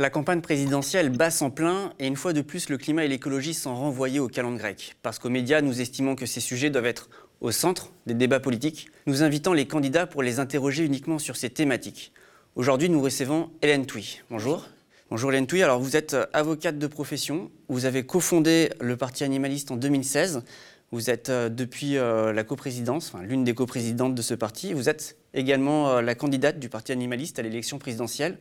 La 0.00 0.08
campagne 0.08 0.40
présidentielle 0.40 1.10
basse 1.10 1.42
en 1.42 1.50
plein 1.50 1.92
et 1.98 2.06
une 2.06 2.16
fois 2.16 2.32
de 2.32 2.40
plus, 2.40 2.70
le 2.70 2.78
climat 2.78 3.04
et 3.04 3.08
l'écologie 3.08 3.52
sont 3.52 3.74
renvoyés 3.76 4.18
au 4.18 4.28
calendrier 4.28 4.62
grec. 4.62 4.96
Parce 5.02 5.18
qu'aux 5.18 5.28
médias, 5.28 5.60
nous 5.60 5.82
estimons 5.82 6.16
que 6.16 6.24
ces 6.24 6.40
sujets 6.40 6.70
doivent 6.70 6.86
être 6.86 7.10
au 7.42 7.50
centre 7.50 7.92
des 8.06 8.14
débats 8.14 8.40
politiques, 8.40 8.88
nous 9.04 9.22
invitons 9.22 9.52
les 9.52 9.66
candidats 9.66 10.06
pour 10.06 10.22
les 10.22 10.38
interroger 10.38 10.86
uniquement 10.86 11.18
sur 11.18 11.36
ces 11.36 11.50
thématiques. 11.50 12.14
Aujourd'hui, 12.54 12.88
nous 12.88 13.02
recevons 13.02 13.50
Hélène 13.60 13.84
Touy. 13.84 14.22
Bonjour. 14.30 14.70
Bonjour 15.10 15.32
Hélène 15.32 15.46
Touy. 15.46 15.62
Alors, 15.62 15.80
vous 15.80 15.94
êtes 15.94 16.16
avocate 16.32 16.78
de 16.78 16.86
profession. 16.86 17.50
Vous 17.68 17.84
avez 17.84 18.06
cofondé 18.06 18.70
le 18.80 18.96
Parti 18.96 19.22
animaliste 19.22 19.70
en 19.70 19.76
2016. 19.76 20.44
Vous 20.92 21.10
êtes 21.10 21.28
euh, 21.28 21.48
depuis 21.48 21.98
euh, 21.98 22.32
la 22.32 22.42
coprésidence, 22.42 23.12
enfin, 23.12 23.22
l'une 23.22 23.44
des 23.44 23.54
coprésidentes 23.54 24.14
de 24.14 24.22
ce 24.22 24.34
parti. 24.34 24.72
Vous 24.72 24.88
êtes 24.88 25.18
également 25.34 25.90
euh, 25.90 26.02
la 26.02 26.16
candidate 26.16 26.58
du 26.58 26.68
Parti 26.68 26.90
animaliste 26.90 27.38
à 27.38 27.42
l'élection 27.42 27.78
présidentielle 27.78 28.38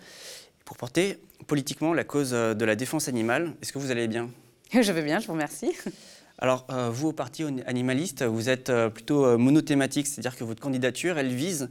pour 0.70 0.78
porter 0.78 1.18
politiquement 1.48 1.96
la 1.96 2.04
cause 2.04 2.30
euh, 2.32 2.54
de 2.54 2.64
la 2.64 2.76
défense 2.76 3.08
animale. 3.08 3.54
Est-ce 3.60 3.73
que 3.73 3.80
vous 3.80 3.90
allez 3.90 4.08
bien? 4.08 4.30
Je 4.72 4.91
vais 4.91 5.02
bien, 5.02 5.20
je 5.20 5.26
vous 5.26 5.34
remercie. 5.34 5.72
Alors, 6.38 6.68
euh, 6.70 6.91
vous, 6.91 7.08
au 7.08 7.12
Parti 7.12 7.44
animaliste, 7.66 8.23
vous 8.23 8.50
êtes 8.50 8.70
euh, 8.70 8.90
plutôt 8.90 9.36
monothématique, 9.38 10.05
c'est-à-dire 10.05 10.38
que 10.38 10.44
votre 10.44 10.62
candidature, 10.62 11.18
elle 11.18 11.34
vise 11.34 11.70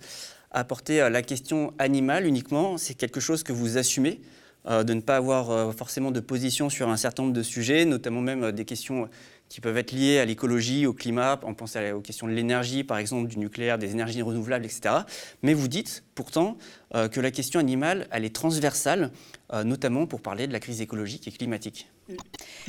à 0.51 0.65
porter 0.65 1.09
la 1.09 1.23
question 1.23 1.73
animale 1.79 2.27
uniquement. 2.27 2.77
C'est 2.77 2.95
quelque 2.95 3.21
chose 3.21 3.45
que 3.45 3.53
vous 3.53 3.79
assumez, 3.79 4.21
de 4.67 4.95
ne 4.95 5.01
pas 5.01 5.17
avoir 5.17 5.75
forcément 5.75 6.11
de 6.11 6.21
position 6.21 6.71
sur 6.71 6.89
un 6.89 6.97
certain 6.97 7.23
nombre 7.23 7.35
de 7.35 7.43
sujets, 7.43 7.85
notamment 7.85 8.23
même 8.23 8.51
des 8.53 8.65
questions 8.65 9.11
qui 9.49 9.61
peuvent 9.61 9.77
être 9.77 9.93
liées 9.93 10.19
à 10.19 10.25
l'écologie, 10.25 10.87
au 10.87 10.93
climat, 10.93 11.41
on 11.43 11.55
pense 11.55 11.77
aux 11.77 12.01
questions 12.01 12.27
de 12.27 12.33
l'énergie, 12.33 12.85
par 12.85 12.99
exemple, 12.99 13.29
du 13.29 13.39
nucléaire, 13.39 13.79
des 13.79 13.93
énergies 13.93 14.23
renouvelables, 14.23 14.65
etc. 14.65 14.95
Mais 15.43 15.55
vous 15.55 15.69
dites 15.69 16.05
pourtant 16.15 16.57
que 16.93 17.21
la 17.21 17.31
question 17.31 17.61
animale, 17.61 18.09
elle 18.11 18.25
est 18.25 18.35
transversale, 18.35 19.11
notamment 19.65 20.07
pour 20.07 20.21
parler 20.21 20.47
de 20.47 20.53
la 20.53 20.61
crise 20.61 20.81
écologique 20.81 21.29
et 21.29 21.31
climatique. 21.31 21.89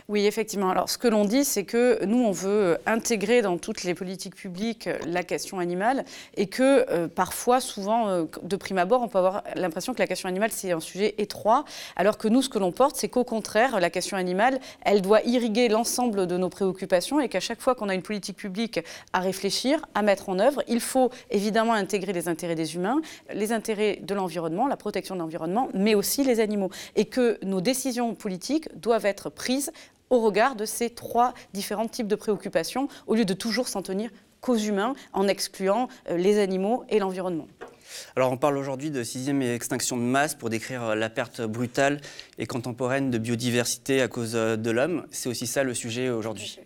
Oui, 0.07 0.25
effectivement. 0.25 0.69
Alors, 0.69 0.89
ce 0.89 0.97
que 0.97 1.07
l'on 1.07 1.23
dit, 1.23 1.45
c'est 1.45 1.63
que 1.63 2.03
nous, 2.05 2.17
on 2.17 2.31
veut 2.31 2.77
intégrer 2.85 3.41
dans 3.41 3.57
toutes 3.57 3.83
les 3.83 3.93
politiques 3.93 4.35
publiques 4.35 4.89
la 5.05 5.23
question 5.23 5.59
animale 5.59 6.03
et 6.35 6.47
que 6.47 6.85
euh, 6.89 7.07
parfois, 7.07 7.61
souvent, 7.61 8.09
euh, 8.09 8.25
de 8.41 8.55
prime 8.55 8.79
abord, 8.79 9.01
on 9.01 9.07
peut 9.07 9.19
avoir 9.19 9.43
l'impression 9.55 9.93
que 9.93 9.99
la 9.99 10.07
question 10.07 10.27
animale, 10.27 10.51
c'est 10.51 10.71
un 10.71 10.79
sujet 10.79 11.15
étroit, 11.19 11.63
alors 11.95 12.17
que 12.17 12.27
nous, 12.27 12.41
ce 12.41 12.49
que 12.49 12.59
l'on 12.59 12.71
porte, 12.71 12.95
c'est 12.95 13.07
qu'au 13.07 13.23
contraire, 13.23 13.79
la 13.79 13.89
question 13.89 14.17
animale, 14.17 14.59
elle 14.81 15.01
doit 15.01 15.21
irriguer 15.21 15.69
l'ensemble 15.69 16.27
de 16.27 16.37
nos 16.37 16.49
préoccupations 16.49 17.19
et 17.19 17.29
qu'à 17.29 17.39
chaque 17.39 17.61
fois 17.61 17.75
qu'on 17.75 17.89
a 17.89 17.93
une 17.93 18.01
politique 18.01 18.37
publique 18.37 18.79
à 19.13 19.19
réfléchir, 19.19 19.85
à 19.93 20.01
mettre 20.01 20.29
en 20.29 20.39
œuvre, 20.39 20.63
il 20.67 20.79
faut 20.79 21.11
évidemment 21.29 21.73
intégrer 21.73 22.13
les 22.13 22.27
intérêts 22.27 22.55
des 22.55 22.75
humains, 22.75 22.99
les 23.33 23.51
intérêts 23.51 23.99
de 24.09 24.15
l'environnement, 24.15 24.67
la 24.67 24.77
protection 24.77 25.15
de 25.15 25.19
l'environnement, 25.21 25.69
mais 25.73 25.95
aussi 25.95 26.23
les 26.23 26.39
animaux. 26.39 26.69
Et 26.95 27.05
que 27.05 27.37
nos 27.43 27.61
décisions 27.61 28.15
politiques 28.15 28.67
doivent 28.79 29.05
être 29.05 29.29
prise 29.29 29.71
au 30.09 30.19
regard 30.21 30.55
de 30.55 30.65
ces 30.65 30.89
trois 30.89 31.33
différents 31.53 31.87
types 31.87 32.07
de 32.07 32.15
préoccupations, 32.15 32.87
au 33.07 33.15
lieu 33.15 33.25
de 33.25 33.33
toujours 33.33 33.67
s'en 33.67 33.81
tenir 33.81 34.09
qu'aux 34.41 34.57
humains, 34.57 34.93
en 35.13 35.27
excluant 35.27 35.87
euh, 36.09 36.17
les 36.17 36.39
animaux 36.39 36.83
et 36.89 36.99
l'environnement. 36.99 37.47
Alors 38.15 38.31
on 38.31 38.37
parle 38.37 38.57
aujourd'hui 38.57 38.91
de 38.91 39.03
sixième 39.03 39.41
extinction 39.41 39.97
de 39.97 40.01
masse 40.01 40.35
pour 40.35 40.49
décrire 40.49 40.83
euh, 40.83 40.95
la 40.95 41.09
perte 41.09 41.41
brutale 41.41 41.99
et 42.37 42.45
contemporaine 42.45 43.11
de 43.11 43.17
biodiversité 43.17 44.01
à 44.01 44.07
cause 44.07 44.35
euh, 44.35 44.55
de 44.55 44.71
l'homme. 44.71 45.05
C'est 45.11 45.29
aussi 45.29 45.47
ça 45.47 45.63
le 45.63 45.73
sujet 45.73 46.09
aujourd'hui. 46.09 46.59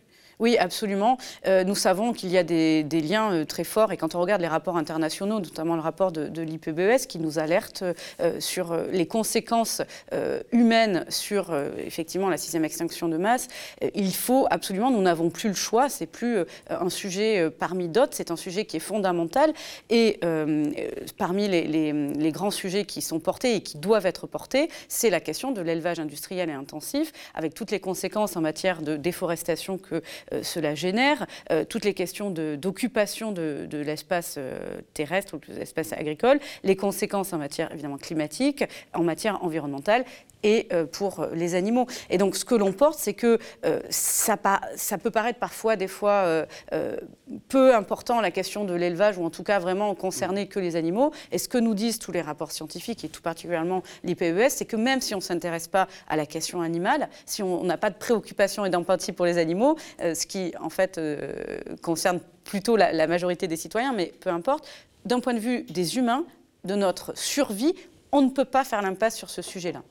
Oui, 0.43 0.57
absolument. 0.57 1.17
Euh, 1.47 1.63
nous 1.63 1.73
savons 1.73 2.11
qu'il 2.11 2.29
y 2.29 2.37
a 2.37 2.43
des, 2.43 2.83
liens 2.83 3.31
euh, 3.31 3.45
très 3.45 3.63
forts 3.63 3.93
et 3.93 3.97
quand 3.97 4.13
on 4.13 4.19
regarde 4.19 4.41
les 4.41 4.49
rapports 4.49 4.75
internationaux, 4.75 5.39
notamment 5.39 5.75
le 5.75 5.81
rapport 5.81 6.11
de, 6.11 6.41
l'IPBES 6.41 7.07
qui 7.07 7.17
nous 7.17 7.39
alerte 7.39 7.85
euh, 8.19 8.41
sur 8.41 8.75
les 8.91 9.05
conséquences 9.05 9.81
humaines 10.51 11.05
sur 11.07 11.55
effectivement 11.77 12.29
la 12.29 12.37
sixième 12.37 12.65
extinction 12.65 13.07
de 13.07 13.15
masse, 13.15 13.47
il 13.95 14.13
faut 14.13 14.47
absolument, 14.49 14.91
nous 14.91 15.01
n'avons 15.01 15.29
plus 15.29 15.47
le 15.47 15.55
choix, 15.55 15.87
c'est 15.87 16.05
plus 16.05 16.39
un 16.69 16.89
sujet 16.89 17.49
parmi 17.49 17.87
d'autres, 17.87 18.13
c'est 18.13 18.31
un 18.31 18.35
sujet 18.35 18.65
qui 18.65 18.77
est 18.77 18.81
fondamental 18.81 19.53
et 19.89 20.19
parmi 21.17 21.47
les, 21.47 21.63
les, 21.63 22.31
grands 22.31 22.51
sujets 22.51 22.85
qui 22.85 23.01
sont 23.01 23.19
portés 23.19 23.55
et 23.55 23.61
qui 23.61 23.77
doivent 23.77 24.05
être 24.05 24.27
portés, 24.27 24.69
c'est 24.87 25.09
la 25.09 25.19
question 25.19 25.51
de 25.51 25.61
l'élevage 25.61 25.99
industriel 25.99 26.49
et 26.49 26.53
intensif 26.53 27.11
avec 27.33 27.53
toutes 27.53 27.71
les 27.71 27.79
conséquences 27.79 28.35
en 28.35 28.41
matière 28.41 28.81
de 28.81 28.97
déforestation 28.97 29.77
que 29.77 30.01
cela 30.41 30.75
génère, 30.75 31.25
euh, 31.51 31.65
toutes 31.65 31.85
les 31.85 31.93
questions 31.93 32.31
d'occupation 32.31 33.31
de, 33.31 33.67
l'espace 33.71 34.35
euh, 34.37 34.81
terrestre 34.93 35.35
ou 35.35 35.51
de 35.51 35.59
l'espace 35.59 35.93
agricole, 35.93 36.39
les 36.63 36.75
conséquences 36.75 37.33
en 37.33 37.37
matière 37.37 37.71
évidemment 37.71 37.97
climatique, 37.97 38.63
en 38.93 39.03
matière 39.03 39.43
environnementale 39.43 40.05
et 40.43 40.67
pour 40.91 41.25
les 41.33 41.55
animaux. 41.55 41.87
Et 42.09 42.17
donc 42.17 42.35
ce 42.35 42.45
que 42.45 42.55
l'on 42.55 42.73
porte, 42.73 42.99
c'est 42.99 43.13
que 43.13 43.39
ça, 43.89 44.37
ça, 44.75 44.97
peut 44.97 45.11
paraître 45.11 45.39
parfois 45.39 45.75
des 45.75 45.87
fois 45.87 46.45
peu 47.47 47.75
important 47.75 48.21
la 48.21 48.31
question 48.31 48.65
de 48.65 48.73
l'élevage, 48.73 49.17
ou 49.17 49.25
en 49.25 49.29
tout 49.29 49.43
cas 49.43 49.59
vraiment 49.59 49.93
concerner 49.95 50.47
que 50.47 50.59
les 50.59 50.75
animaux. 50.75 51.11
Et 51.31 51.37
ce 51.37 51.47
que 51.47 51.57
nous 51.57 51.73
disent 51.73 51.99
tous 51.99 52.11
les 52.11 52.21
rapports 52.21 52.51
scientifiques, 52.51 53.03
et 53.03 53.09
tout 53.09 53.21
particulièrement 53.21 53.83
l'IPES, 54.03 54.49
c'est 54.49 54.65
que 54.65 54.75
même 54.75 55.01
si 55.01 55.13
on 55.13 55.19
ne 55.19 55.23
s'intéresse 55.23 55.67
pas 55.67 55.87
à 56.07 56.15
la 56.15 56.25
question 56.25 56.61
animale, 56.61 57.09
si 57.25 57.43
on 57.43 57.63
n'a 57.63 57.77
pas 57.77 57.89
de 57.89 57.95
préoccupation 57.95 58.65
et 58.65 58.69
d'empathie 58.69 59.11
pour 59.11 59.25
les 59.25 59.37
animaux, 59.37 59.77
ce 59.99 60.25
qui 60.25 60.53
en 60.59 60.69
fait 60.69 60.97
euh, 60.97 61.33
concerne 61.81 62.19
plutôt 62.43 62.75
la, 62.75 63.07
majorité 63.07 63.47
des 63.47 63.55
citoyens, 63.55 63.93
mais 63.93 64.13
peu 64.19 64.29
importe, 64.29 64.67
d'un 65.05 65.19
point 65.19 65.33
de 65.33 65.39
vue 65.39 65.63
des 65.63 65.97
humains, 65.97 66.25
de 66.63 66.75
notre 66.75 67.17
survie, 67.17 67.73
on 68.11 68.21
ne 68.21 68.29
peut 68.29 68.45
pas 68.45 68.63
faire 68.63 68.81
l'impasse 68.81 69.15
sur 69.15 69.29
ce 69.29 69.41
sujet-là. 69.41 69.81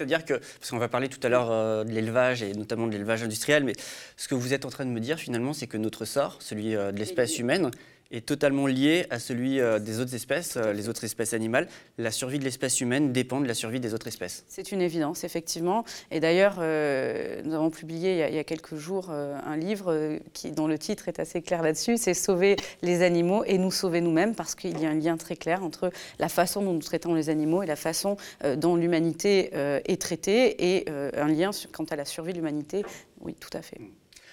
C'est-à-dire 0.00 0.24
que, 0.24 0.32
parce 0.32 0.70
qu'on 0.70 0.78
va 0.78 0.88
parler 0.88 1.10
tout 1.10 1.20
à 1.22 1.28
l'heure 1.28 1.50
euh, 1.50 1.84
de 1.84 1.90
l'élevage 1.90 2.42
et 2.42 2.54
notamment 2.54 2.86
de 2.86 2.92
l'élevage 2.92 3.22
industriel, 3.22 3.64
mais 3.64 3.74
ce 4.16 4.28
que 4.28 4.34
vous 4.34 4.54
êtes 4.54 4.64
en 4.64 4.70
train 4.70 4.86
de 4.86 4.90
me 4.90 4.98
dire 4.98 5.18
finalement, 5.18 5.52
c'est 5.52 5.66
que 5.66 5.76
notre 5.76 6.06
sort, 6.06 6.38
celui 6.40 6.74
euh, 6.74 6.90
de 6.90 6.98
l'espèce 6.98 7.38
humaine, 7.38 7.70
est 8.10 8.26
totalement 8.26 8.66
lié 8.66 9.06
à 9.10 9.18
celui 9.18 9.60
euh, 9.60 9.78
des 9.78 10.00
autres 10.00 10.14
espèces, 10.14 10.56
euh, 10.56 10.72
les 10.72 10.88
autres 10.88 11.04
espèces 11.04 11.32
animales. 11.32 11.68
La 11.98 12.10
survie 12.10 12.38
de 12.38 12.44
l'espèce 12.44 12.80
humaine 12.80 13.12
dépend 13.12 13.40
de 13.40 13.46
la 13.46 13.54
survie 13.54 13.80
des 13.80 13.94
autres 13.94 14.08
espèces. 14.08 14.44
C'est 14.48 14.72
une 14.72 14.80
évidence, 14.80 15.24
effectivement. 15.24 15.84
Et 16.10 16.20
d'ailleurs, 16.20 16.56
euh, 16.58 17.40
nous 17.44 17.54
avons 17.54 17.70
publié 17.70 18.26
il 18.28 18.34
y 18.34 18.38
a, 18.38 18.44
quelques 18.44 18.76
jours 18.76 19.10
un 19.10 19.56
livre 19.56 20.18
qui, 20.32 20.50
dont 20.50 20.66
le 20.66 20.78
titre 20.78 21.08
est 21.08 21.20
assez 21.20 21.42
clair 21.42 21.62
là-dessus, 21.62 21.96
c'est 21.96 22.14
Sauver 22.14 22.56
les 22.82 23.02
animaux 23.02 23.44
et 23.44 23.58
nous 23.58 23.70
sauver 23.70 24.00
nous-mêmes, 24.00 24.34
parce 24.34 24.54
qu'il 24.54 24.78
y 24.80 24.86
a 24.86 24.90
un 24.90 24.94
lien 24.94 25.16
très 25.16 25.36
clair 25.36 25.62
entre 25.62 25.90
la 26.18 26.28
façon 26.28 26.62
dont 26.62 26.72
nous 26.72 26.82
traitons 26.82 27.14
les 27.14 27.28
animaux 27.28 27.62
et 27.62 27.66
la 27.66 27.76
façon 27.76 28.16
dont 28.56 28.76
l'humanité 28.76 29.50
est 29.54 30.00
traitée, 30.00 30.76
et 30.76 30.90
un 30.90 31.28
lien 31.28 31.50
quant 31.72 31.84
à 31.84 31.96
la 31.96 32.04
survie 32.04 32.32
de 32.32 32.38
l'humanité. 32.38 32.84
Oui, 33.20 33.34
tout 33.38 33.56
à 33.56 33.62
fait. 33.62 33.78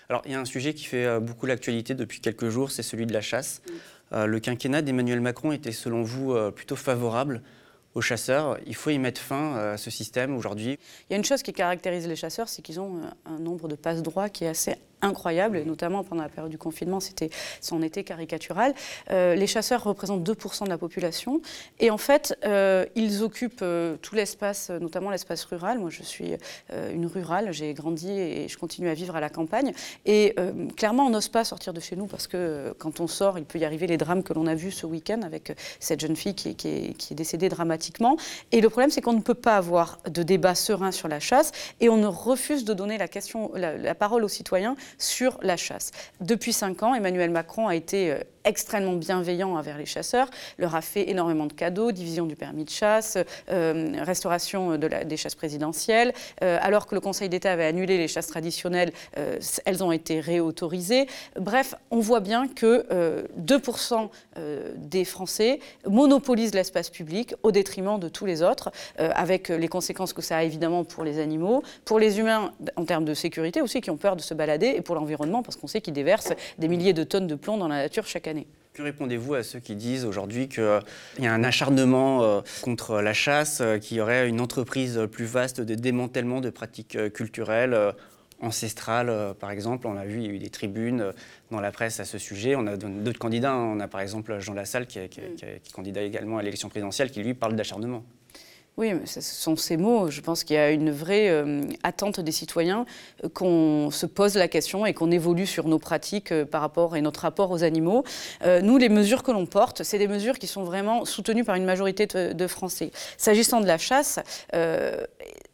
Alors, 0.09 0.21
il 0.25 0.31
y 0.31 0.35
a 0.35 0.39
un 0.39 0.45
sujet 0.45 0.73
qui 0.73 0.85
fait 0.85 1.05
euh, 1.05 1.19
beaucoup 1.19 1.45
l'actualité 1.45 1.93
depuis 1.93 2.21
quelques 2.21 2.49
jours, 2.49 2.71
c'est 2.71 2.83
celui 2.83 3.05
de 3.05 3.13
la 3.13 3.21
chasse. 3.21 3.61
Euh, 4.13 4.25
le 4.25 4.39
quinquennat 4.39 4.81
d'Emmanuel 4.81 5.19
Macron 5.19 5.51
était, 5.51 5.73
selon 5.73 6.01
vous, 6.01 6.33
euh, 6.33 6.49
plutôt 6.49 6.77
favorable 6.77 7.41
aux 7.93 8.01
chasseurs? 8.01 8.57
Il 8.65 8.75
faut 8.75 8.89
y 8.89 8.99
mettre 8.99 9.19
fin 9.19 9.55
à 9.55 9.77
ce 9.77 9.89
système 9.89 10.35
aujourd'hui? 10.35 10.79
Il 11.09 11.13
y 11.13 11.15
a 11.15 11.17
une 11.17 11.25
chose 11.25 11.41
qui 11.41 11.51
caractérise 11.51 12.07
les 12.07 12.15
chasseurs, 12.15 12.47
c'est 12.47 12.61
qu'ils 12.61 12.79
ont 12.79 13.01
un 13.25 13.39
nombre 13.39 13.67
de 13.67 13.75
passe-droits 13.75 14.29
qui 14.29 14.45
est 14.45 14.49
assez 14.49 14.75
incroyable, 15.01 15.57
et 15.57 15.65
notamment 15.65 16.03
pendant 16.03 16.23
la 16.23 16.29
période 16.29 16.51
du 16.51 16.57
confinement, 16.57 16.99
c'était 16.99 17.29
son 17.61 17.81
été 17.81 18.03
caricatural. 18.03 18.73
Euh, 19.11 19.35
les 19.35 19.47
chasseurs 19.47 19.83
représentent 19.83 20.27
2% 20.27 20.65
de 20.65 20.69
la 20.69 20.77
population, 20.77 21.41
et 21.79 21.91
en 21.91 21.97
fait, 21.97 22.37
euh, 22.45 22.85
ils 22.95 23.23
occupent 23.23 23.61
euh, 23.61 23.97
tout 24.01 24.15
l'espace, 24.15 24.69
notamment 24.69 25.09
l'espace 25.09 25.43
rural. 25.45 25.79
Moi, 25.79 25.89
je 25.89 26.03
suis 26.03 26.35
une 26.93 27.05
rurale, 27.05 27.51
j'ai 27.51 27.73
grandi 27.73 28.09
et 28.09 28.47
je 28.47 28.57
continue 28.57 28.89
à 28.89 28.93
vivre 28.93 29.15
à 29.15 29.19
la 29.19 29.29
campagne, 29.29 29.73
et 30.05 30.35
clairement, 30.75 31.05
on 31.05 31.09
n'ose 31.09 31.27
pas 31.27 31.43
sortir 31.43 31.73
de 31.73 31.79
chez 31.79 31.95
nous 31.95 32.05
parce 32.05 32.27
que 32.27 32.73
quand 32.77 32.99
on 32.99 33.07
sort, 33.07 33.37
il 33.37 33.45
peut 33.45 33.59
y 33.59 33.65
arriver 33.65 33.87
les 33.87 33.97
drames 33.97 34.23
que 34.23 34.33
l'on 34.33 34.47
a 34.47 34.55
vus 34.55 34.71
ce 34.71 34.85
week-end 34.85 35.21
avec 35.23 35.55
cette 35.79 35.99
jeune 35.99 36.15
fille 36.15 36.35
qui 36.35 36.49
est, 36.49 37.13
décédée 37.13 37.49
dramatiquement. 37.49 38.17
Et 38.51 38.61
le 38.61 38.69
problème, 38.69 38.89
c'est 38.89 39.01
qu'on 39.01 39.13
ne 39.13 39.21
peut 39.21 39.33
pas 39.33 39.57
avoir 39.57 39.99
de 40.09 40.23
débat 40.23 40.55
serein 40.55 40.91
sur 40.91 41.07
la 41.07 41.19
chasse, 41.19 41.51
et 41.79 41.89
on 41.89 42.09
refuse 42.11 42.65
de 42.65 42.73
donner 42.73 42.97
la, 42.97 43.07
question, 43.07 43.51
la 43.55 43.95
parole 43.95 44.23
aux 44.23 44.29
citoyens 44.29 44.75
sur 44.97 45.37
la 45.41 45.57
chasse. 45.57 45.91
Depuis 46.21 46.53
cinq 46.53 46.83
ans, 46.83 46.93
Emmanuel 46.93 47.31
Macron 47.31 47.67
a 47.67 47.75
été 47.75 48.11
euh, 48.11 48.19
extrêmement 48.47 48.93
bienveillant 48.93 49.55
envers 49.55 49.77
les 49.77 49.85
chasseurs, 49.85 50.29
leur 50.57 50.75
a 50.75 50.81
fait 50.81 51.09
énormément 51.09 51.45
de 51.45 51.53
cadeaux, 51.53 51.91
division 51.91 52.25
du 52.25 52.35
permis 52.35 52.65
de 52.65 52.69
chasse, 52.69 53.17
euh, 53.51 53.93
restauration 54.01 54.77
des 54.77 55.17
chasses 55.17 55.35
présidentielles. 55.35 56.13
Euh, 56.43 56.57
alors 56.61 56.87
que 56.87 56.95
le 56.95 57.01
Conseil 57.01 57.29
d'État 57.29 57.51
avait 57.51 57.65
annulé 57.65 57.97
les 57.97 58.07
chasses 58.07 58.27
traditionnelles, 58.27 58.91
elles 59.65 59.83
ont 59.83 59.91
été 59.91 60.19
réautorisées. 60.19 61.07
Bref, 61.39 61.75
on 61.91 61.99
voit 61.99 62.19
bien 62.19 62.47
que 62.47 62.85
2% 63.39 64.09
des 64.77 65.05
Français 65.05 65.59
monopolisent 65.87 66.53
l'espace 66.53 66.89
public 66.89 67.35
au 67.43 67.51
détriment 67.51 67.99
de 67.99 68.09
tous 68.09 68.25
les 68.25 68.41
autres, 68.41 68.71
avec 68.97 69.49
les 69.49 69.67
conséquences 69.67 70.13
que 70.13 70.21
ça 70.21 70.37
a 70.37 70.43
évidemment 70.43 70.83
pour 70.83 71.03
les 71.03 71.19
animaux, 71.19 71.63
pour 71.85 71.99
les 71.99 72.19
humains 72.19 72.53
en 72.75 72.85
termes 72.85 73.05
de 73.05 73.13
sécurité 73.13 73.61
aussi, 73.61 73.81
qui 73.81 73.89
ont 73.89 73.97
peur 73.97 74.15
de 74.15 74.21
se 74.21 74.33
balader, 74.33 74.73
et 74.75 74.81
pour 74.81 74.95
l'environnement, 74.95 75.43
parce 75.43 75.55
qu'on 75.55 75.67
sait 75.67 75.81
qu'ils 75.81 75.93
déversent 75.93 76.33
des 76.57 76.67
milliers 76.67 76.93
de 76.93 77.03
tonnes 77.03 77.27
de 77.27 77.35
plomb 77.35 77.57
dans 77.57 77.67
la 77.67 77.81
nature 77.83 78.05
chaque 78.05 78.27
année. 78.27 78.36
Que 78.73 78.83
répondez-vous 78.83 79.33
à 79.33 79.41
ceux 79.41 79.59
qui 79.59 79.75
disent 79.75 80.05
aujourd'hui 80.05 80.47
qu'il 80.49 80.81
y 81.19 81.25
a 81.25 81.33
un 81.33 81.43
acharnement 81.43 82.43
contre 82.61 83.01
la 83.01 83.13
chasse, 83.13 83.63
qu'il 83.81 83.97
y 83.97 84.01
aurait 84.01 84.29
une 84.29 84.39
entreprise 84.39 85.01
plus 85.11 85.25
vaste 85.25 85.61
de 85.61 85.73
démantèlement 85.73 86.41
de 86.41 86.51
pratiques 86.51 86.95
culturelles 87.11 87.75
ancestrales, 88.39 89.33
par 89.39 89.49
exemple? 89.49 89.87
On 89.87 89.97
a 89.97 90.05
vu, 90.05 90.19
il 90.19 90.25
y 90.27 90.29
a 90.29 90.31
eu 90.31 90.37
des 90.37 90.51
tribunes 90.51 91.11
dans 91.49 91.59
la 91.59 91.71
presse 91.71 91.99
à 91.99 92.05
ce 92.05 92.19
sujet. 92.19 92.55
On 92.55 92.67
a 92.67 92.77
d'autres 92.77 93.17
candidats. 93.17 93.53
Hein. 93.53 93.73
On 93.75 93.79
a 93.79 93.87
par 93.87 94.01
exemple 94.01 94.37
Jean 94.39 94.53
Lassalle, 94.53 94.85
qui, 94.85 94.99
qui, 95.09 95.21
qui, 95.35 95.45
qui 95.63 95.71
candidat 95.71 96.03
également 96.03 96.37
à 96.37 96.43
l'élection 96.43 96.69
présidentielle, 96.69 97.09
qui 97.09 97.23
lui 97.23 97.33
parle 97.33 97.55
d'acharnement. 97.55 98.03
Oui, 98.77 98.93
ce 99.05 99.21
sont 99.21 99.55
ces 99.55 99.75
mots. 99.75 100.11
Je 100.11 100.21
pense 100.21 100.43
qu'il 100.43 100.55
y 100.55 100.59
a 100.59 100.69
une 100.69 100.91
vraie 100.91 101.29
euh, 101.29 101.63
attente 101.81 102.19
des 102.19 102.31
citoyens 102.31 102.85
euh, 103.23 103.27
qu'on 103.27 103.89
se 103.89 104.05
pose 104.05 104.35
la 104.35 104.47
question 104.47 104.85
et 104.85 104.93
qu'on 104.93 105.09
évolue 105.09 105.47
sur 105.47 105.67
nos 105.67 105.79
pratiques 105.79 106.31
euh, 106.31 106.45
par 106.45 106.61
rapport 106.61 106.95
et 106.95 107.01
notre 107.01 107.21
rapport 107.21 107.49
aux 107.49 107.63
animaux. 107.63 108.03
nous, 108.61 108.77
les 108.77 108.89
mesures 108.89 109.23
que 109.23 109.31
l'on 109.31 109.47
porte, 109.47 109.81
c'est 109.81 109.97
des 109.97 110.07
mesures 110.07 110.37
qui 110.37 110.45
sont 110.45 110.63
vraiment 110.63 111.05
soutenues 111.05 111.43
par 111.43 111.55
une 111.55 111.65
majorité 111.65 112.05
de, 112.05 112.33
de 112.33 112.47
Français. 112.47 112.91
S'agissant 113.17 113.61
de 113.61 113.65
la 113.65 113.79
chasse, 113.79 114.19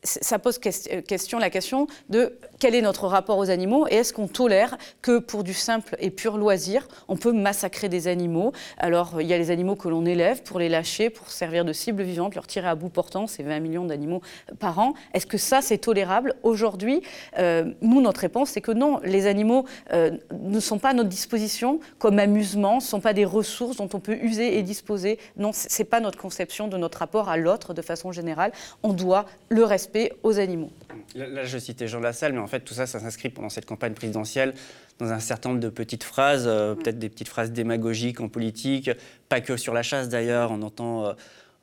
ça 0.04 0.38
pose 0.38 0.60
question, 0.60 1.40
la 1.40 1.50
question 1.50 1.88
de 2.10 2.38
quel 2.60 2.76
est 2.76 2.82
notre 2.82 3.08
rapport 3.08 3.38
aux 3.38 3.50
animaux 3.50 3.88
et 3.90 3.96
est-ce 3.96 4.12
qu'on 4.12 4.28
tolère 4.28 4.78
que 5.02 5.20
pour 5.20 5.44
du 5.44 5.54
simple 5.54 5.96
et 6.00 6.10
pur 6.10 6.38
loisir, 6.38 6.88
on 7.08 7.16
peut 7.16 7.32
massacrer 7.32 7.88
des 7.88 8.08
animaux? 8.10 8.52
Alors, 8.78 9.22
il 9.22 9.28
y 9.28 9.34
a 9.34 9.38
les 9.38 9.50
animaux 9.50 9.76
que 9.76 9.88
l'on 9.88 10.06
élève 10.06 10.44
pour 10.44 10.60
les 10.60 10.68
lâcher, 10.68 11.10
pour 11.10 11.32
servir 11.32 11.64
de 11.64 11.72
cible 11.72 12.04
vivante, 12.04 12.36
leur 12.36 12.48
tirer 12.48 12.68
à 12.68 12.76
bout 12.76 12.90
portant, 12.90 13.28
c'est 13.28 13.44
20 13.44 13.60
millions 13.62 13.86
d'animaux 13.86 14.22
par 14.60 14.78
an. 14.80 14.94
Est-ce 15.14 15.26
que 15.26 15.38
ça, 15.38 15.62
c'est 15.62 15.78
tolérable? 15.78 16.34
Aujourd'hui, 16.44 17.02
euh, 17.40 17.72
nous, 17.82 18.02
notre 18.02 18.22
réponse, 18.22 18.50
c'est 18.50 18.62
que 18.62 18.72
non, 18.72 19.00
les 19.04 19.26
animaux 19.26 19.66
euh, 19.94 20.12
ne 20.38 20.60
sont 20.60 20.80
pas 20.80 20.90
à 20.90 20.94
notre 20.94 21.10
disposition 21.10 21.80
comme 22.00 22.20
amusement, 22.20 22.76
ne 22.76 22.82
sont 22.82 23.00
pas 23.00 23.14
des 23.14 23.26
ressources 23.26 23.78
dont 23.78 23.90
on 23.94 24.00
peut 24.00 24.18
user 24.22 24.58
et 24.58 24.64
disposer. 24.64 25.18
Non, 25.38 25.54
ce 25.54 25.68
n'est 25.82 25.88
pas 25.88 26.02
notre 26.02 26.18
conception 26.18 26.68
de 26.68 26.78
notre 26.78 26.98
rapport 27.00 27.30
à 27.30 27.38
l'autre 27.38 27.74
de 27.74 27.82
façon 27.82 28.12
générale. 28.12 28.52
On 28.84 28.92
doit 28.92 29.26
le 29.50 29.64
respecter 29.64 29.93
aux 30.24 30.40
animaux. 30.40 30.72
Là, 31.16 31.44
je 31.44 31.58
citais 31.58 31.88
Jean 31.88 32.00
Lassalle, 32.00 32.34
mais 32.34 32.40
en 32.40 32.48
fait, 32.48 32.62
tout 32.62 32.74
ça, 32.74 32.86
ça 32.86 33.00
s'inscrit 33.00 33.30
pendant 33.30 33.50
cette 33.50 33.66
campagne 33.66 33.94
présidentielle 33.94 34.54
dans 35.00 35.12
un 35.12 35.20
certain 35.20 35.50
nombre 35.50 35.62
de 35.62 35.70
petites 35.70 36.04
phrases, 36.04 36.46
euh, 36.48 36.76
peut-être 36.76 37.00
des 37.00 37.10
petites 37.10 37.28
phrases 37.28 37.52
démagogiques 37.52 38.20
en 38.20 38.30
politique, 38.30 38.90
pas 39.30 39.42
que 39.42 39.58
sur 39.58 39.74
la 39.74 39.84
chasse 39.84 40.10
d'ailleurs. 40.10 40.52
On 40.52 40.62
entend 40.62 41.06
euh, 41.06 41.14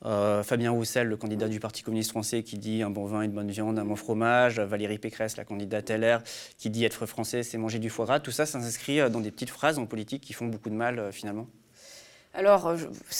euh, 0.05 0.43
Fabien 0.43 0.71
Roussel, 0.71 1.07
le 1.07 1.17
candidat 1.17 1.47
du 1.47 1.59
Parti 1.59 1.83
communiste 1.83 2.11
français, 2.11 2.43
qui 2.43 2.57
dit 2.57 2.83
un 2.83 2.89
bon 2.89 3.05
vin, 3.05 3.21
une 3.21 3.31
bonne 3.31 3.51
viande, 3.51 3.79
un 3.79 3.85
bon 3.85 3.95
fromage. 3.95 4.59
Valérie 4.59 4.99
Pécresse, 4.99 5.37
la 5.37 5.45
candidate 5.45 5.89
LR, 5.89 6.21
qui 6.57 6.69
dit 6.69 6.85
être 6.85 7.05
français, 7.05 7.43
c'est 7.43 7.57
manger 7.57 7.79
du 7.79 7.89
foie 7.89 8.05
gras. 8.05 8.19
Tout 8.19 8.31
ça, 8.31 8.45
ça 8.45 8.59
s'inscrit 8.59 9.09
dans 9.09 9.21
des 9.21 9.31
petites 9.31 9.49
phrases 9.49 9.79
en 9.79 9.85
politique 9.85 10.21
qui 10.21 10.33
font 10.33 10.47
beaucoup 10.47 10.69
de 10.69 10.75
mal 10.75 11.11
finalement 11.11 11.47
alors, 12.33 12.75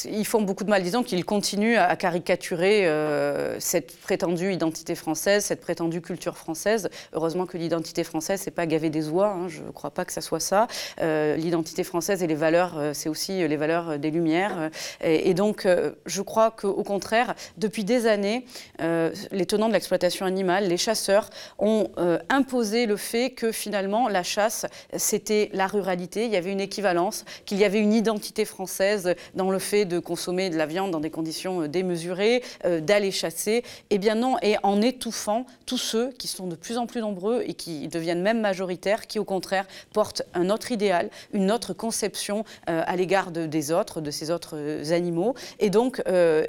ils 0.05 0.25
font 0.25 0.41
beaucoup 0.41 0.63
de 0.63 0.69
mal, 0.69 0.83
disons 0.83 1.03
qu'ils 1.03 1.25
continuent 1.25 1.75
à 1.75 1.97
caricaturer 1.97 2.87
euh, 2.87 3.59
cette 3.59 3.99
prétendue 3.99 4.53
identité 4.53 4.95
française, 4.95 5.43
cette 5.43 5.59
prétendue 5.59 5.99
culture 5.99 6.37
française. 6.37 6.89
Heureusement 7.11 7.45
que 7.45 7.57
l'identité 7.57 8.05
française, 8.05 8.39
c'est 8.41 8.51
pas 8.51 8.65
gaver 8.65 8.89
des 8.89 9.09
oies, 9.09 9.27
hein, 9.27 9.49
je 9.49 9.63
ne 9.63 9.71
crois 9.71 9.91
pas 9.91 10.05
que 10.05 10.13
ça 10.13 10.21
soit 10.21 10.39
ça. 10.39 10.67
Euh, 11.01 11.35
l'identité 11.35 11.83
française 11.83 12.23
et 12.23 12.27
les 12.27 12.35
valeurs, 12.35 12.77
euh, 12.77 12.93
c'est 12.93 13.09
aussi 13.09 13.45
les 13.45 13.57
valeurs 13.57 13.99
des 13.99 14.11
Lumières. 14.11 14.69
Et, 15.01 15.33
donc, 15.33 15.67
je 16.05 16.21
crois 16.21 16.51
qu'au 16.51 16.83
contraire, 16.83 17.35
depuis 17.57 17.83
des 17.83 18.07
années, 18.07 18.45
les 18.79 19.45
tenants 19.45 19.67
de 19.67 19.73
l'exploitation 19.73 20.25
animale, 20.25 20.67
les 20.67 20.77
chasseurs, 20.77 21.29
ont 21.57 21.89
imposé 22.29 22.85
le 22.85 22.97
fait 22.97 23.31
que 23.31 23.51
finalement, 23.51 24.07
la 24.07 24.23
chasse, 24.23 24.65
c'était 24.97 25.49
la 25.53 25.67
ruralité, 25.67 26.25
il 26.25 26.31
y 26.31 26.35
avait 26.35 26.51
une 26.51 26.59
équivalence, 26.59 27.25
qu'il 27.45 27.57
y 27.57 27.65
avait 27.65 27.79
une 27.79 27.93
identité 27.93 28.45
française 28.45 29.00
dans 29.35 29.51
le 29.51 29.59
fait 29.59 29.85
de 29.85 29.99
consommer 29.99 30.49
de 30.49 30.57
la 30.57 30.65
viande 30.65 30.91
dans 30.91 30.99
des 30.99 31.09
conditions 31.09 31.63
euh, 31.63 31.67
démesurées, 31.67 32.43
euh, 32.65 32.79
d'aller 32.79 33.11
chasser. 33.11 33.63
Eh 33.89 33.97
bien 33.97 34.15
non, 34.15 34.37
et 34.41 34.55
en 34.63 34.81
étouffant 34.81 35.45
tous 35.65 35.77
ceux 35.77 36.11
qui 36.11 36.27
sont 36.27 36.47
de 36.47 36.55
plus 36.55 36.77
en 36.77 36.87
plus 36.87 37.01
nombreux 37.01 37.43
et 37.45 37.53
qui 37.53 37.87
deviennent 37.87 38.21
même 38.21 38.41
majoritaires, 38.41 39.07
qui 39.07 39.19
au 39.19 39.25
contraire 39.25 39.65
portent 39.93 40.23
un 40.33 40.49
autre 40.49 40.71
idéal, 40.71 41.09
une 41.33 41.51
autre 41.51 41.73
conception 41.73 42.43
euh, 42.69 42.83
à 42.85 42.95
l'égard 42.95 43.31
des 43.31 43.71
autres, 43.71 44.01
de 44.01 44.11
ces 44.11 44.31
autres 44.31 44.91
animaux. 44.91 45.35
Et 45.59 45.69
donc, 45.69 46.01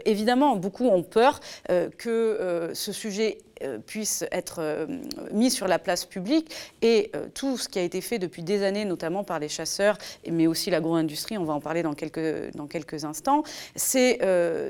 évidemment, 0.04 0.56
beaucoup 0.56 0.86
ont 0.86 1.02
peur 1.02 1.40
que 1.98 2.70
ce 2.74 2.92
sujet 2.92 3.38
puisse 3.86 4.24
être 4.30 4.56
euh, 4.60 4.86
mis 5.32 5.50
sur 5.50 5.68
la 5.68 5.78
place 5.78 6.04
publique. 6.04 6.54
Et 6.82 7.10
euh, 7.14 7.26
tout 7.34 7.56
ce 7.56 7.68
qui 7.68 7.78
a 7.78 7.82
été 7.82 8.00
fait 8.00 8.18
depuis 8.18 8.42
des 8.42 8.62
années, 8.62 8.84
notamment 8.84 9.24
par 9.24 9.38
les 9.38 9.48
chasseurs, 9.48 9.98
mais 10.30 10.46
aussi 10.46 10.70
l'agro-industrie, 10.70 11.38
on 11.38 11.44
va 11.44 11.54
en 11.54 11.60
parler 11.60 11.82
dans 11.82 11.94
quelques 11.94 13.04
instants, 13.04 13.42
c'est 13.76 14.20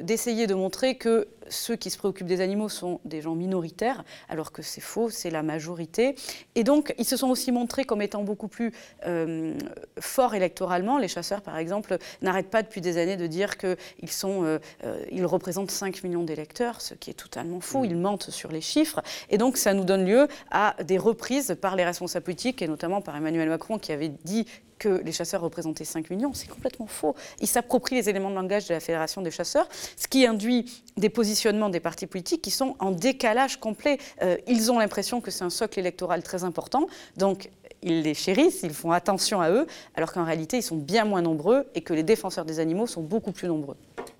d'essayer 0.02 0.46
de 0.46 0.54
montrer 0.54 0.96
que 0.96 1.28
ceux 1.48 1.76
qui 1.76 1.90
se 1.90 1.98
préoccupent 1.98 2.26
des 2.26 2.40
animaux 2.40 2.68
sont 2.68 3.00
des 3.04 3.20
gens 3.20 3.34
minoritaires, 3.34 4.04
alors 4.28 4.52
que 4.52 4.62
c'est 4.62 4.80
faux, 4.80 5.10
c'est 5.10 5.30
la 5.30 5.42
majorité. 5.42 6.14
Et 6.54 6.64
donc, 6.64 6.94
ils 6.98 7.04
se 7.04 7.16
sont 7.16 7.30
aussi 7.30 7.52
montrés 7.52 7.84
comme 7.84 8.02
étant 8.02 8.22
beaucoup 8.22 8.48
plus 8.48 8.72
euh, 9.06 9.56
forts 10.00 10.34
électoralement. 10.34 10.98
Les 10.98 11.08
chasseurs, 11.08 11.42
par 11.42 11.56
exemple, 11.56 11.98
n'arrêtent 12.20 12.50
pas 12.50 12.62
depuis 12.62 12.80
des 12.80 12.98
années 12.98 13.16
de 13.16 13.26
dire 13.26 13.58
qu'ils 13.58 13.76
euh, 14.24 14.58
euh, 14.84 15.04
ils 15.10 15.26
représentent 15.26 15.70
5 15.70 16.02
millions 16.04 16.22
d'électeurs, 16.22 16.80
ce 16.80 16.94
qui 16.94 17.10
est 17.10 17.14
totalement 17.14 17.60
faux. 17.60 17.80
Mm. 17.82 17.86
Ils 17.86 17.96
mentent 17.96 18.30
sur 18.30 18.50
les 18.50 18.60
chiffres. 18.60 19.02
Et 19.30 19.38
donc, 19.38 19.56
ça 19.56 19.74
nous 19.74 19.84
donne 19.84 20.04
lieu 20.04 20.28
à 20.50 20.76
des 20.84 20.98
reprises 20.98 21.56
par 21.60 21.76
les 21.76 21.84
responsables 21.84 22.24
politiques, 22.24 22.62
et 22.62 22.68
notamment 22.68 23.00
par 23.00 23.16
Emmanuel 23.16 23.48
Macron, 23.48 23.78
qui 23.78 23.92
avait 23.92 24.12
dit 24.24 24.46
que 24.82 25.00
les 25.04 25.12
chasseurs 25.12 25.40
représentaient 25.40 25.84
5 25.84 26.10
millions. 26.10 26.32
C'est 26.34 26.48
complètement 26.48 26.88
faux. 26.88 27.14
Ils 27.40 27.46
s'approprient 27.46 27.94
les 27.94 28.08
éléments 28.08 28.30
de 28.30 28.34
langage 28.34 28.66
de 28.66 28.74
la 28.74 28.80
Fédération 28.80 29.22
des 29.22 29.30
chasseurs, 29.30 29.68
ce 29.96 30.08
qui 30.08 30.26
induit 30.26 30.82
des 30.96 31.08
positionnements 31.08 31.68
des 31.68 31.78
partis 31.78 32.08
politiques 32.08 32.42
qui 32.42 32.50
sont 32.50 32.74
en 32.80 32.90
décalage 32.90 33.60
complet. 33.60 33.98
Euh, 34.22 34.36
ils 34.48 34.72
ont 34.72 34.80
l'impression 34.80 35.20
que 35.20 35.30
c'est 35.30 35.44
un 35.44 35.50
socle 35.50 35.78
électoral 35.78 36.24
très 36.24 36.42
important, 36.42 36.88
donc 37.16 37.48
ils 37.80 38.02
les 38.02 38.14
chérissent, 38.14 38.64
ils 38.64 38.74
font 38.74 38.90
attention 38.90 39.40
à 39.40 39.50
eux, 39.50 39.68
alors 39.94 40.12
qu'en 40.12 40.24
réalité, 40.24 40.56
ils 40.56 40.62
sont 40.62 40.76
bien 40.76 41.04
moins 41.04 41.22
nombreux 41.22 41.66
et 41.76 41.82
que 41.82 41.94
les 41.94 42.02
défenseurs 42.02 42.44
des 42.44 42.58
animaux 42.58 42.88
sont 42.88 43.02
beaucoup 43.02 43.32
plus 43.32 43.46
nombreux. 43.46 43.76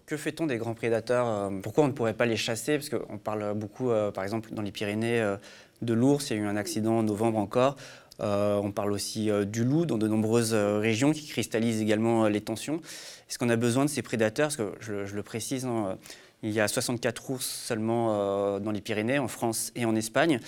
Que 0.07 0.17
fait-on 0.17 0.47
des 0.47 0.59
grands 0.59 0.75
prédateurs 0.75 1.27
euh, 1.27 1.51
Pourquoi 1.61 1.85
on 1.85 1.89
ne 1.89 1.93
pourrait 1.93 2.15
pas 2.15 2.27
les 2.27 2.37
chasser? 2.37 2.79
Parce 2.79 2.89
qu'on 2.89 3.19
parle 3.19 3.55
beaucoup, 3.55 3.91
euh, 3.91 4.13
par 4.13 4.23
exemple, 4.23 4.51
dans 4.53 4.63
les 4.63 4.71
Pyrénées, 4.71 5.37
de 5.83 5.95
l'ours. 5.95 6.31
Il 6.31 6.37
y 6.37 6.41
a 6.41 6.43
eu 6.43 6.47
un 6.47 6.57
accident 6.57 6.99
en 6.99 7.03
novembre 7.03 7.39
encore. 7.39 7.77
Euh, 8.23 8.57
on 8.57 8.71
parle 8.71 8.93
aussi 8.93 9.31
euh, 9.31 9.45
du 9.45 9.65
loup 9.65 9.85
dans 9.85 9.99
de 9.99 10.07
nombreuses 10.07 10.55
euh, 10.55 10.79
régions 10.79 11.13
qui 11.13 11.27
cristallisent 11.27 11.81
également 11.81 12.29
les 12.29 12.41
tensions. 12.41 12.81
Est-ce 13.29 13.39
qu'on 13.39 13.49
a 13.49 13.57
besoin 13.57 13.85
de 13.85 13.91
ces 13.91 14.03
prédateurs? 14.03 14.51
Je, 14.81 15.15
le 15.15 15.23
précise, 15.23 15.65
hein, 15.65 15.99
il 16.43 16.51
y 16.51 16.61
a 16.61 16.69
64 16.69 17.31
ours 17.31 17.47
seulement 17.47 18.61
dans 18.61 18.71
les 18.71 18.81
Pyrénées, 18.81 19.19
en 19.19 19.29
France 19.29 19.73
et 19.75 19.85
en 19.85 19.95
Espagne. 19.95 20.41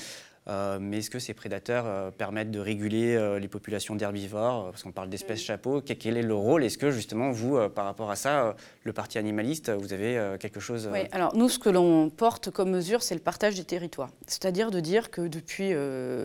Euh, 0.48 0.78
mais 0.80 0.98
est-ce 0.98 1.10
que 1.10 1.18
ces 1.18 1.32
prédateurs 1.32 1.84
euh, 1.86 2.10
permettent 2.10 2.50
de 2.50 2.60
réguler 2.60 3.14
euh, 3.14 3.38
les 3.38 3.48
populations 3.48 3.96
d'herbivores 3.96 4.70
Parce 4.70 4.82
qu'on 4.82 4.92
parle 4.92 5.08
d'espèces 5.08 5.40
chapeaux. 5.40 5.80
Quel 5.80 6.16
est 6.16 6.22
le 6.22 6.34
rôle? 6.34 6.64
Est-ce 6.64 6.76
que 6.76 6.90
justement, 6.90 7.30
vous, 7.30 7.58
par 7.70 7.86
rapport 7.86 8.10
à 8.10 8.16
ça, 8.16 8.54
le 8.82 8.92
parti 8.92 9.18
animaliste, 9.18 9.70
vous 9.70 9.92
avez 9.92 10.36
quelque 10.38 10.60
chose 10.60 10.88
Oui, 10.92 11.00
alors 11.12 11.34
nous, 11.34 11.48
ce 11.48 11.58
que 11.58 11.70
l'on 11.70 12.10
porte 12.10 12.50
comme 12.50 12.70
mesure, 12.70 13.02
c'est 13.02 13.14
le 13.14 13.20
partage 13.20 13.54
des 13.54 13.64
territoires. 13.64 14.10
C'est-à-dire 14.26 14.70
de 14.70 14.80
dire 14.80 15.10
que 15.10 15.22
depuis 15.22 15.72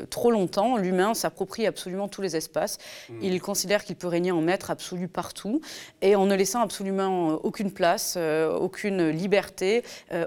trop 0.09 0.31
longtemps, 0.31 0.77
l'humain 0.77 1.13
s'approprie 1.13 1.65
absolument 1.65 2.07
tous 2.07 2.21
les 2.21 2.35
espaces. 2.35 2.77
Hmm. 3.09 3.19
Il 3.21 3.41
considère 3.41 3.83
qu'il 3.83 3.95
peut 3.95 4.07
régner 4.07 4.31
en 4.31 4.41
maître 4.41 4.71
absolu 4.71 5.07
partout, 5.07 5.61
et 6.01 6.15
en 6.15 6.25
ne 6.25 6.35
laissant 6.35 6.61
absolument 6.61 7.35
aucune 7.43 7.71
place, 7.71 8.17
aucune 8.17 9.09
liberté 9.09 9.83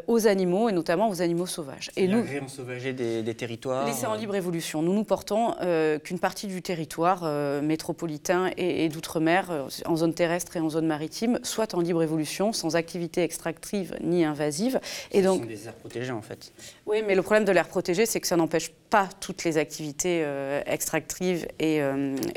aux 0.07 0.27
animaux, 0.27 0.69
et 0.69 0.73
notamment 0.73 1.09
aux 1.09 1.23
animaux 1.23 1.47
sauvages. 1.47 1.91
Et 1.97 2.09
nous, 2.09 2.23
réensauvager 2.23 2.93
des, 2.93 3.23
des 3.23 3.35
territoires 3.35 3.82
Laissé 3.87 4.07
en 4.07 4.15
libre 4.15 4.35
évolution. 4.35 4.83
Nous 4.83 4.93
nous 4.93 5.05
portons 5.05 5.55
euh, 5.61 5.99
qu'une 5.99 6.19
partie 6.19 6.47
du 6.47 6.63
territoire 6.63 7.23
euh, 7.25 7.61
métropolitain 7.61 8.51
et, 8.57 8.89
d'outre-mer, 8.89 9.51
euh, 9.51 9.69
en 9.87 9.97
zone 9.97 10.15
terrestre 10.15 10.57
et 10.57 10.61
en 10.61 10.71
zone 10.71 10.87
maritime, 10.87 11.41
soit 11.43 11.75
en 11.75 11.81
libre 11.81 12.03
évolution, 12.03 12.53
sans 12.53 12.77
activité 12.77 13.23
extractive 13.23 13.97
ni 14.03 14.25
invasive. 14.25 14.81
Et 15.11 15.23
donc, 15.23 15.39
Ce 15.39 15.43
sont 15.43 15.49
des 15.49 15.67
aires 15.67 15.75
protégées 15.75 16.13
en 16.13 16.23
fait. 16.23 16.53
Oui, 16.87 17.03
mais 17.07 17.15
le 17.15 17.23
problème 17.23 17.45
de 17.45 17.53
l'air 17.53 17.69
protégé, 17.69 18.07
c'est 18.07 18.21
que 18.21 18.27
ça 18.27 18.37
n'empêche 18.37 18.71
pas 18.91 19.09
toutes 19.21 19.45
les 19.45 19.57
activités 19.57 20.27
extractives 20.67 21.49
et, 21.59 21.81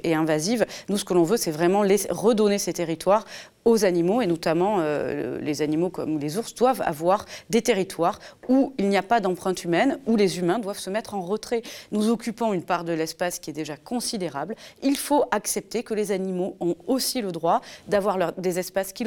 et, 0.04 0.16
invasives. 0.16 0.66
Nous, 0.88 0.98
ce 0.98 1.04
que 1.04 1.14
l'on 1.14 1.24
veut, 1.24 1.36
c'est 1.36 1.52
vraiment 1.52 1.84
redonner 2.10 2.58
ces 2.58 2.72
territoires 2.72 3.26
aux 3.66 3.84
animaux, 3.84 4.22
et 4.22 4.28
notamment 4.28 4.78
euh, 4.80 5.40
les 5.42 5.64
animaux 5.64 5.90
comme 5.90 6.20
les 6.20 6.38
ours 6.38 6.54
doivent 6.54 6.84
avoir 6.86 7.26
des 7.50 7.64
territoires 7.64 8.20
où 8.48 8.74
il 8.78 8.90
n'y 8.90 8.98
a 8.98 9.02
pas 9.02 9.20
d'empreinte 9.20 9.64
humaine, 9.64 10.00
où 10.06 10.16
les 10.16 10.38
humains 10.38 10.60
doivent 10.60 10.78
se 10.78 10.92
mettre 10.92 11.16
en 11.16 11.22
retrait. 11.36 11.62
Nous 11.92 12.10
occupons 12.10 12.54
une 12.54 12.64
part 12.64 12.84
de 12.84 12.94
l'espace 12.94 13.40
qui 13.40 13.50
est 13.50 13.54
déjà 13.54 13.78
considérable. 13.78 14.56
Il 14.82 14.98
faut 14.98 15.26
accepter 15.32 15.84
que 15.84 15.94
les 15.94 16.12
animaux 16.12 16.56
ont 16.60 16.76
aussi 16.88 17.22
le 17.22 17.32
droit 17.32 17.62
d'avoir 17.88 18.34
des 18.34 18.60
espaces 18.60 18.94
qui, 18.94 19.06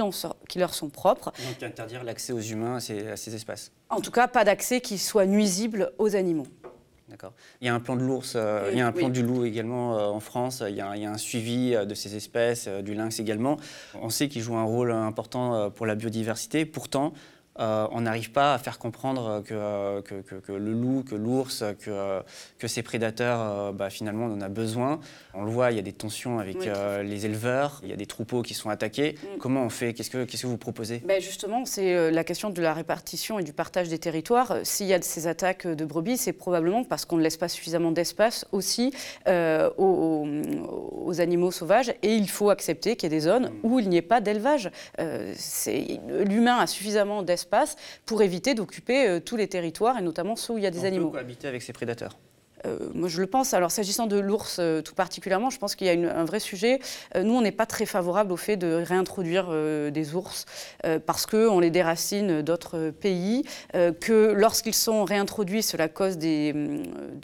qui, 0.49 0.58
leur 0.58 0.75
sont 0.75 0.88
propres. 0.88 1.32
Donc 1.49 1.62
interdire 1.62 2.04
l'accès 2.04 2.32
aux 2.32 2.40
humains 2.40 2.76
à 2.76 2.80
ces, 2.80 3.08
à 3.08 3.16
ces 3.16 3.35
espaces 3.35 3.73
En 3.90 4.00
tout 4.00 4.11
cas, 4.11 4.28
pas 4.28 4.44
d'accès 4.44 4.80
qui 4.80 4.99
soit 4.99 5.26
nuisible 5.26 5.92
aux 5.99 6.14
animaux. 6.14 6.47
D'accord. 7.08 7.32
Il 7.62 7.66
y 7.66 7.70
a 7.70 7.75
un 7.75 7.80
plan 7.80 7.97
de 7.97 8.02
l'ours, 8.02 8.37
il 8.70 8.76
y 8.76 8.82
a 8.82 8.87
un 8.87 8.92
plan 8.92 9.08
du 9.08 9.23
loup 9.23 9.47
également 9.47 9.92
en 10.14 10.20
France, 10.20 10.62
il 10.68 10.76
y, 10.76 10.82
a, 10.82 10.94
il 10.94 11.02
y, 11.02 11.06
a, 11.06 11.11
un 11.11 11.16
suivi 11.16 11.70
de 11.70 11.94
ces 11.94 12.16
espèces, 12.16 12.68
du 12.68 12.92
lynx 12.92 13.18
également. 13.18 13.56
On 13.94 14.11
sait 14.11 14.28
qu'il 14.28 14.42
joue 14.42 14.56
un 14.56 14.64
rôle 14.64 14.92
important 14.92 15.70
pour 15.70 15.87
la 15.87 15.94
biodiversité. 15.94 16.66
Pourtant, 16.66 17.14
euh, 17.58 17.86
on 17.90 18.02
n'arrive 18.02 18.30
pas 18.30 18.54
à 18.54 18.58
faire 18.58 18.78
comprendre 18.78 19.42
que, 19.44 19.54
euh, 19.54 20.00
que, 20.02 20.52
le 20.52 20.72
loup, 20.72 21.02
que 21.08 21.14
l'ours, 21.14 21.64
que, 21.80 22.22
que 22.58 22.68
ces 22.68 22.82
prédateurs, 22.82 23.40
euh, 23.40 23.72
bah, 23.72 23.90
finalement, 23.90 24.26
on 24.26 24.34
en 24.34 24.40
a 24.40 24.48
besoin. 24.48 25.00
On 25.34 25.44
le 25.44 25.50
voit, 25.50 25.72
il 25.72 25.76
y 25.76 25.80
a 25.80 25.82
des 25.82 25.92
tensions 25.92 26.38
avec 26.38 26.56
les 26.64 27.26
éleveurs, 27.26 27.80
il 27.82 27.88
y 27.88 27.92
a 27.92 27.96
des 27.96 28.06
troupeaux 28.06 28.42
qui 28.42 28.54
sont 28.54 28.70
attaqués. 28.70 29.14
Mm. 29.22 29.38
Comment 29.38 29.62
on 29.64 29.70
fait? 29.70 29.92
Qu'est-ce 29.94 30.10
que, 30.10 30.46
vous 30.46 30.56
proposez? 30.56 31.02
Ben 31.04 31.20
Justement, 31.20 31.64
c'est 31.64 32.10
la 32.10 32.24
question 32.24 32.50
de 32.50 32.62
la 32.62 32.72
répartition 32.72 33.38
et 33.38 33.42
du 33.42 33.52
partage 33.52 33.88
des 33.88 33.98
territoires. 33.98 34.58
S'il 34.62 34.86
y 34.86 34.94
a 34.94 35.02
ces 35.02 35.26
attaques 35.26 35.66
de 35.66 35.84
brebis, 35.84 36.16
c'est 36.16 36.32
probablement 36.32 36.84
parce 36.84 37.04
qu'on 37.04 37.16
ne 37.16 37.22
laisse 37.22 37.36
pas 37.36 37.48
suffisamment 37.48 37.92
d'espace 37.92 38.46
aussi 38.52 38.92
aux, 39.26 40.26
aux, 41.04 41.20
animaux 41.20 41.50
sauvages. 41.50 41.92
Et 42.02 42.14
il 42.14 42.28
faut 42.28 42.50
accepter 42.50 42.96
qu'il 42.96 43.10
y 43.10 43.14
ait 43.14 43.16
des 43.16 43.24
zones 43.24 43.50
mm. 43.50 43.60
où 43.62 43.78
il 43.78 43.88
n'y 43.88 43.96
ait 43.96 44.02
pas 44.02 44.20
d'élevage. 44.20 44.70
l'humain 44.98 46.58
a 46.58 46.66
suffisamment 46.66 47.22
d'espace 47.22 47.47
pour 48.06 48.22
éviter 48.22 48.54
d'occuper 48.54 49.08
euh, 49.08 49.20
tous 49.20 49.36
les 49.36 49.48
territoires 49.48 49.98
et 49.98 50.02
notamment 50.02 50.36
ceux 50.36 50.54
où 50.54 50.58
il 50.58 50.64
y 50.64 50.66
a 50.66 50.70
des 50.70 50.80
On 50.80 50.84
animaux. 50.84 51.06
Peut 51.10 51.18
cohabiter 51.18 51.48
avec 51.48 51.62
ces 51.62 51.72
prédateurs. 51.72 52.16
Euh, 52.66 52.78
moi, 52.94 53.08
je 53.08 53.20
le 53.20 53.26
pense. 53.26 53.54
Alors, 53.54 53.70
s'agissant 53.70 54.06
de 54.06 54.18
l'ours 54.18 54.56
euh, 54.58 54.82
tout 54.82 54.94
particulièrement, 54.94 55.50
je 55.50 55.58
pense 55.58 55.74
qu'il 55.74 55.86
y 55.86 55.90
a 55.90 56.16
un 56.16 56.24
vrai 56.24 56.40
sujet. 56.40 56.80
Euh, 57.14 57.22
nous, 57.22 57.34
on 57.34 57.42
n'est 57.42 57.52
pas 57.52 57.66
très 57.66 57.86
favorable 57.86 58.32
au 58.32 58.36
fait 58.36 58.56
de 58.56 58.82
réintroduire 58.86 59.48
des 59.90 60.14
ours 60.14 60.46
parce 61.06 61.26
qu'on 61.26 61.60
les 61.60 61.70
déracine 61.70 62.42
d'autres 62.42 62.90
pays, 62.90 63.44
que 63.72 64.32
lorsqu'ils 64.32 64.74
sont 64.74 65.04
réintroduits, 65.04 65.62
cela 65.62 65.88
cause 65.88 66.18
des, 66.18 66.54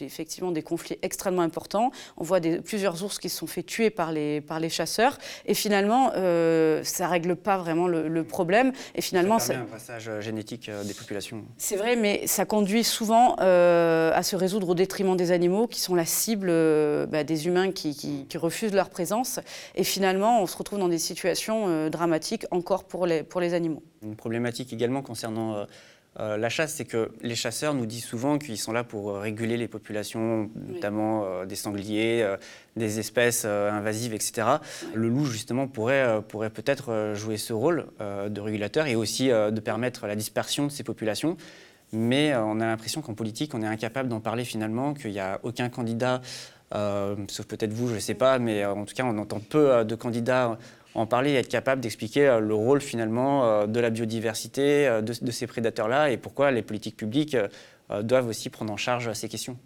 effectivement 0.01 0.51
des 0.51 0.63
conflits 0.63 0.99
extrêmement 1.03 1.43
importants. 1.43 1.91
On 2.17 2.25
voit 2.25 2.41
des, 2.41 2.61
plusieurs 2.61 3.03
ours 3.03 3.19
qui 3.19 3.29
se 3.29 3.39
sont 3.39 3.47
fait 3.47 3.63
tuer 3.63 3.91
par 3.91 4.13
les, 4.13 4.41
par 4.41 4.61
les 4.61 4.69
chasseurs 4.69 5.19
et 5.47 5.55
finalement, 5.55 6.11
ça 6.13 6.19
ne 6.21 7.09
règle 7.09 7.37
pas 7.37 7.59
vraiment 7.59 7.89
le, 7.89 8.25
problème. 8.25 8.73
Et 8.95 9.03
finalement, 9.03 9.39
ça 9.39 9.55
permet 9.55 9.69
un 9.69 9.73
passage 9.73 10.11
génétique 10.21 10.71
des 10.85 10.95
populations. 10.95 11.45
C'est 11.59 11.77
vrai, 11.77 11.97
mais 11.97 12.27
ça 12.27 12.45
conduit 12.45 12.85
souvent 12.85 13.35
à 13.37 14.23
se 14.23 14.37
résoudre 14.37 14.71
au 14.71 14.75
détriment 14.75 15.17
des 15.17 15.24
animaux 15.31 15.67
qui 15.67 15.81
sont 15.81 15.95
la 15.95 16.05
cible 16.05 16.49
euh, 16.51 17.07
bah, 17.07 17.25
des 17.25 17.47
humains 17.47 17.73
qui, 17.73 18.27
refusent 18.35 18.75
leur 18.75 18.91
présence. 18.91 19.41
Et 19.75 19.85
finalement, 19.85 20.43
on 20.43 20.47
se 20.47 20.57
retrouve 20.57 20.79
dans 20.79 20.89
des 20.89 20.99
situations 20.99 21.69
euh, 21.69 21.89
dramatiques 21.89 22.47
encore 22.51 22.85
pour 22.85 23.07
les, 23.07 23.23
pour 23.23 23.41
les 23.41 23.55
animaux. 23.55 23.83
Une 24.03 24.17
problématique 24.17 24.73
également 24.73 25.03
concernant 25.03 25.67
euh, 26.21 26.37
la 26.37 26.49
chasse, 26.49 26.75
c'est 26.75 26.85
que 26.85 27.11
les 27.23 27.35
chasseurs 27.35 27.75
nous 27.75 27.87
disent 27.87 28.05
souvent 28.05 28.39
qu'ils 28.39 28.59
sont 28.59 28.73
là 28.73 28.85
pour 28.85 29.17
réguler 29.17 29.57
les 29.57 29.69
populations, 29.69 30.51
notamment 30.55 31.45
des 31.45 31.57
sangliers, 31.57 32.37
des 32.77 32.99
espèces 32.99 33.45
invasives, 33.45 34.15
etc. 34.15 34.47
Le 34.95 35.09
loup, 35.09 35.25
justement, 35.25 35.67
pourrait, 35.67 36.21
pourrait 36.29 36.51
peut-être 36.51 37.13
jouer 37.15 37.37
ce 37.37 37.53
rôle 37.53 37.87
de 38.01 38.41
régulateur 38.41 38.87
et 38.87 38.95
aussi 38.95 39.29
de 39.29 39.61
permettre 39.61 40.07
la 40.07 40.15
dispersion 40.17 40.67
de 40.67 40.73
ces 40.73 40.85
populations 40.85 41.37
mais 41.95 42.33
euh, 42.33 42.43
on 42.43 42.61
a 42.61 42.67
l'impression 42.67 43.01
qu'en 43.01 43.15
politique, 43.15 43.55
on 43.55 43.63
est 43.63 43.67
incapable 43.67 44.09
d'en 44.09 44.21
parler 44.21 44.45
finalement, 44.45 44.95
qu'il 44.95 45.13
n'y 45.13 45.21
a 45.21 45.41
aucun 45.43 45.69
candidat, 45.69 46.21
euh, 46.75 47.17
sauf 47.29 47.47
peut-être 47.47 47.73
vous, 47.73 47.89
je 47.89 47.95
ne 47.95 48.01
sais 48.01 48.15
pas, 48.15 48.39
mais 48.39 48.63
euh, 48.63 48.73
en 48.73 48.85
tout 48.85 48.95
cas, 48.95 49.05
on 49.05 49.17
entend 49.19 49.41
peu 49.41 49.85
de 49.85 49.95
candidats 49.95 50.59
en 50.95 51.07
parler 51.07 51.33
et 51.33 51.37
être 51.37 51.49
capable 51.49 51.81
d'expliquer 51.81 52.39
le 52.41 52.55
rôle 52.55 52.81
finalement 52.81 53.67
de 53.67 53.81
la 53.81 53.91
biodiversité, 53.91 55.01
de, 55.03 55.31
ces 55.33 55.49
prédateurs-là, 55.49 56.11
et 56.11 56.17
pourquoi 56.17 56.53
les 56.53 56.63
politiques 56.63 56.97
publiques 56.97 57.37
doivent 58.03 58.29
aussi 58.29 58.49
prendre 58.49 58.73
en 58.73 58.77
charge 58.77 59.13
ces 59.13 59.29
questions. 59.29 59.59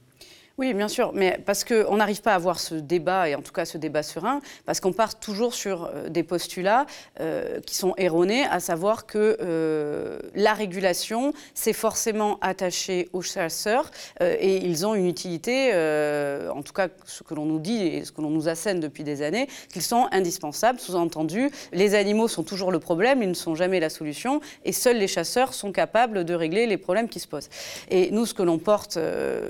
Oui, 0.59 0.75
bien 0.75 0.89
sûr, 0.89 1.13
mais 1.15 1.39
parce 1.47 1.63
qu'on 1.63 1.95
n'arrive 1.99 2.21
pas 2.21 2.33
à 2.33 2.35
avoir 2.35 2.59
ce 2.59 2.75
débat, 2.75 3.29
et 3.29 3.37
en 3.37 3.43
tout 3.43 3.53
cas 3.53 3.65
ce 3.65 3.79
débat 3.79 4.03
serein, 4.03 4.41
parce 4.67 4.81
qu'on 4.81 4.93
part 4.93 5.21
toujours 5.21 5.55
sur 5.55 5.85
euh, 5.85 6.09
des 6.09 6.25
postulats 6.25 6.85
euh, 7.21 7.61
qui 7.61 7.77
sont 7.77 7.95
erronés, 7.97 8.45
à 8.45 8.59
savoir 8.59 9.07
que 9.07 9.37
euh, 9.41 10.19
la 10.35 10.55
régulation, 10.55 11.33
c'est 11.55 11.73
forcément 11.73 12.41
attaché 12.41 13.09
aux 13.13 13.23
chasseurs, 13.23 13.93
et 14.21 14.57
ils 14.57 14.85
ont 14.85 14.97
une 14.97 15.07
utilité, 15.07 15.73
en 16.53 16.63
tout 16.63 16.73
cas 16.73 16.89
ce 17.05 17.23
que 17.23 17.35
l'on 17.35 17.45
nous 17.45 17.61
dit 17.61 17.81
et 17.87 18.05
ce 18.05 18.11
que 18.11 18.21
l'on 18.21 18.31
nous 18.31 18.49
assène 18.49 18.81
depuis 18.81 19.05
des 19.05 19.23
années, 19.23 19.47
qu'ils 19.73 19.83
sont 19.83 20.09
indispensables, 20.11 20.81
sous-entendu, 20.81 21.51
les 21.73 21.95
animaux 21.95 22.27
sont 22.27 22.43
toujours 22.43 22.73
le 22.73 22.81
problème, 22.81 23.23
ils 23.23 23.29
ne 23.29 23.35
sont 23.35 23.55
jamais 23.55 23.79
la 23.79 23.91
solution, 23.91 24.41
et 24.65 24.73
seuls 24.73 24.99
les 24.99 25.07
chasseurs 25.07 25.55
sont 25.55 25.71
capables 25.71 26.25
de 26.25 26.35
régler 26.35 26.67
les 26.67 26.79
problèmes 26.79 27.09
qui 27.09 27.21
se 27.21 27.29
posent. 27.29 27.49
Et 27.91 28.11
nous, 28.11 28.27
ce 28.27 28.35
que 28.35 28.43
l'on 28.43 28.59
porte 28.59 28.99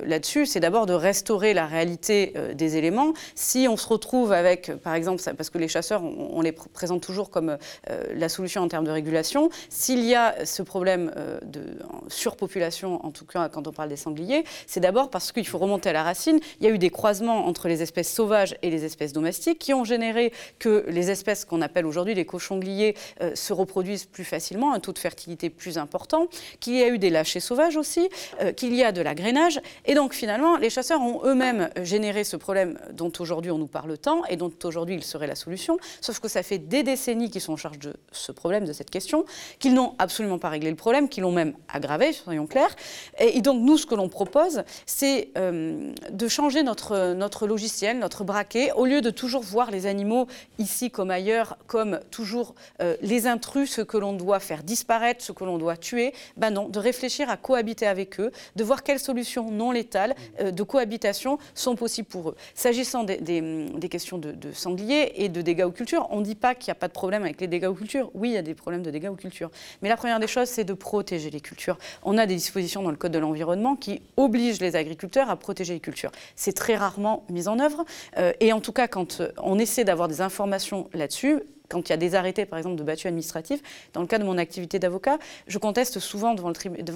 là-dessus, 0.04 0.44
c'est 0.44 0.60
d'abord 0.60 0.84
de 0.84 0.97
restaurer 0.98 1.54
la 1.54 1.66
réalité 1.66 2.32
euh, 2.36 2.54
des 2.54 2.76
éléments. 2.76 3.12
Si 3.34 3.66
on 3.68 3.76
se 3.76 3.86
retrouve 3.86 4.32
avec, 4.32 4.72
par 4.76 4.94
exemple, 4.94 5.22
parce 5.36 5.50
que 5.50 5.58
les 5.58 5.68
chasseurs, 5.68 6.02
on, 6.02 6.40
les 6.40 6.52
présente 6.52 7.02
toujours 7.02 7.30
comme 7.30 7.56
euh, 7.90 8.04
la 8.14 8.28
solution 8.28 8.62
en 8.62 8.68
termes 8.68 8.84
de 8.84 8.90
régulation, 8.90 9.50
s'il 9.68 10.04
y 10.04 10.14
a 10.14 10.44
ce 10.44 10.62
problème 10.62 11.12
euh, 11.16 11.38
de 11.42 11.62
surpopulation, 12.08 13.04
en 13.04 13.10
tout 13.10 13.24
cas 13.24 13.48
quand 13.48 13.66
on 13.66 13.72
parle 13.72 13.88
des 13.88 13.96
sangliers, 13.96 14.44
c'est 14.66 14.80
d'abord 14.80 15.10
parce 15.10 15.32
qu'il 15.32 15.46
faut 15.46 15.58
remonter 15.58 15.90
à 15.90 15.92
la 15.92 16.02
racine. 16.02 16.40
Il 16.60 16.66
y 16.66 16.70
a 16.70 16.72
eu 16.72 16.78
des 16.78 16.90
croisements 16.90 17.46
entre 17.46 17.68
les 17.68 17.82
espèces 17.82 18.12
sauvages 18.12 18.56
et 18.62 18.70
les 18.70 18.84
espèces 18.84 19.12
domestiques 19.12 19.58
qui 19.58 19.74
ont 19.74 19.84
généré 19.84 20.32
que 20.58 20.84
les 20.88 21.10
espèces 21.10 21.44
qu'on 21.44 21.62
appelle 21.62 21.86
aujourd'hui 21.86 22.14
les 22.14 22.24
cochongliers 22.24 22.94
se 23.34 23.52
reproduisent 23.52 24.06
plus 24.06 24.24
facilement, 24.24 24.72
un 24.72 24.80
taux 24.80 24.92
de 24.92 24.98
fertilité 24.98 25.50
plus 25.50 25.78
important, 25.78 26.28
qu'il 26.60 26.74
y 26.74 26.82
a 26.82 26.88
eu 26.88 26.98
des 26.98 27.10
lâchers 27.10 27.40
sauvages 27.40 27.76
aussi, 27.76 28.08
qu'il 28.56 28.74
y 28.74 28.82
a 28.82 28.92
de 28.92 29.00
l'agrainage. 29.00 29.60
Et 29.84 29.94
donc 29.94 30.14
finalement, 30.14 30.56
les 30.56 30.70
chasseurs 30.70 30.87
ont 30.96 31.20
eux-mêmes 31.24 31.70
généré 31.82 32.24
ce 32.24 32.36
problème 32.36 32.78
dont 32.92 33.12
aujourd'hui 33.18 33.50
on 33.50 33.58
nous 33.58 33.66
parle 33.66 33.98
tant 33.98 34.24
et 34.26 34.36
dont 34.36 34.52
aujourd'hui 34.64 34.94
il 34.94 35.04
serait 35.04 35.26
la 35.26 35.34
solution, 35.34 35.78
sauf 36.00 36.20
que 36.20 36.28
ça 36.28 36.42
fait 36.42 36.58
des 36.58 36.82
décennies 36.82 37.30
qu'ils 37.30 37.40
sont 37.40 37.52
en 37.52 37.56
charge 37.56 37.78
de 37.78 37.94
ce 38.12 38.32
problème, 38.32 38.64
de 38.64 38.72
cette 38.72 38.90
question, 38.90 39.24
qu'ils 39.58 39.74
n'ont 39.74 39.94
absolument 39.98 40.38
pas 40.38 40.48
réglé 40.48 40.70
le 40.70 40.76
problème, 40.76 41.08
qu'ils 41.08 41.22
l'ont 41.22 41.32
même 41.32 41.54
aggravé, 41.72 42.12
soyons 42.12 42.46
clairs. 42.46 42.74
Et, 43.18 43.40
donc 43.40 43.60
nous, 43.62 43.76
ce 43.76 43.86
que 43.86 43.94
l'on 43.94 44.08
propose, 44.08 44.62
c'est 44.86 45.30
euh, 45.36 45.92
de 46.10 46.28
changer 46.28 46.62
notre, 46.62 47.14
notre 47.14 47.46
logiciel, 47.46 47.98
notre 47.98 48.24
braquet, 48.24 48.72
au 48.72 48.86
lieu 48.86 49.00
de 49.00 49.10
toujours 49.10 49.42
voir 49.42 49.70
les 49.70 49.86
animaux 49.86 50.26
ici 50.58 50.90
comme 50.90 51.10
ailleurs, 51.10 51.56
comme 51.66 52.00
toujours 52.10 52.54
euh, 52.80 52.96
les 53.02 53.26
intrus, 53.26 53.70
ce 53.70 53.82
que 53.82 53.96
l'on 53.96 54.12
doit 54.12 54.40
faire 54.40 54.62
disparaître, 54.62 55.24
ce 55.24 55.32
que 55.32 55.44
l'on 55.44 55.58
doit 55.58 55.76
tuer, 55.76 56.12
ben 56.36 56.50
non, 56.50 56.68
de 56.68 56.78
réfléchir 56.78 57.30
à 57.30 57.36
cohabiter 57.36 57.86
avec 57.86 58.20
eux, 58.20 58.30
de 58.56 58.64
voir 58.64 58.82
quelles 58.82 58.98
solutions 58.98 59.50
non 59.50 59.70
létales, 59.70 60.14
euh, 60.40 60.50
de 60.50 60.62
cohabiter 60.78 61.12
sont 61.54 61.76
possibles 61.76 62.08
pour 62.08 62.30
eux. 62.30 62.36
S'agissant 62.54 63.04
des, 63.04 63.88
questions 63.90 64.18
de, 64.18 64.52
sangliers 64.52 65.12
et 65.16 65.28
de 65.28 65.42
dégâts 65.42 65.64
aux 65.64 65.72
cultures, 65.72 66.06
on 66.10 66.20
ne 66.20 66.24
dit 66.24 66.34
pas 66.34 66.54
qu'il 66.54 66.70
n'y 66.70 66.72
a 66.72 66.76
pas 66.76 66.88
de 66.88 66.92
problème 66.92 67.22
avec 67.22 67.40
les 67.40 67.46
dégâts 67.46 67.66
aux 67.66 67.74
cultures. 67.74 68.10
Oui, 68.14 68.30
il 68.30 68.34
y 68.34 68.38
a 68.38 68.42
des 68.42 68.54
problèmes 68.54 68.82
de 68.82 68.90
dégâts 68.90 69.08
aux 69.08 69.16
cultures. 69.16 69.50
Mais 69.82 69.88
la 69.88 69.96
première 69.96 70.20
des 70.20 70.26
choses, 70.26 70.48
c'est 70.48 70.64
de 70.64 70.74
protéger 70.74 71.30
les 71.30 71.40
cultures. 71.40 71.78
On 72.04 72.16
a 72.16 72.26
des 72.26 72.36
dispositions 72.36 72.82
dans 72.82 72.90
le 72.90 72.96
Code 72.96 73.12
de 73.12 73.18
l'environnement 73.18 73.76
qui 73.76 74.02
obligent 74.16 74.60
les 74.60 74.76
agriculteurs 74.76 75.30
à 75.30 75.36
protéger 75.36 75.74
les 75.74 75.80
cultures. 75.80 76.12
C'est 76.36 76.52
très 76.52 76.76
rarement 76.76 77.24
mis 77.28 77.48
en 77.48 77.58
œuvre. 77.58 77.84
Euh, 78.18 78.32
et 78.40 78.52
en 78.52 78.60
tout 78.60 78.72
cas, 78.72 78.88
quand 78.88 79.22
on 79.38 79.58
essaie 79.58 79.84
d'avoir 79.84 80.08
des 80.08 80.20
informations 80.20 80.88
là-dessus, 80.92 81.42
quand 81.68 81.88
il 81.88 81.90
y 81.90 81.92
a 81.92 81.98
des 81.98 82.14
arrêtés, 82.14 82.46
par 82.46 82.58
exemple, 82.58 82.76
de 82.76 82.82
battus 82.82 83.06
administratifs, 83.06 83.62
dans 83.92 84.00
le 84.00 84.06
cas 84.06 84.18
de 84.18 84.24
mon 84.24 84.38
activité 84.38 84.78
d'avocat, 84.78 85.18
je 85.46 85.58
conteste 85.58 85.98
souvent 85.98 86.34
devant, 86.34 86.50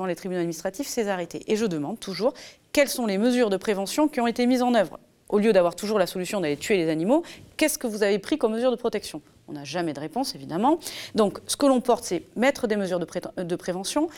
les 0.06 0.14
tribunaux 0.14 0.40
administratifs 0.40 0.86
ces 0.86 1.08
arrêtés. 1.08 1.42
Et 1.46 1.56
je 1.56 1.66
demande 1.66 2.00
toujours 2.00 2.34
quelles 2.72 2.88
sont 2.88 3.06
les 3.06 3.18
mesures 3.18 3.50
de 3.50 3.56
prévention 3.56 4.08
qui 4.08 4.20
ont 4.20 4.26
été 4.26 4.46
mises 4.46 4.62
en 4.62 4.74
œuvre. 4.74 4.98
Au 5.28 5.38
lieu 5.38 5.52
d'avoir 5.52 5.74
toujours 5.76 5.98
la 5.98 6.06
solution 6.06 6.40
d'aller 6.40 6.56
tuer 6.56 6.76
les 6.76 6.90
animaux, 6.90 7.22
qu'est-ce 7.56 7.78
que 7.78 7.86
vous 7.86 8.02
avez 8.02 8.18
pris 8.18 8.38
comme 8.38 8.52
mesures 8.52 8.70
de 8.70 8.76
protection? 8.76 9.22
On 9.48 9.52
n'a 9.52 9.64
jamais 9.64 9.92
de 9.92 10.00
réponse, 10.00 10.34
évidemment. 10.34 10.78
Donc, 11.14 11.40
ce 11.46 11.56
que 11.56 11.66
l'on 11.66 11.80
porte, 11.80 12.04
c'est 12.04 12.22
mettre 12.36 12.66
des 12.66 12.76
mesures 12.76 13.00
de 13.00 13.56
prévention, 13.56 14.08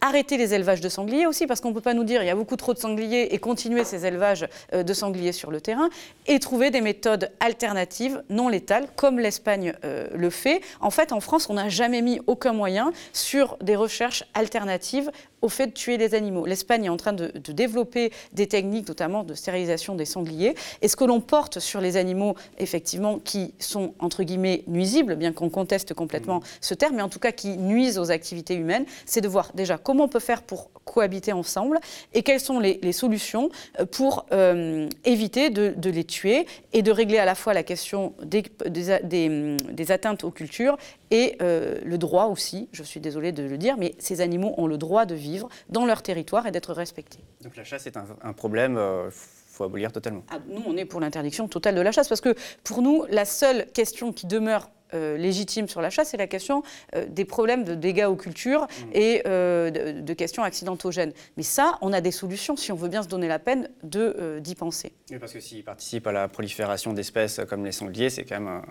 arrêter 0.00 0.36
les 0.36 0.54
élevages 0.54 0.80
de 0.80 0.88
sangliers 0.88 1.26
aussi, 1.26 1.46
parce 1.46 1.60
qu'on 1.60 1.70
ne 1.70 1.74
peut 1.74 1.80
pas 1.80 1.94
nous 1.94 2.04
dire 2.04 2.22
il 2.22 2.26
y 2.26 2.30
a 2.30 2.34
beaucoup 2.34 2.56
trop 2.56 2.74
de 2.74 2.78
sangliers 2.78 3.34
et 3.34 3.38
continuer 3.38 3.84
ces 3.84 4.06
élevages 4.06 4.46
euh, 4.72 4.82
de 4.82 4.94
sangliers 4.94 5.32
sur 5.32 5.50
le 5.50 5.60
terrain, 5.60 5.88
et 6.26 6.38
trouver 6.38 6.70
des 6.70 6.80
méthodes 6.80 7.30
alternatives 7.40 8.22
non 8.30 8.48
létales, 8.48 8.88
comme 8.96 9.18
l'Espagne 9.18 9.74
euh, 9.84 10.08
le 10.14 10.30
fait. 10.30 10.60
En 10.80 10.90
fait, 10.90 11.12
en 11.12 11.20
France, 11.20 11.48
on 11.50 11.54
n'a 11.54 11.68
jamais 11.68 12.02
mis 12.02 12.20
aucun 12.26 12.52
moyen 12.52 12.92
sur 13.12 13.56
des 13.60 13.76
recherches 13.76 14.24
alternatives 14.34 15.10
au 15.42 15.48
fait 15.48 15.68
de 15.68 15.72
tuer 15.72 15.98
des 15.98 16.14
animaux. 16.14 16.46
L'Espagne 16.46 16.84
est 16.84 16.90
en 16.90 16.96
train 16.96 17.12
de, 17.12 17.32
développer 17.50 18.12
des 18.32 18.46
techniques, 18.46 18.88
notamment 18.88 19.24
de 19.24 19.34
stérilisation 19.34 19.94
des 19.94 20.04
sangliers. 20.04 20.54
Et 20.82 20.88
ce 20.88 20.96
que 20.96 21.04
l'on 21.04 21.20
porte 21.20 21.58
sur 21.58 21.80
les 21.80 21.96
animaux, 21.96 22.36
effectivement, 22.58 23.18
qui 23.18 23.54
sont, 23.58 23.94
entre 23.98 24.22
guillemets, 24.22 24.64
nuisibles, 24.66 25.16
bien 25.16 25.32
qu'on 25.32 25.50
conteste 25.50 25.94
complètement 25.94 26.38
mmh. 26.38 26.44
ce 26.60 26.74
terme, 26.74 26.96
mais 26.96 27.02
en 27.02 27.08
tout 27.08 27.18
cas 27.18 27.32
qui 27.32 27.56
nuisent 27.56 27.98
aux 27.98 28.10
activités 28.10 28.54
humaines, 28.54 28.84
c'est 29.06 29.20
de 29.20 29.28
voir 29.28 29.50
déjà 29.54 29.78
comment 29.78 30.04
on 30.04 30.08
peut 30.08 30.20
faire 30.20 30.42
pour 30.42 30.70
cohabiter 30.84 31.32
ensemble 31.32 31.78
et 32.14 32.22
quelles 32.22 32.40
sont 32.40 32.58
les, 32.58 32.92
solutions 32.92 33.50
euh, 33.78 33.86
pour 33.86 34.26
euh, 34.32 34.88
éviter 35.04 35.50
de, 35.50 35.90
les 35.90 36.04
tuer 36.04 36.46
et 36.72 36.82
de 36.82 36.90
régler 36.90 37.18
à 37.18 37.24
la 37.24 37.34
fois 37.34 37.54
la 37.54 37.62
question 37.62 38.14
des, 38.24 38.42
des, 38.66 39.90
atteintes 39.92 40.24
aux 40.24 40.30
cultures 40.30 40.76
et 41.10 41.36
euh, 41.42 41.78
le 41.84 41.98
droit 41.98 42.26
aussi, 42.26 42.68
je 42.72 42.82
suis 42.82 43.00
désolée 43.00 43.32
de 43.32 43.42
le 43.42 43.58
dire, 43.58 43.76
mais 43.78 43.94
ces 43.98 44.20
animaux 44.20 44.54
ont 44.56 44.66
le 44.66 44.78
droit 44.78 45.06
de 45.06 45.14
vivre 45.14 45.29
vivre 45.30 45.48
dans 45.68 45.86
leur 45.86 46.02
territoire 46.02 46.46
et 46.46 46.50
d'être 46.50 46.72
respectés. 46.72 47.20
Donc 47.42 47.56
la 47.56 47.64
chasse 47.64 47.86
est 47.86 47.96
un, 47.96 48.32
problème. 48.32 48.72
Il 48.74 49.10
faut 49.12 49.64
abolir 49.64 49.92
totalement. 49.92 50.24
Ah, 50.30 50.38
nous, 50.48 50.62
on 50.66 50.76
est 50.76 50.84
pour 50.84 51.00
l'interdiction 51.00 51.48
totale 51.48 51.74
de 51.74 51.80
la 51.80 51.92
chasse 51.92 52.08
parce 52.08 52.20
que 52.20 52.34
pour 52.64 52.82
nous, 52.82 53.04
la 53.10 53.24
seule 53.24 53.66
question 53.72 54.12
qui 54.12 54.26
demeure 54.26 54.70
euh, 54.94 55.16
légitime 55.16 55.68
sur 55.68 55.80
la 55.80 55.90
chasse, 55.90 56.10
c'est 56.10 56.16
la 56.16 56.26
question 56.26 56.62
euh, 56.94 57.06
des 57.08 57.24
problèmes 57.24 57.64
de 57.64 57.74
dégâts 57.74 58.06
aux 58.08 58.16
cultures 58.16 58.62
mmh. 58.62 58.90
et 58.92 59.22
euh, 59.26 59.70
de, 59.70 60.14
questions 60.14 60.42
accidentogènes. 60.42 61.12
Mais 61.36 61.42
ça, 61.42 61.78
on 61.80 61.92
a 61.92 62.00
des 62.00 62.10
solutions 62.10 62.56
si 62.56 62.72
on 62.72 62.76
veut 62.76 62.88
bien 62.88 63.02
se 63.02 63.08
donner 63.08 63.28
la 63.28 63.38
peine 63.38 63.68
d'y 63.82 64.54
penser. 64.54 64.92
Oui, 65.10 65.18
parce 65.18 65.32
que 65.32 65.40
s'ils 65.40 65.64
participent 65.64 66.06
à 66.06 66.12
la 66.12 66.28
prolifération 66.28 66.92
d'espèces 66.92 67.40
comme 67.48 67.64
les 67.64 67.72
sangliers, 67.72 68.10
c'est 68.10 68.24
quand 68.24 68.40
même 68.40 68.62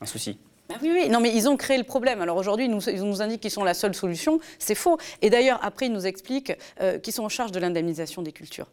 un 0.00 0.06
souci. 0.06 0.38
Bah 0.68 0.76
oui, 0.82 0.90
oui, 0.92 1.08
non, 1.08 1.20
mais 1.20 1.32
ils 1.32 1.48
ont 1.48 1.56
créé 1.56 1.78
le 1.78 1.84
problème. 1.84 2.20
Alors 2.20 2.36
aujourd'hui, 2.36 2.66
ils 2.66 3.04
nous, 3.04 3.22
indiquent 3.22 3.42
qu'ils 3.42 3.50
sont 3.50 3.62
la 3.62 3.74
seule 3.74 3.94
solution. 3.94 4.40
C'est 4.58 4.74
faux. 4.74 4.98
Et 5.22 5.30
d'ailleurs, 5.30 5.60
après, 5.62 5.86
ils 5.86 5.92
nous 5.92 6.06
expliquent 6.06 6.54
euh, 6.80 6.98
qu'ils 6.98 7.12
sont 7.12 7.24
en 7.24 7.28
charge 7.28 7.52
de 7.52 7.60
l'indemnisation 7.60 8.22
des 8.22 8.32
cultures. 8.32 8.66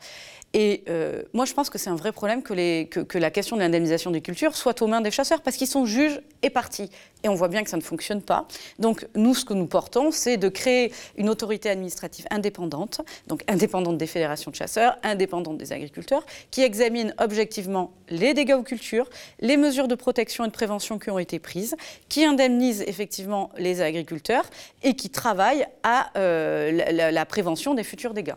Et 0.54 0.84
euh, 0.88 1.24
moi, 1.34 1.46
je 1.46 1.54
pense 1.54 1.72
que 1.72 1.80
c'est 1.80 1.90
un 1.90 1.96
vrai 1.96 2.12
problème 2.12 2.44
que, 2.44 2.54
les, 2.54 2.88
que, 2.88 3.18
la 3.18 3.32
question 3.32 3.56
de 3.56 3.62
l'indemnisation 3.62 4.12
des 4.12 4.22
cultures 4.22 4.56
soit 4.56 4.82
aux 4.84 4.88
mains 4.88 5.02
des 5.02 5.10
chasseurs, 5.10 5.42
parce 5.42 5.58
qu'ils 5.58 5.68
sont 5.68 5.86
juges 5.86 6.22
et 6.44 6.52
partis. 6.52 6.92
Et 7.24 7.30
on 7.30 7.34
voit 7.34 7.48
bien 7.48 7.64
que 7.64 7.70
ça 7.72 7.78
ne 7.78 7.82
fonctionne 7.82 8.22
pas. 8.22 8.48
Donc, 8.78 9.08
nous, 9.16 9.34
ce 9.34 9.46
que 9.46 9.54
nous 9.54 9.66
portons, 9.66 10.12
c'est 10.12 10.38
de 10.38 10.50
créer 10.50 10.92
une 11.18 11.30
autorité 11.30 11.70
administrative 11.70 12.28
indépendante, 12.30 13.02
donc 13.28 13.44
indépendante 13.48 13.98
des 13.98 14.06
fédérations 14.06 14.52
de 14.52 14.56
chasseurs, 14.56 14.98
indépendante 15.02 15.58
des 15.58 15.74
agriculteurs, 15.74 16.24
qui 16.52 16.62
examine 16.62 17.16
objectivement 17.18 17.92
les 18.10 18.36
dégâts 18.36 18.54
aux 18.54 18.64
cultures, 18.64 19.10
les 19.40 19.58
mesures 19.58 19.88
de 19.88 19.96
protection 19.96 20.44
et 20.44 20.48
de 20.48 20.54
prévention 20.54 21.00
qui 21.00 21.10
ont 21.10 21.20
été 21.20 21.40
prises, 21.40 21.76
qui 22.10 22.26
indemnise 22.26 22.84
effectivement 22.86 23.50
les 23.58 23.82
agriculteurs 23.82 24.46
et 24.84 24.96
qui 24.96 25.10
travaille 25.10 25.66
à 25.82 26.12
euh, 26.18 27.12
la, 27.12 27.26
prévention 27.26 27.74
des 27.74 27.84
futurs 27.84 28.14
dégâts. 28.14 28.36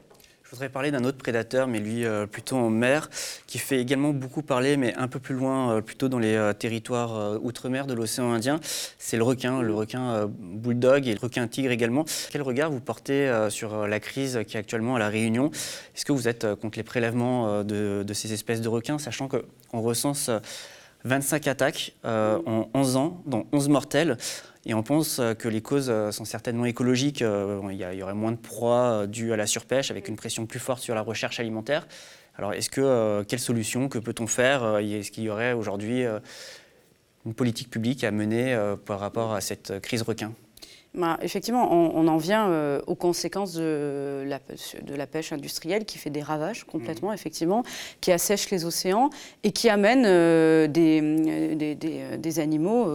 Voudrais 0.57 0.71
parler 0.71 0.91
d'un 0.91 1.05
autre 1.05 1.19
prédateur, 1.19 1.69
mais 1.69 1.81
lui 1.81 2.07
euh, 2.07 2.27
plutôt 2.27 2.57
en 2.57 2.71
mer, 2.71 3.11
qui 3.47 3.59
fait 3.59 3.79
également 3.79 4.15
beaucoup 4.15 4.41
parler, 4.41 4.79
mais 4.79 4.95
un 4.95 5.07
peu 5.07 5.21
plus 5.21 5.35
loin, 5.35 5.71
euh, 5.73 5.81
plutôt 5.83 6.09
dans 6.09 6.19
les 6.19 6.51
territoires 6.59 7.39
outre-mer 7.43 7.87
de 7.87 7.93
l'océan 7.93 8.33
Indien. 8.33 8.59
C'est 8.97 9.19
le 9.19 9.23
requin, 9.23 9.61
le 9.61 9.75
requin 9.75 10.27
bulldog 10.27 11.09
et 11.09 11.13
le 11.13 11.21
requin 11.21 11.47
tigre 11.47 11.73
également. 11.73 12.07
Quel 12.31 12.41
regard 12.41 12.71
vous 12.71 12.81
portez 12.81 13.31
sur 13.51 13.87
la 13.87 14.01
crise 14.01 14.41
qui 14.49 14.57
est 14.57 14.61
actuellement 14.61 14.97
à 14.97 14.99
La 14.99 15.11
Réunion? 15.11 15.51
Est-ce 15.95 16.07
que 16.07 16.13
vous 16.13 16.27
êtes 16.27 16.55
contre 16.55 16.79
les 16.79 16.85
prélèvements 16.85 17.63
de, 17.63 18.03
de, 18.03 18.15
ces 18.15 18.33
espèces 18.33 18.63
de 18.63 18.69
requins, 18.71 18.99
sachant 18.99 19.29
qu'on 19.29 19.81
recense 19.83 20.31
25 21.07 21.47
attaques 21.47 21.95
euh, 22.05 22.39
en 22.47 22.69
11 22.75 22.97
ans, 22.97 23.23
dont 23.27 23.47
11 23.53 23.69
mortels? 23.69 24.17
Et 24.67 24.75
on 24.75 24.83
pense 24.83 25.21
euh, 25.21 25.33
que 25.35 25.49
les 25.49 25.63
causes 25.63 25.89
euh, 25.89 26.11
sont 26.11 26.25
certainement 26.25 26.67
écologiques. 26.67 27.21
Il 27.21 27.77
y, 27.77 28.03
aurait 28.03 28.15
moins 28.15 28.33
de 28.33 28.37
proies 28.37 29.07
dues 29.07 29.33
à 29.33 29.37
la 29.37 29.47
surpêche, 29.47 29.91
avec 29.91 30.09
une 30.09 30.17
pression 30.17 30.45
plus 30.45 30.59
forte 30.59 30.83
sur 30.83 30.95
la 30.95 31.01
recherche 31.01 31.41
alimentaire. 31.41 31.87
Alors, 32.37 32.53
est-ce 32.53 32.69
que 32.69 33.23
quelle 33.23 33.39
solution 33.39 33.89
que 33.89 33.99
peut-on 33.99 34.27
faire 34.27 34.77
Est-ce 34.77 35.11
qu'il 35.11 35.25
y 35.25 35.31
aurait 35.31 35.55
aujourd'hui 35.55 36.05
une 37.25 37.33
politique 37.33 37.71
publique 37.71 38.05
à 38.05 38.11
mener 38.11 38.55
par 38.85 39.01
rapport 39.01 39.33
à 39.33 39.41
cette 39.41 39.81
crise 39.81 40.03
requin? 40.03 40.33
Bah, 40.97 41.19
effectivement, 41.21 41.71
on, 41.73 42.09
en 42.09 42.17
vient 42.17 42.49
euh, 42.49 42.81
aux 42.87 42.95
conséquences 42.95 43.53
de 43.53 44.25
la, 44.27 44.41
de 44.83 44.95
la, 44.95 45.07
pêche 45.07 45.33
industrielle 45.33 45.85
qui 45.85 45.99
fait 45.99 46.11
des 46.11 46.23
ravages 46.23 46.65
complètement, 46.65 47.11
mmh. 47.11 47.15
effectivement, 47.15 47.63
qui 48.01 48.13
assèche 48.13 48.51
les 48.51 48.65
océans 48.65 49.11
et 49.45 49.53
qui 49.53 49.69
amène 49.69 50.05
euh, 50.07 50.67
des, 50.67 51.55
des, 51.55 51.75
des, 51.75 52.41
animaux 52.41 52.87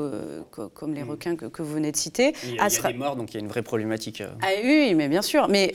comme 0.74 0.94
les 0.94 1.04
mmh. 1.04 1.10
requins 1.10 1.36
que, 1.36 1.62
vous 1.62 1.74
venez 1.74 1.92
de 1.92 1.98
citer. 1.98 2.34
Il 2.44 2.56
y 2.56 2.60
a, 2.60 2.70
des 2.70 2.94
morts, 2.98 3.16
donc 3.16 3.32
il 3.32 3.36
y 3.36 3.38
a 3.38 3.42
une 3.42 3.48
vraie 3.48 3.62
problématique. 3.62 4.24
Ah, 4.42 4.48
oui, 4.64 4.94
mais 4.96 5.08
bien 5.08 5.22
sûr. 5.22 5.48
Mais 5.48 5.72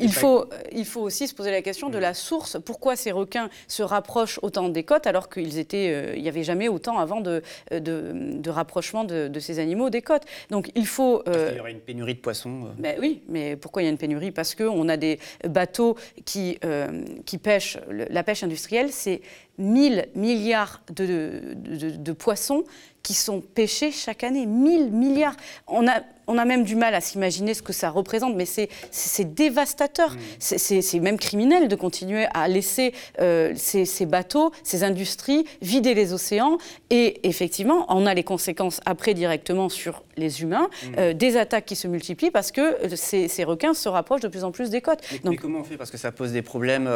il, 0.00 0.12
faut, 0.12 0.44
il 0.72 0.84
faut 0.84 1.00
aussi 1.00 1.26
se 1.26 1.34
poser 1.34 1.50
la 1.50 1.62
question 1.62 1.88
de 1.88 1.98
mmh. 1.98 2.02
la 2.02 2.14
source. 2.14 2.56
Pourquoi 2.64 2.94
ces 2.94 3.10
requins 3.10 3.50
se 3.66 3.82
rapprochent 3.82 4.38
autant 4.42 4.68
des 4.68 4.84
côtes 4.84 5.06
alors 5.06 5.28
qu'il 5.28 5.48
il 5.48 6.22
n'y 6.22 6.28
avait 6.28 6.44
jamais 6.44 6.68
autant 6.68 6.98
avant 6.98 7.20
de, 7.20 7.42
de, 7.72 8.12
de 8.14 8.50
rapprochement 8.50 9.04
de, 9.04 9.38
ces 9.40 9.58
animaux 9.58 9.90
des 9.90 10.02
côtes? 10.02 10.24
Donc 10.50 10.70
il 10.74 10.86
faut 10.86 11.22
il 11.52 11.56
y 11.56 11.60
aurait 11.60 11.72
une 11.72 11.80
pénurie 11.80 12.14
de 12.14 12.20
poissons. 12.20 12.68
Euh. 12.82 12.96
Oui, 13.00 13.22
mais 13.28 13.56
pourquoi 13.56 13.82
il 13.82 13.86
y 13.86 13.88
a 13.88 13.90
une 13.90 13.98
pénurie? 13.98 14.30
Parce 14.30 14.54
qu'on 14.54 14.88
a 14.88 14.96
des 14.96 15.18
bateaux 15.48 15.96
qui, 16.24 16.58
euh, 16.64 17.04
qui 17.24 17.38
pêchent. 17.38 17.78
La 17.88 18.22
pêche 18.22 18.42
industrielle, 18.42 18.90
c'est 18.90 19.20
1000 19.58 20.08
milliards 20.14 20.80
de, 20.94 21.54
de, 21.54 22.12
poissons 22.12 22.64
qui 23.02 23.14
sont 23.14 23.40
pêchés 23.40 23.90
chaque 23.90 24.24
année. 24.24 24.46
1000 24.46 24.92
milliards. 24.92 25.36
On 25.66 25.88
a, 25.88 26.02
on 26.28 26.36
a 26.36 26.44
même 26.44 26.62
du 26.62 26.76
mal 26.76 26.94
à 26.94 27.00
s'imaginer 27.00 27.54
ce 27.54 27.62
que 27.62 27.72
ça 27.72 27.88
représente, 27.88 28.36
mais 28.36 28.44
c'est 28.44 29.34
dévastateur. 29.34 30.12
Mmh. 30.12 30.18
C'est 30.38 31.00
même 31.00 31.18
criminel 31.18 31.68
de 31.68 31.74
continuer 31.74 32.26
à 32.34 32.46
laisser 32.48 32.92
euh, 33.18 33.52
ces, 33.56 33.86
ces, 33.86 34.04
bateaux, 34.04 34.52
ces 34.62 34.84
industries 34.84 35.46
vider 35.62 35.94
les 35.94 36.12
océans. 36.12 36.58
Et 36.90 37.26
effectivement, 37.26 37.86
on 37.88 38.04
a 38.06 38.12
les 38.12 38.24
conséquences 38.24 38.80
après 38.84 39.14
directement 39.14 39.70
sur 39.70 40.04
les 40.18 40.42
humains, 40.42 40.68
mmh. 40.68 40.86
euh, 40.98 41.12
des 41.14 41.36
attaques 41.36 41.64
qui 41.64 41.76
se 41.76 41.88
multiplient 41.88 42.30
parce 42.30 42.52
que 42.52 42.60
euh, 42.60 42.96
ces, 42.96 43.28
ces, 43.28 43.44
requins 43.44 43.72
se 43.72 43.88
rapprochent 43.88 44.20
de 44.20 44.28
plus 44.28 44.44
en 44.44 44.50
plus 44.50 44.68
des 44.68 44.82
côtes. 44.82 45.00
Mais, 45.12 45.18
Donc, 45.20 45.40
comment 45.40 45.60
on 45.60 45.64
fait? 45.64 45.78
Parce 45.78 45.90
que 45.90 45.96
ça 45.96 46.12
pose 46.12 46.32
des 46.32 46.42
problèmes, 46.42 46.90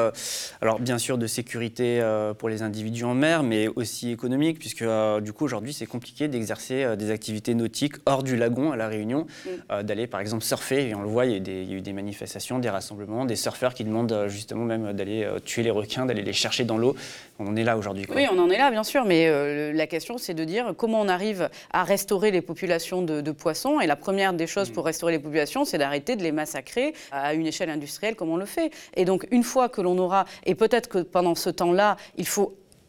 alors 0.61 0.79
bien 0.79 0.99
sûr 0.99 1.17
de 1.17 1.27
sécurité 1.27 2.03
pour 2.39 2.51
les 2.51 2.52
individus 2.61 3.05
en 3.05 3.15
mer, 3.15 3.43
mais 3.43 3.69
aussi 3.69 4.11
économiques, 4.11 4.59
puisque 4.59 4.85
du 5.23 5.33
coup 5.33 5.45
aujourd'hui 5.45 5.73
c'est 5.73 5.87
compliqué 5.87 6.29
d'exercer 6.29 6.97
des 6.97 7.11
activités 7.11 7.55
nautiques 7.55 7.95
hors 8.05 8.23
du 8.23 8.37
lagon 8.37 8.73
à 8.73 8.77
La 8.77 8.89
Réunion 8.89 9.27
euh, 9.71 9.83
d'aller 9.83 10.07
par 10.07 10.21
exemple 10.21 10.45
surfer. 10.45 10.89
Et 10.89 10.95
on 10.95 11.03
le 11.03 11.09
voit, 11.09 11.27
il 11.27 11.49
y, 11.49 11.75
a 11.75 11.77
eu 11.77 11.81
des 11.81 11.93
manifestations, 11.93 12.59
des 12.59 12.71
rassemblements, 12.71 13.25
des 13.25 13.37
surfeurs 13.37 13.75
qui 13.75 13.85
demandent 13.85 14.13
euh, 14.13 14.29
justement 14.29 14.65
même 14.65 14.93
d'aller 14.93 15.25
euh, 15.25 15.39
tuer 15.39 15.63
les 15.63 15.71
requins, 15.71 16.07
d'aller 16.07 16.23
les 16.23 16.33
chercher 16.33 16.65
dans 16.65 16.79
l'eau. 16.79 16.97
On 17.39 17.47
en 17.47 17.57
est 17.57 17.65
là 17.65 17.77
aujourd'hui. 17.77 18.07
Oui, 18.15 18.27
on 18.33 18.39
en 18.39 18.51
est 18.51 18.59
là, 18.59 18.71
bien 18.71 18.85
sûr. 18.85 19.05
Mais 19.05 19.73
la 19.73 19.87
question, 19.87 20.17
c'est 20.19 20.35
de 20.35 20.45
dire 20.45 20.75
comment 20.77 21.01
on 21.01 21.09
arrive 21.09 21.49
à 21.73 21.83
restaurer 21.83 22.31
les 22.31 22.41
populations 22.41 23.03
de, 23.03 23.33
poissons. 23.33 23.81
Et 23.81 23.87
la 23.87 23.97
première 23.97 24.33
des 24.33 24.47
choses 24.47 24.71
mm. 24.71 24.75
pour 24.75 24.85
restaurer 24.85 25.13
les 25.13 25.19
populations, 25.19 25.65
c'est 25.65 25.79
d'arrêter 25.79 26.15
de 26.15 26.23
les 26.23 26.31
massacrer 26.31 26.95
à 27.11 27.35
une 27.35 27.47
échelle 27.47 27.71
industrielle 27.71 28.15
comme 28.15 28.29
on 28.29 28.37
le 28.37 28.47
fait. 28.47 28.71
Et 28.95 29.05
donc, 29.05 29.27
une 29.31 29.43
fois 29.43 29.69
que 29.69 29.81
l'on 29.81 29.99
aura, 29.99 30.25
et 30.47 30.55
peut-être 30.55 30.89
que 30.89 30.99
pendant 30.99 31.35
ce 31.35 31.51
temps-là, 31.51 31.97
il 32.17 32.27
faut 32.27 32.42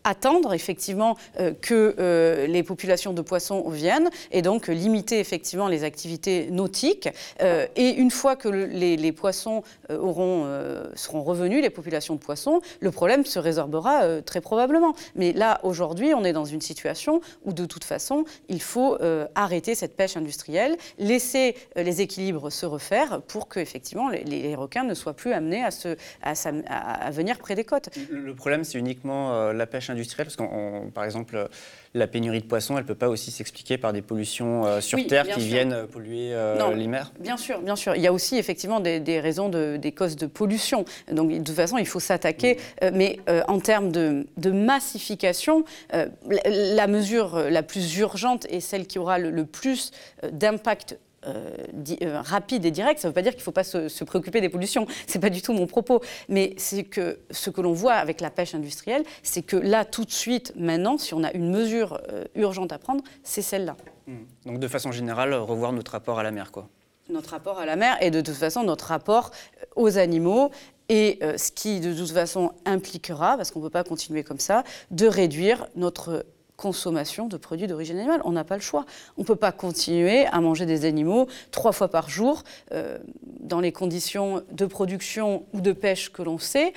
attendre 0.04 0.54
effectivement 0.54 1.18
euh, 1.40 1.54
que 1.60 1.96
euh, 2.00 2.48
les 2.48 2.64
populations 2.64 3.14
de 3.14 3.22
poissons 3.22 3.70
viennent 3.70 4.10
et 4.32 4.42
donc 4.42 4.68
limiter 4.68 5.20
effectivement 5.20 5.68
les 5.68 5.84
activités 5.84 6.50
nautiques. 6.52 7.10
Euh, 7.42 7.68
et 7.76 7.90
une 7.90 8.12
fois 8.12 8.36
que 8.36 8.50
les, 8.50 9.12
poissons 9.12 9.64
auront, 9.90 10.48
seront 10.96 11.24
revenus, 11.24 11.62
les 11.62 11.70
populations 11.70 12.16
de 12.16 12.20
poissons, 12.20 12.62
le 12.80 12.92
problème 12.92 13.26
se 13.26 13.38
résorbera 13.40 14.22
très 14.22 14.42
probablement. 14.42 14.96
Mais 15.16 15.34
là, 15.34 15.60
aujourd'hui, 15.64 16.14
on 16.14 16.24
est 16.24 16.34
dans 16.34 16.46
une 16.46 16.62
situation 16.62 17.22
où 17.46 17.54
de 17.54 17.66
toute 17.66 17.84
façon, 17.84 18.26
il 18.50 18.62
faut 18.62 18.98
arrêter 19.36 19.76
cette 19.76 19.96
pêche 19.96 20.18
industrielle, 20.18 20.78
laisser 20.98 21.56
les 21.76 22.02
équilibres 22.02 22.52
se 22.52 22.66
refaire 22.66 23.22
pour 23.22 23.48
que 23.48 23.60
effectivement 23.60 24.10
les, 24.10 24.24
les 24.24 24.56
requins 24.56 24.84
ne 24.84 24.94
soient 24.94 25.14
plus 25.14 25.34
amenés 25.34 25.64
à, 25.64 25.72
se, 25.72 25.96
à, 26.22 26.34
à, 26.68 27.12
venir 27.12 27.38
près 27.38 27.56
des 27.56 27.66
côtes. 27.66 27.90
Le 28.10 28.34
problème, 28.34 28.64
c'est 28.64 28.80
uniquement 28.80 29.52
la 29.52 29.66
pêche 29.68 29.90
industrielle 29.90 29.93
Parce 30.24 30.36
que, 30.36 30.90
par 30.90 31.04
exemple, 31.04 31.50
la 31.94 32.08
pénurie 32.08 32.42
de 32.42 32.46
poissons, 32.46 32.76
elle 32.78 32.84
ne 32.84 32.88
peut 32.88 32.96
pas 32.96 33.10
aussi 33.10 33.32
s'expliquer 33.32 33.78
par 33.78 33.94
des 33.94 34.02
pollutions 34.02 34.66
euh, 34.66 34.82
sur 34.82 35.06
Terre 35.08 35.28
qui 35.28 35.42
viennent 35.42 35.88
polluer 35.88 36.34
euh, 36.34 36.74
les 36.74 36.88
mers 36.88 37.12
Bien 37.20 37.38
sûr, 37.38 37.62
bien 37.62 37.76
sûr. 37.76 37.96
Il 37.96 38.02
y 38.02 38.08
a 38.08 38.14
aussi 38.14 38.38
effectivement 38.38 38.80
des, 38.80 39.20
raisons, 39.20 39.50
de, 39.50 39.78
des 39.78 39.92
causes 39.92 40.16
de 40.16 40.26
pollution. 40.26 40.86
Donc, 41.12 41.32
de 41.32 41.38
toute 41.38 41.56
façon, 41.56 41.78
il 41.78 41.88
faut 41.88 42.00
s'attaquer. 42.00 42.58
Euh, 42.84 42.92
mais 42.94 43.20
en 43.48 43.60
termes 43.60 43.92
de, 43.92 44.26
massification, 44.52 45.66
la, 45.92 46.88
mesure 46.88 47.50
la 47.50 47.64
plus 47.64 47.98
urgente 47.98 48.46
et 48.50 48.60
celle 48.60 48.88
qui 48.88 49.00
aura 49.00 49.20
le 49.20 49.46
plus 49.46 49.92
d'impact 50.32 50.98
euh, 51.28 51.56
euh, 52.02 52.22
rapide 52.22 52.66
et 52.66 52.72
direct, 52.72 53.00
ça 53.00 53.08
ne 53.08 53.12
veut 53.12 53.14
pas 53.14 53.22
dire 53.22 53.32
qu'il 53.32 53.42
ne 53.42 53.44
faut 53.44 53.52
pas 53.52 53.64
se, 53.64 54.04
préoccuper 54.04 54.42
des 54.42 54.50
pollutions. 54.50 54.88
Ce 55.08 55.18
n'est 55.18 55.22
pas 55.22 55.30
du 55.30 55.42
tout 55.42 55.54
mon 55.54 55.68
propos. 55.68 56.02
Mais 56.30 56.54
c'est 56.58 56.84
que 56.84 57.20
ce 57.32 57.50
que 57.50 57.62
l'on 57.62 57.74
voit 57.74 57.94
avec 57.94 58.22
la 58.22 58.30
pêche 58.30 58.56
industrielle, 58.56 59.04
c'est 59.22 59.42
que 59.42 59.56
là, 59.56 59.86
tout 59.86 60.06
de 60.06 60.12
suite, 60.12 60.54
maintenant, 60.56 60.98
si 60.98 61.14
on 61.14 61.24
a 61.24 61.32
une 61.34 61.50
mesure 61.50 62.00
euh, 62.10 62.26
urgente 62.36 62.72
à 62.72 62.78
prendre, 62.78 63.04
c'est 63.24 63.42
celle-là. 63.42 63.76
Mmh. 64.08 64.14
Donc 64.46 64.60
de 64.60 64.68
façon 64.68 64.92
générale, 64.92 65.34
revoir 65.34 65.72
notre 65.72 65.92
rapport 65.92 66.20
à 66.20 66.24
la 66.24 66.32
mer, 66.32 66.52
quoi. 66.52 66.68
Notre 67.10 67.32
rapport 67.32 67.60
à 67.60 67.66
la 67.66 67.76
mer 67.76 67.98
et 68.00 68.12
de 68.12 68.22
toute 68.22 68.36
façon 68.36 68.64
notre 68.64 68.86
rapport 68.86 69.32
aux 69.76 69.98
animaux 69.98 70.52
et 70.88 71.20
ce 71.36 71.52
qui 71.52 71.82
de 71.82 71.94
toute 71.94 72.12
façon 72.12 72.54
impliquera, 72.64 73.36
parce 73.36 73.52
qu'on 73.52 73.60
ne 73.60 73.66
peut 73.66 73.70
pas 73.70 73.84
continuer 73.84 74.24
comme 74.24 74.40
ça, 74.40 74.64
de 74.90 75.06
réduire 75.06 75.68
notre 75.76 76.26
consommation 76.58 77.28
de 77.28 77.38
produits 77.38 77.68
d'origine 77.68 77.98
animale. 77.98 78.22
On 78.26 78.32
n'a 78.32 78.44
pas 78.44 78.56
le 78.56 78.62
choix. 78.62 78.86
On 79.18 79.22
ne 79.22 79.26
peut 79.26 79.36
pas 79.36 79.52
continuer 79.52 80.26
à 80.28 80.40
manger 80.42 80.66
des 80.66 80.86
animaux 80.86 81.28
trois 81.52 81.72
fois 81.72 81.88
par 81.88 82.10
jour 82.10 82.44
euh, 82.72 82.98
dans 83.40 83.60
les 83.60 83.72
conditions 83.72 84.44
de 84.52 84.66
production 84.66 85.46
ou 85.54 85.62
de 85.62 85.72
pêche 85.72 86.12
que 86.12 86.22
l'on 86.22 86.38
sait. 86.38 86.74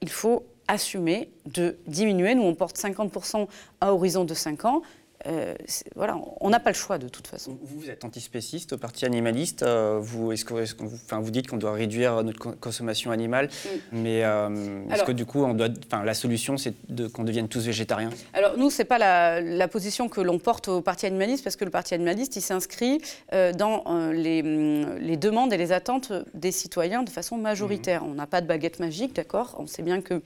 Il 0.00 0.10
faut 0.10 0.44
assumer 0.68 1.30
de 1.46 1.78
diminuer. 1.86 2.34
Nous, 2.34 2.42
on 2.42 2.54
porte 2.54 2.76
50% 2.76 3.46
à 3.80 3.92
horizon 3.92 4.24
de 4.24 4.34
5 4.34 4.64
ans. 4.64 4.82
Voilà, 5.94 6.18
on 6.40 6.50
n'a 6.50 6.60
pas 6.60 6.70
le 6.70 6.76
choix 6.76 6.98
de 6.98 7.08
toute 7.08 7.26
façon. 7.26 7.58
Vous, 7.62 7.80
vous 7.80 7.90
êtes 7.90 8.04
antispéciste 8.04 8.72
au 8.72 8.78
parti 8.78 9.04
animaliste. 9.04 9.64
vous, 9.64 10.32
est-ce 10.32 10.44
que, 10.44 10.54
vous, 10.54 10.94
enfin, 10.94 11.20
vous 11.20 11.30
dites 11.30 11.48
qu'on 11.48 11.56
doit 11.56 11.72
réduire 11.72 12.22
notre 12.22 12.58
consommation 12.58 13.10
animale, 13.10 13.46
mm. 13.46 13.68
mais 13.92 14.18
est-ce 14.18 15.04
que 15.04 15.12
du 15.12 15.26
coup, 15.26 15.44
on 15.44 15.54
doit, 15.54 15.68
la 16.04 16.14
solution, 16.14 16.56
c'est 16.56 16.74
de, 16.88 17.06
qu'on 17.08 17.24
devienne 17.24 17.48
tous 17.48 17.64
végétariens? 17.66 18.10
Alors 18.32 18.56
nous, 18.56 18.70
c'est 18.70 18.84
pas 18.84 18.98
la, 18.98 19.40
la, 19.40 19.68
position 19.68 20.08
que 20.08 20.20
l'on 20.20 20.38
porte 20.38 20.68
au 20.68 20.80
parti 20.80 21.06
animaliste, 21.06 21.44
parce 21.44 21.56
que 21.56 21.64
le 21.64 21.70
parti 21.70 21.94
animaliste, 21.94 22.36
il 22.36 22.42
s'inscrit 22.42 23.00
dans 23.32 23.84
les, 24.12 24.42
les, 24.42 25.16
demandes 25.16 25.52
et 25.52 25.56
les 25.56 25.72
attentes 25.72 26.12
des 26.34 26.52
citoyens 26.52 27.02
de 27.02 27.10
façon 27.10 27.36
majoritaire. 27.36 28.04
Mm. 28.04 28.10
On 28.10 28.14
n'a 28.14 28.26
pas 28.26 28.40
de 28.40 28.46
baguette 28.46 28.80
magique, 28.80 29.14
d'accord? 29.14 29.56
On 29.58 29.66
sait 29.66 29.82
bien 29.82 30.00
que 30.00 30.22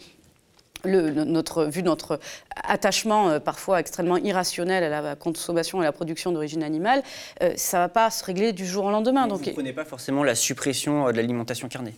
le, 0.84 1.10
notre, 1.24 1.64
vu 1.64 1.82
notre 1.82 2.18
attachement 2.54 3.28
euh, 3.28 3.40
parfois 3.40 3.80
extrêmement 3.80 4.16
irrationnel 4.16 4.84
à 4.84 5.00
la 5.00 5.16
consommation 5.16 5.82
et 5.82 5.84
à 5.84 5.88
la 5.88 5.92
production 5.92 6.32
d'origine 6.32 6.62
animale, 6.62 7.02
euh, 7.42 7.52
ça 7.56 7.78
ne 7.78 7.82
va 7.84 7.88
pas 7.88 8.10
se 8.10 8.24
régler 8.24 8.52
du 8.52 8.66
jour 8.66 8.84
au 8.84 8.90
lendemain. 8.90 9.26
donc, 9.26 9.40
vous 9.40 9.46
ne 9.46 9.52
prenez 9.52 9.72
pas 9.72 9.84
forcément 9.84 10.24
la 10.24 10.34
suppression 10.34 11.08
euh, 11.08 11.12
de 11.12 11.16
l'alimentation 11.16 11.68
carnée? 11.68 11.94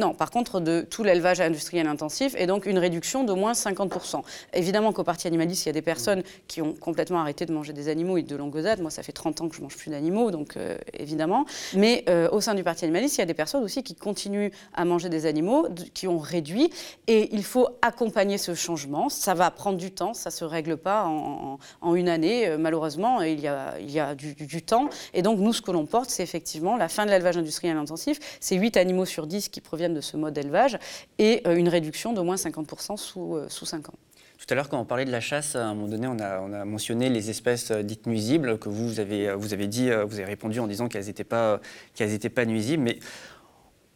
Non, 0.00 0.14
par 0.14 0.30
contre, 0.30 0.60
de 0.60 0.80
tout 0.80 1.04
l'élevage 1.04 1.42
industriel 1.42 1.86
intensif 1.86 2.34
et 2.38 2.46
donc 2.46 2.64
une 2.64 2.78
réduction 2.78 3.22
d'au 3.22 3.36
moins 3.36 3.52
50%. 3.52 4.22
Évidemment 4.54 4.94
qu'au 4.94 5.04
Parti 5.04 5.26
animaliste, 5.26 5.66
il 5.66 5.68
y 5.68 5.70
a 5.70 5.74
des 5.74 5.82
personnes 5.82 6.22
qui 6.48 6.62
ont 6.62 6.72
complètement 6.72 7.20
arrêté 7.20 7.44
de 7.44 7.52
manger 7.52 7.74
des 7.74 7.88
animaux 7.88 8.16
et 8.16 8.22
de 8.22 8.34
longue 8.34 8.58
date. 8.62 8.80
Moi, 8.80 8.90
ça 8.90 9.02
fait 9.02 9.12
30 9.12 9.42
ans 9.42 9.48
que 9.50 9.54
je 9.54 9.60
mange 9.60 9.76
plus 9.76 9.90
d'animaux, 9.90 10.30
donc 10.30 10.56
euh, 10.56 10.78
évidemment. 10.94 11.44
Mais 11.74 12.04
euh, 12.08 12.30
au 12.32 12.40
sein 12.40 12.54
du 12.54 12.64
Parti 12.64 12.86
animaliste, 12.86 13.18
il 13.18 13.20
y 13.20 13.22
a 13.22 13.26
des 13.26 13.34
personnes 13.34 13.62
aussi 13.62 13.82
qui 13.82 13.94
continuent 13.94 14.50
à 14.72 14.86
manger 14.86 15.10
des 15.10 15.26
animaux, 15.26 15.68
qui 15.92 16.08
ont 16.08 16.18
réduit. 16.18 16.70
Et 17.06 17.28
il 17.34 17.44
faut 17.44 17.68
accompagner 17.82 18.38
ce 18.38 18.54
changement. 18.54 19.10
Ça 19.10 19.34
va 19.34 19.50
prendre 19.50 19.76
du 19.76 19.90
temps, 19.90 20.14
ça 20.14 20.30
ne 20.30 20.34
se 20.34 20.46
règle 20.46 20.78
pas 20.78 21.04
en, 21.04 21.58
une 21.94 22.08
année. 22.08 22.48
Euh, 22.48 22.56
malheureusement, 22.56 23.20
il 23.20 23.40
y 23.40 23.48
a, 23.48 23.78
il 23.78 23.90
y 23.90 24.00
a 24.00 24.14
du, 24.14 24.32
du, 24.34 24.62
temps. 24.62 24.88
Et 25.12 25.20
donc, 25.20 25.40
nous, 25.40 25.52
ce 25.52 25.60
que 25.60 25.70
l'on 25.70 25.84
porte, 25.84 26.08
c'est 26.08 26.22
effectivement 26.22 26.78
la 26.78 26.88
fin 26.88 27.04
de 27.04 27.10
l'élevage 27.10 27.36
industriel 27.36 27.76
intensif. 27.76 28.18
C'est 28.40 28.56
8 28.56 28.78
animaux 28.78 29.04
sur 29.04 29.26
10 29.26 29.50
qui 29.50 29.60
proviennent 29.60 29.89
de 29.94 30.00
ce 30.00 30.16
mode 30.16 30.34
d'élevage 30.34 30.78
et 31.18 31.42
euh, 31.46 31.56
une 31.56 31.68
réduction 31.68 32.12
d'au 32.12 32.24
moins 32.24 32.36
50% 32.36 32.96
sous, 32.96 33.36
euh, 33.36 33.46
sous 33.48 33.66
5 33.66 33.88
ans. 33.88 33.94
Tout 34.38 34.46
à 34.48 34.54
l'heure, 34.54 34.68
quand 34.68 34.80
on 34.80 34.86
parlait 34.86 35.04
de 35.04 35.10
la 35.10 35.20
chasse, 35.20 35.54
à 35.54 35.66
un 35.66 35.74
moment 35.74 35.88
donné, 35.88 36.06
on 36.06 36.18
a, 36.18 36.40
on 36.40 36.52
a 36.52 36.64
mentionné 36.64 37.10
les 37.10 37.28
espèces 37.30 37.70
euh, 37.70 37.82
dites 37.82 38.06
nuisibles 38.06 38.58
que 38.58 38.68
vous, 38.68 39.00
avez, 39.00 39.34
vous 39.34 39.52
avez 39.52 39.66
dit, 39.66 39.90
vous 39.90 40.14
avez 40.14 40.24
répondu 40.24 40.60
en 40.60 40.66
disant 40.66 40.88
qu'elles 40.88 41.06
n'étaient 41.06 41.24
pas, 41.24 41.60
qu'elles 41.94 42.18
pas 42.30 42.46
nuisibles. 42.46 42.82
Mais 42.82 42.98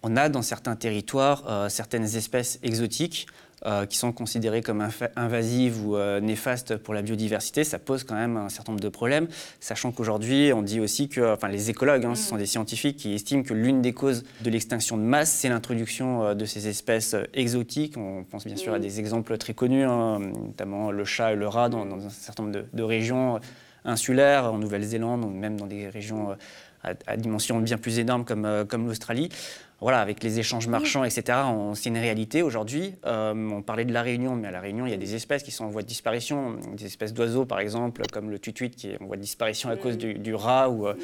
on 0.03 0.17
a 0.17 0.29
dans 0.29 0.43
certains 0.43 0.77
territoires 0.77 1.71
certaines 1.71 2.05
espèces 2.05 2.59
exotiques 2.63 3.27
euh, 3.67 3.87
qui 3.87 3.97
sont 3.97 4.13
considérées 4.13 4.61
comme 4.61 4.87
invasives 5.17 5.87
ou 5.87 5.97
euh, 5.97 6.21
néfastes 6.21 6.77
pour 6.77 6.93
la 6.93 7.01
biodiversité, 7.01 7.65
ça 7.65 7.79
pose 7.79 8.05
quand 8.05 8.15
même 8.15 8.37
un 8.37 8.51
certain 8.51 8.73
nombre 8.73 8.83
de 8.83 8.91
problèmes, 8.91 9.27
sachant 9.59 9.91
qu'aujourd'hui, 9.91 10.53
on 10.53 10.61
dit 10.61 10.81
aussi 10.81 11.09
que, 11.09 11.33
enfin 11.33 11.49
les 11.49 11.71
écologues, 11.71 12.05
hein, 12.05 12.15
ce 12.15 12.29
sont 12.29 12.37
des 12.37 12.45
scientifiques 12.45 12.99
qui 12.99 13.15
estiment 13.15 13.43
que 13.43 13.55
l'une 13.55 13.81
des 13.81 13.95
causes 13.95 14.25
de 14.43 14.51
l'extinction 14.51 14.99
de 14.99 15.03
masse, 15.03 15.31
c'est 15.31 15.49
l'introduction 15.49 16.25
euh, 16.25 16.35
de 16.35 16.45
ces 16.45 16.69
espèces 16.69 17.17
exotiques. 17.33 17.97
On 17.97 18.25
pense 18.25 18.45
bien 18.45 18.57
sûr 18.57 18.75
à 18.75 18.79
des 18.79 19.01
exemples 19.01 19.39
très 19.39 19.55
connus, 19.55 19.85
hein, 19.85 20.19
notamment 20.19 20.91
le 20.91 21.05
chat 21.07 21.33
et 21.33 21.37
le 21.37 21.49
rat 21.49 21.71
dans, 21.71 21.87
un 21.87 22.11
certain 22.11 22.43
nombre 22.43 22.67
de, 22.71 22.83
régions 22.83 23.41
insulaires, 23.87 24.53
en 24.53 24.59
Nouvelle-Zélande, 24.59 25.25
ou 25.25 25.31
même 25.31 25.59
dans 25.59 25.67
des 25.67 25.89
régions 25.89 26.37
à, 26.83 27.17
dimension 27.17 27.61
bien 27.61 27.79
plus 27.79 27.99
énorme 27.99 28.27
comme, 28.27 28.67
comme 28.69 28.87
l'Australie 28.87 29.31
voilà, 29.81 30.01
avec 30.01 30.23
les 30.23 30.39
échanges 30.39 30.67
marchands, 30.67 31.05
etc., 31.05 31.39
c'est 31.75 31.89
une 31.89 31.99
réalité 31.99 32.43
aujourd'hui. 32.43 32.95
Euh, 33.05 33.35
on 33.35 33.63
parlait 33.63 33.85
de 33.85 33.93
la 33.93 34.03
Réunion, 34.03 34.35
mais 34.35 34.49
à 34.49 34.51
la 34.51 34.61
Réunion, 34.61 34.87
il 34.87 34.91
y 34.91 34.95
a 34.95 34.99
des 34.99 35.15
espèces 35.15 35.43
qui 35.43 35.51
sont 35.51 35.65
en 35.65 35.69
voie 35.69 35.83
de 35.83 35.87
disparition, 35.87 36.57
des 36.75 36.87
espèces 36.87 37.13
d'oiseaux, 37.13 37.45
par 37.45 37.61
exemple, 37.61 38.03
comme 38.13 38.31
le 38.31 38.39
tutuit 38.39 38.71
qui 38.71 38.91
est 38.91 39.03
en 39.03 39.07
voie 39.07 39.17
de 39.17 39.23
disparition 39.23 39.69
à 39.69 39.77
cause 39.77 39.99
du, 39.99 40.15
du 40.15 40.35
rat 40.35 40.71
ou, 40.71 40.87
euh, 40.87 40.95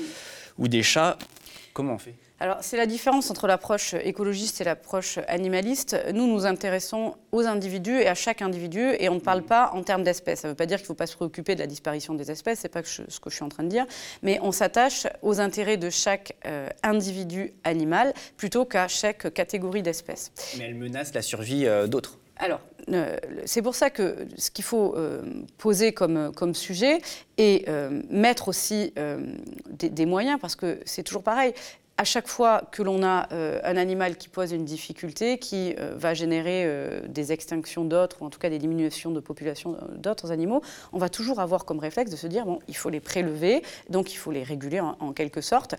ou 0.58 0.68
des 0.68 0.82
chats. 0.82 1.18
Comment 1.72 1.94
on 1.94 1.98
fait? 1.98 2.14
Alors, 2.42 2.56
c'est 2.62 2.78
la 2.78 2.86
différence 2.86 3.30
entre 3.30 3.46
l'approche 3.46 3.92
écologiste 3.92 4.62
et 4.62 4.64
l'approche 4.64 5.18
animaliste. 5.28 5.94
Nous, 6.14 6.26
nous 6.26 6.46
intéressons 6.46 7.14
aux 7.32 7.46
individus 7.46 8.00
et 8.00 8.06
à 8.06 8.14
chaque 8.14 8.40
individu, 8.40 8.80
et 8.98 9.10
on 9.10 9.16
ne 9.16 9.20
parle 9.20 9.42
pas 9.42 9.72
en 9.74 9.82
termes 9.82 10.04
d'espèces. 10.04 10.40
Ça 10.40 10.48
ne 10.48 10.52
veut 10.52 10.56
pas 10.56 10.64
dire 10.64 10.78
qu'il 10.78 10.84
ne 10.84 10.88
faut 10.88 10.94
pas 10.94 11.06
se 11.06 11.16
préoccuper 11.16 11.54
de 11.54 11.60
la 11.60 11.66
disparition 11.66 12.14
des 12.14 12.30
espèces, 12.30 12.60
ce 12.60 12.64
n'est 12.64 12.70
pas 12.70 12.82
ce 12.82 13.20
que 13.20 13.28
je 13.28 13.34
suis 13.34 13.44
en 13.44 13.50
train 13.50 13.62
de 13.62 13.68
dire, 13.68 13.84
mais 14.22 14.38
on 14.42 14.52
s'attache 14.52 15.06
aux 15.20 15.38
intérêts 15.38 15.76
de 15.76 15.90
chaque 15.90 16.34
euh, 16.46 16.70
individu 16.82 17.52
animal 17.62 18.14
plutôt 18.38 18.64
qu'à 18.64 18.88
chaque 18.88 19.34
catégorie 19.34 19.82
d'espèces. 19.82 20.32
Mais 20.56 20.64
elle 20.64 20.76
menace 20.76 21.12
la 21.12 21.22
survie 21.22 21.66
euh, 21.66 21.86
d'autres 21.86 22.16
alors, 22.42 22.62
euh, 22.90 23.18
c'est 23.44 23.60
pour 23.60 23.74
ça 23.74 23.90
que 23.90 24.26
ce 24.38 24.50
qu'il 24.50 24.64
faut 24.64 24.96
poser 25.58 25.92
comme, 25.92 26.32
comme 26.34 26.54
sujet 26.54 27.02
et 27.36 27.66
mettre 28.08 28.48
aussi 28.48 28.94
des, 29.68 29.90
des, 29.90 30.06
moyens, 30.06 30.38
parce 30.40 30.56
que 30.56 30.80
c'est 30.86 31.02
toujours 31.02 31.22
pareil, 31.22 31.52
à 32.00 32.04
chaque 32.04 32.28
fois 32.28 32.62
que 32.72 32.82
l'on 32.82 33.02
a 33.02 33.28
euh, 33.30 33.60
un 33.62 33.76
animal 33.76 34.16
qui 34.16 34.30
pose 34.30 34.52
une 34.52 34.64
difficulté, 34.64 35.36
qui 35.36 35.74
euh, 35.78 35.92
va 35.96 36.14
générer 36.14 36.64
euh, 36.64 37.02
des 37.06 37.30
extinctions 37.30 37.84
d'autres, 37.84 38.22
ou 38.22 38.24
en 38.24 38.30
tout 38.30 38.38
cas 38.38 38.48
des 38.48 38.58
diminutions 38.58 39.10
de 39.10 39.20
population 39.20 39.76
d'autres 39.96 40.32
animaux, 40.32 40.62
on 40.94 40.98
va 40.98 41.10
toujours 41.10 41.40
avoir 41.40 41.66
comme 41.66 41.78
réflexe 41.78 42.10
de 42.10 42.16
se 42.16 42.26
dire, 42.26 42.46
bon, 42.46 42.58
il 42.68 42.76
faut 42.76 42.88
les 42.88 43.00
prélever, 43.00 43.62
donc 43.90 44.14
il 44.14 44.16
faut 44.16 44.30
les 44.30 44.42
réguler 44.42 44.80
en, 44.80 45.12
quelque 45.12 45.42
sorte. 45.42 45.74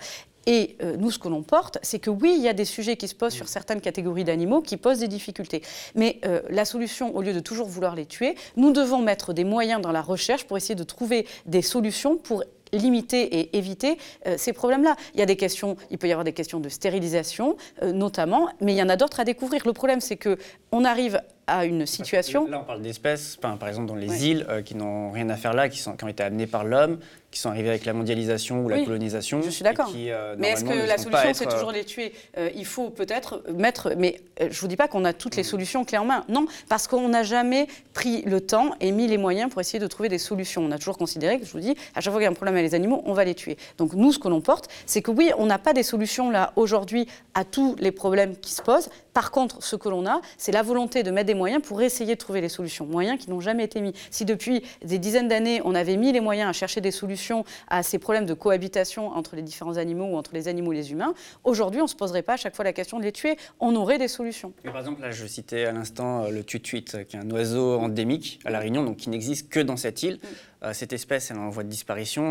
Et 0.46 0.78
nous, 0.98 1.12
ce 1.12 1.18
que 1.20 1.28
l'on 1.28 1.44
porte, 1.44 1.80
c'est 1.82 2.00
que 2.00 2.10
oui, 2.10 2.34
il 2.36 2.44
y 2.44 2.48
a 2.48 2.54
des 2.54 2.66
sujets 2.66 2.98
qui 2.98 3.08
se 3.08 3.16
posent 3.16 3.34
sur 3.34 3.48
certaines 3.48 3.82
catégories 3.82 4.24
d'animaux 4.24 4.62
qui 4.62 4.78
posent 4.78 5.00
des 5.00 5.08
difficultés. 5.08 5.62
Mais 5.96 6.20
la 6.50 6.66
solution, 6.66 7.16
au 7.16 7.22
lieu 7.22 7.34
de 7.34 7.40
toujours 7.40 7.68
vouloir 7.68 7.96
les 7.96 8.06
tuer, 8.06 8.36
nous 8.58 8.72
devons 8.72 9.02
mettre 9.02 9.34
des 9.34 9.44
moyens 9.44 9.82
dans 9.82 9.92
la 9.92 10.02
recherche 10.02 10.46
pour 10.46 10.58
essayer 10.58 10.76
de 10.76 10.84
trouver 10.84 11.28
des 11.46 11.62
solutions 11.62 12.18
pour 12.18 12.44
limiter 12.74 13.40
et 13.40 13.58
éviter 13.58 13.98
euh, 14.28 14.36
ces 14.38 14.54
problèmes-là. 14.54 14.96
Il 15.14 15.20
y 15.20 15.24
a 15.24 15.26
des 15.26 15.36
questions, 15.36 15.76
il 15.90 15.98
peut 15.98 16.08
y 16.08 16.12
avoir 16.12 16.24
des 16.24 16.34
questions 16.34 16.60
de 16.60 16.70
stérilisation, 16.70 17.58
euh, 17.82 17.92
notamment, 17.92 18.50
mais 18.62 18.74
il 18.74 18.78
y 18.78 18.84
en 18.84 18.90
a 18.90 18.96
d'autres 18.96 19.20
à 19.20 19.24
découvrir. 19.24 19.62
Le 19.66 19.74
problème, 19.74 20.02
c'est 20.02 20.18
que 20.18 20.38
on 20.72 20.86
arrive 20.86 21.22
à 21.48 21.66
une 21.66 21.86
situation. 21.86 22.48
Là, 22.48 22.60
on 22.62 22.64
parle 22.64 22.82
d'espèces, 22.82 23.38
par 23.38 23.68
exemple 23.68 23.88
dans 23.88 23.96
les 23.96 24.28
îles, 24.28 24.46
euh, 24.50 24.62
qui 24.62 24.76
n'ont 24.76 25.12
rien 25.12 25.30
à 25.30 25.36
faire 25.36 25.54
là, 25.54 25.70
qui, 25.70 25.80
sont, 25.80 25.94
qui 25.94 26.04
ont 26.04 26.08
été 26.08 26.24
amenées 26.24 26.48
par 26.48 26.64
l'homme, 26.64 27.00
qui 27.30 27.40
sont 27.40 27.50
arrivées 27.50 27.70
avec 27.70 27.86
la 27.86 27.94
mondialisation 27.94 28.64
ou 28.64 28.70
la 28.70 28.84
colonisation. 28.84 29.42
Je 29.42 29.50
suis 29.50 29.64
d'accord. 29.64 29.92
Euh, 29.96 30.36
mais 30.38 30.50
est-ce 30.50 30.66
que 30.66 30.88
la 30.88 30.98
solution, 30.98 31.34
c'est 31.34 31.46
toujours 31.46 31.70
euh, 31.70 31.74
les 31.74 31.86
tuer? 31.86 32.14
Il 32.56 32.66
faut 32.66 32.90
peut-être 32.90 33.44
mettre. 33.56 33.94
Mais 33.98 34.20
je 34.40 34.46
ne 34.46 34.52
vous 34.52 34.68
dis 34.68 34.76
pas 34.76 34.90
qu'on 34.90 35.06
a 35.06 35.14
toutes 35.14 35.38
les 35.38 35.44
solutions 35.44 35.86
clés 35.86 35.98
en 35.98 36.06
main. 36.06 36.26
Non, 36.28 36.46
parce 36.68 36.88
qu'on 36.88 37.08
n'a 37.08 37.24
jamais 37.24 37.68
pris 37.94 38.22
le 38.24 38.42
temps 38.42 38.72
et 38.82 38.92
mis 38.92 39.08
les 39.08 39.18
moyens 39.18 39.50
pour 39.50 39.62
essayer 39.62 39.80
de 39.80 39.88
trouver 39.88 40.10
des 40.10 40.18
solutions. 40.18 40.62
On 40.64 40.72
a 40.72 40.78
toujours 40.78 40.98
considéré 40.98 41.40
que, 41.40 41.46
je 41.46 41.52
vous 41.54 41.60
dis, 41.60 41.76
à 41.96 42.02
chaque 42.02 42.12
fois 42.12 42.20
qu'il 42.20 42.26
y 42.26 42.28
a 42.28 42.32
un 42.32 42.34
problème 42.34 42.56
avec 42.56 42.70
les 42.70 42.76
animaux, 42.76 43.02
on 43.06 43.14
va 43.14 43.24
les 43.24 43.36
tuer. 43.36 43.58
Donc 43.78 43.94
nous, 43.94 44.12
ce 44.12 44.20
que 44.20 44.28
l'on 44.28 44.42
porte, 44.42 44.70
c'est 44.86 45.02
que 45.02 45.12
oui, 45.12 45.32
on 45.38 45.46
n'a 45.46 45.58
pas 45.58 45.72
des 45.72 45.84
solutions 45.84 46.30
là 46.30 46.52
aujourd'hui 46.58 47.08
à 47.34 47.46
tous 47.46 47.76
les 47.80 47.92
problèmes 47.92 48.36
qui 48.36 48.54
se 48.54 48.62
posent. 48.62 48.90
Par 49.14 49.32
contre, 49.32 49.64
ce 49.64 49.76
que 49.76 49.90
l'on 49.90 50.06
a, 50.06 50.22
c'est 50.38 50.52
la 50.52 50.64
volonté 50.64 51.04
de 51.04 51.12
mettre 51.12 51.28
des 51.28 51.31
moyens 51.34 51.62
pour 51.62 51.82
essayer 51.82 52.16
de 52.16 52.20
trouver 52.20 52.42
les 52.42 52.50
solutions. 52.50 52.86
Moyens 52.86 53.20
qui 53.20 53.30
n'ont 53.30 53.40
jamais 53.40 53.64
été 53.64 53.82
mis. 53.82 53.94
Si 54.10 54.26
depuis 54.26 54.64
des 54.84 55.00
dizaines 55.00 55.28
d'années, 55.28 55.62
on 55.66 55.76
avait 55.76 55.98
mis 55.98 56.12
les 56.12 56.20
moyens 56.20 56.50
à 56.50 56.54
chercher 56.54 56.82
des 56.82 56.92
solutions 56.92 57.46
à 57.68 57.84
ces 57.84 58.00
problèmes 58.00 58.26
de 58.26 58.34
cohabitation 58.34 59.08
entre 59.10 59.36
les 59.36 59.42
différents 59.42 59.78
animaux 59.78 60.06
ou 60.06 60.18
entre 60.18 60.32
les 60.34 60.48
animaux 60.48 60.74
et 60.74 60.76
les 60.76 60.92
humains, 60.92 61.14
aujourd'hui, 61.44 61.82
on 61.82 61.86
ne 61.86 61.90
se 61.90 61.96
poserait 61.96 62.22
pas 62.22 62.34
à 62.34 62.38
chaque 62.38 62.56
fois 62.56 62.66
la 62.66 62.74
question 62.74 63.00
de 63.00 63.04
les 63.04 63.12
tuer. 63.12 63.38
On 63.60 63.76
aurait 63.76 63.98
des 63.98 64.08
solutions. 64.08 64.54
par 64.64 64.78
exemple, 64.78 65.02
là, 65.02 65.12
je 65.12 65.26
citais 65.26 65.66
à 65.66 65.72
l'instant 65.72 66.24
euh, 66.24 66.30
le 66.30 66.44
tutuit, 66.44 66.84
qui 66.84 66.98
est 66.98 67.20
un 67.20 67.30
oiseau 67.32 67.78
endémique 67.80 68.40
à 68.46 68.50
La 68.50 68.60
Réunion, 68.60 68.84
donc 68.84 68.98
qui 68.98 69.10
n'existe 69.10 69.50
que 69.50 69.60
dans 69.60 69.78
cette 69.78 70.04
île. 70.04 70.16
Mm. 70.16 70.28
Euh, 70.64 70.74
cette 70.74 70.94
espèce, 70.94 71.32
elle 71.32 71.38
est 71.38 71.40
en 71.40 71.50
voie 71.50 71.64
de 71.64 71.70
disparition. 71.70 72.24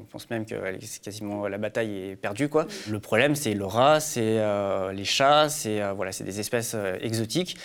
On 0.00 0.04
pense 0.10 0.28
même 0.30 0.46
que 0.46 0.54
quasiment 1.02 1.46
la 1.48 1.58
bataille 1.58 2.10
est 2.10 2.16
perdue. 2.16 2.48
Quoi. 2.48 2.64
Mm. 2.64 2.92
Le 2.92 3.00
problème, 3.00 3.34
c'est 3.34 3.54
le 3.54 3.64
rat, 3.64 4.00
c'est 4.00 4.38
euh, 4.38 4.92
les 4.92 5.04
chats, 5.04 5.48
c'est 5.48 5.80
voilà, 5.92 6.10
des 6.12 6.40
espèces 6.40 6.76
exotiques. 7.00 7.56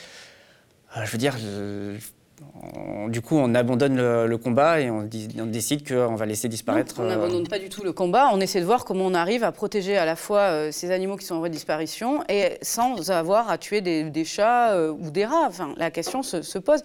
Je 0.96 1.12
veux 1.12 1.18
dire, 1.18 1.36
du 3.10 3.22
coup, 3.22 3.36
on 3.36 3.56
abandonne 3.56 3.96
le, 3.98 4.38
combat 4.38 4.80
et 4.82 4.92
on, 4.92 5.04
décide 5.04 5.88
qu'on 5.88 6.16
va 6.16 6.26
laisser 6.26 6.48
disparaître. 6.48 6.96
on 7.00 7.06
n'abandonne 7.06 7.46
euh, 7.46 7.50
pas 7.50 7.58
du 7.58 7.70
tout 7.70 7.84
le 7.84 7.94
combat. 7.94 8.30
On 8.32 8.40
essaie 8.40 8.60
de 8.60 8.66
voir 8.66 8.86
comment 8.86 9.06
on 9.06 9.14
arrive 9.14 9.44
à 9.44 9.52
protéger 9.52 9.98
à 9.98 10.06
la 10.06 10.16
fois 10.16 10.40
euh, 10.40 10.72
ces 10.72 10.92
animaux 10.92 11.16
qui 11.16 11.26
sont 11.26 11.36
en 11.36 11.40
voie 11.40 11.50
de 11.50 11.54
disparition 11.54 12.24
et 12.30 12.58
sans 12.62 13.10
avoir 13.10 13.50
à 13.50 13.58
tuer 13.58 13.82
des, 13.82 14.26
chats 14.26 14.74
euh, 14.74 14.92
ou 14.92 15.10
des 15.10 15.26
rats. 15.26 15.46
Enfin, 15.48 15.74
la 15.78 15.90
question 15.90 16.22
se, 16.22 16.58
pose 16.60 16.82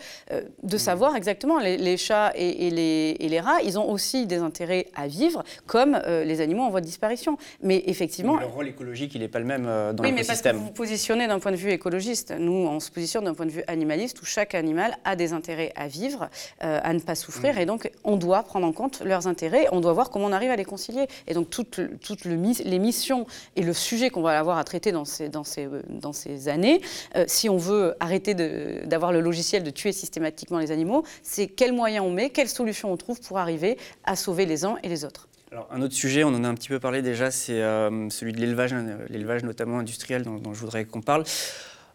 de 0.62 0.76
savoir 0.76 1.16
exactement 1.16 1.58
les, 1.58 1.96
chats 1.96 2.32
et, 2.34 2.70
les, 2.70 3.16
et, 3.20 3.28
les, 3.28 3.40
rats, 3.40 3.60
ils 3.62 3.78
ont 3.78 3.90
aussi 3.90 4.26
des 4.26 4.38
intérêts 4.38 4.86
à 4.94 5.06
vivre 5.06 5.42
comme 5.66 6.00
les 6.06 6.40
animaux 6.40 6.62
en 6.62 6.70
voie 6.70 6.80
de 6.80 6.86
disparition. 6.86 7.36
Mais 7.62 7.82
effectivement, 7.86 8.38
le 8.38 8.46
rôle 8.46 8.68
écologique, 8.68 9.14
il 9.14 9.20
n'est 9.20 9.28
pas 9.28 9.38
le 9.38 9.44
même 9.44 9.64
dans 9.64 10.02
oui, 10.02 10.10
l'écosystème. 10.10 10.10
Oui, 10.10 10.12
mais 10.12 10.24
parce 10.24 10.42
que 10.42 10.56
vous 10.56 10.64
vous 10.64 10.72
positionnez 10.72 11.26
d'un 11.26 11.38
point 11.38 11.52
de 11.52 11.56
vue 11.56 11.70
écologiste. 11.70 12.34
Nous, 12.38 12.52
on 12.52 12.80
se 12.80 12.90
positionne 12.90 13.24
d'un 13.24 13.34
point 13.34 13.46
de 13.46 13.50
vue 13.50 13.64
animaliste 13.66 14.20
où 14.22 14.24
chaque 14.24 14.54
animal 14.54 14.96
a 15.04 15.16
des 15.16 15.32
intérêts 15.32 15.41
intérêt 15.42 15.72
à 15.74 15.88
vivre, 15.88 16.28
à 16.60 16.92
ne 16.92 17.00
pas 17.00 17.14
souffrir. 17.14 17.58
Et 17.58 17.66
donc, 17.66 17.90
on 18.04 18.16
doit 18.16 18.42
prendre 18.42 18.66
en 18.66 18.72
compte 18.72 19.02
leurs 19.04 19.26
intérêts. 19.26 19.66
On 19.72 19.80
doit 19.80 19.92
voir 19.92 20.10
comment 20.10 20.26
on 20.26 20.32
arrive 20.32 20.50
à 20.50 20.56
les 20.56 20.64
concilier. 20.64 21.06
Et 21.26 21.34
donc, 21.34 21.50
toutes, 21.50 21.80
toutes 22.00 22.24
les 22.24 22.78
missions 22.78 23.26
et 23.56 23.62
le 23.62 23.72
sujet 23.72 24.10
qu'on 24.10 24.22
va 24.22 24.38
avoir 24.38 24.58
à 24.58 24.64
traiter 24.64 24.92
dans 24.92 25.04
ces, 25.04 25.28
dans 25.28 25.44
ces, 25.44 25.68
dans 25.88 26.12
ces 26.12 26.48
années, 26.48 26.80
si 27.26 27.48
on 27.48 27.56
veut 27.56 27.94
arrêter 28.00 28.34
d'avoir 28.34 29.12
le 29.12 29.20
logiciel 29.20 29.62
de 29.62 29.70
tuer 29.70 29.92
systématiquement 29.92 30.58
les 30.58 30.70
animaux, 30.70 31.04
c'est 31.22 31.48
quels 31.48 31.72
moyens 31.72 32.06
on 32.06 32.10
met, 32.10 32.30
quelles 32.30 32.48
solutions 32.48 32.92
on 32.92 32.96
trouve 32.96 33.20
pour 33.20 33.38
arriver 33.38 33.78
à 34.04 34.16
sauver 34.16 34.46
les 34.46 34.64
uns 34.64 34.76
et 34.82 34.88
les 34.88 35.04
autres. 35.04 35.28
Alors, 35.50 35.68
un 35.70 35.82
autre 35.82 35.94
sujet, 35.94 36.24
on 36.24 36.28
en 36.28 36.44
a 36.44 36.48
un 36.48 36.54
petit 36.54 36.70
peu 36.70 36.80
parlé 36.80 37.02
déjà, 37.02 37.30
c'est 37.30 37.60
euh, 37.60 38.08
celui 38.08 38.32
de 38.32 38.40
l'élevage, 38.40 38.74
l'élevage 39.10 39.44
notamment 39.44 39.78
industriel 39.80 40.22
dont, 40.22 40.54
je 40.54 40.58
voudrais 40.58 40.86
qu'on 40.86 41.02
parle. 41.02 41.24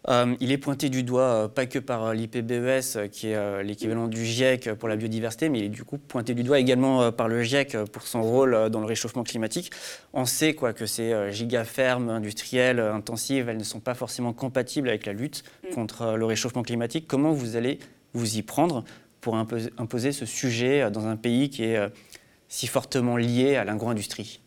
Euh, 0.10 0.36
il 0.40 0.52
est 0.52 0.58
pointé 0.58 0.90
du 0.90 1.04
doigt, 1.04 1.22
euh, 1.22 1.48
pas 1.48 1.66
que 1.66 1.80
par 1.80 2.14
l'IPBES, 2.14 3.10
qui 3.12 3.30
est 3.30 3.64
l'équivalent 3.64 4.08
du 4.08 4.26
GIEC 4.26 4.74
pour 4.74 4.88
la 4.88 4.96
biodiversité, 4.96 5.50
mais 5.50 5.60
il 5.60 5.66
est 5.66 5.70
du 5.70 5.84
coup 5.84 5.98
pointé 5.98 6.34
du 6.34 6.44
doigt 6.44 6.60
également 6.60 7.12
par 7.12 7.28
le 7.28 7.44
GIEC 7.44 7.78
pour 7.92 8.04
son 8.04 8.22
rôle 8.22 8.70
dans 8.70 8.80
le 8.80 8.86
réchauffement 8.86 9.24
climatique. 9.24 9.72
On 10.14 10.26
sait 10.26 10.54
quoi, 10.54 10.74
que 10.74 10.86
ces 10.86 11.32
gigafermes 11.32 12.10
industrielles 12.10 12.80
intensives, 12.80 13.50
elles 13.50 13.58
ne 13.58 13.64
sont 13.64 13.80
pas 13.80 13.96
forcément 13.96 14.34
compatibles 14.34 14.90
avec 14.90 15.06
la 15.06 15.14
lutte 15.14 15.44
mm. 15.64 15.74
contre 15.74 16.16
le 16.18 16.26
réchauffement 16.26 16.64
climatique. 16.64 17.06
Comment 17.08 17.34
vous 17.34 17.56
allez 17.56 17.80
vous 18.14 18.38
y 18.38 18.42
prendre 18.42 18.84
pour 19.20 19.36
imposer 19.36 20.12
ce 20.12 20.26
sujet 20.26 20.90
dans 20.90 21.08
un 21.08 21.18
pays 21.18 21.50
qui 21.50 21.64
est 21.64 21.80
si 22.48 22.68
fortement 22.68 23.18
lié 23.18 23.56
à 23.56 23.66
l'agro-industrie? 23.66 24.42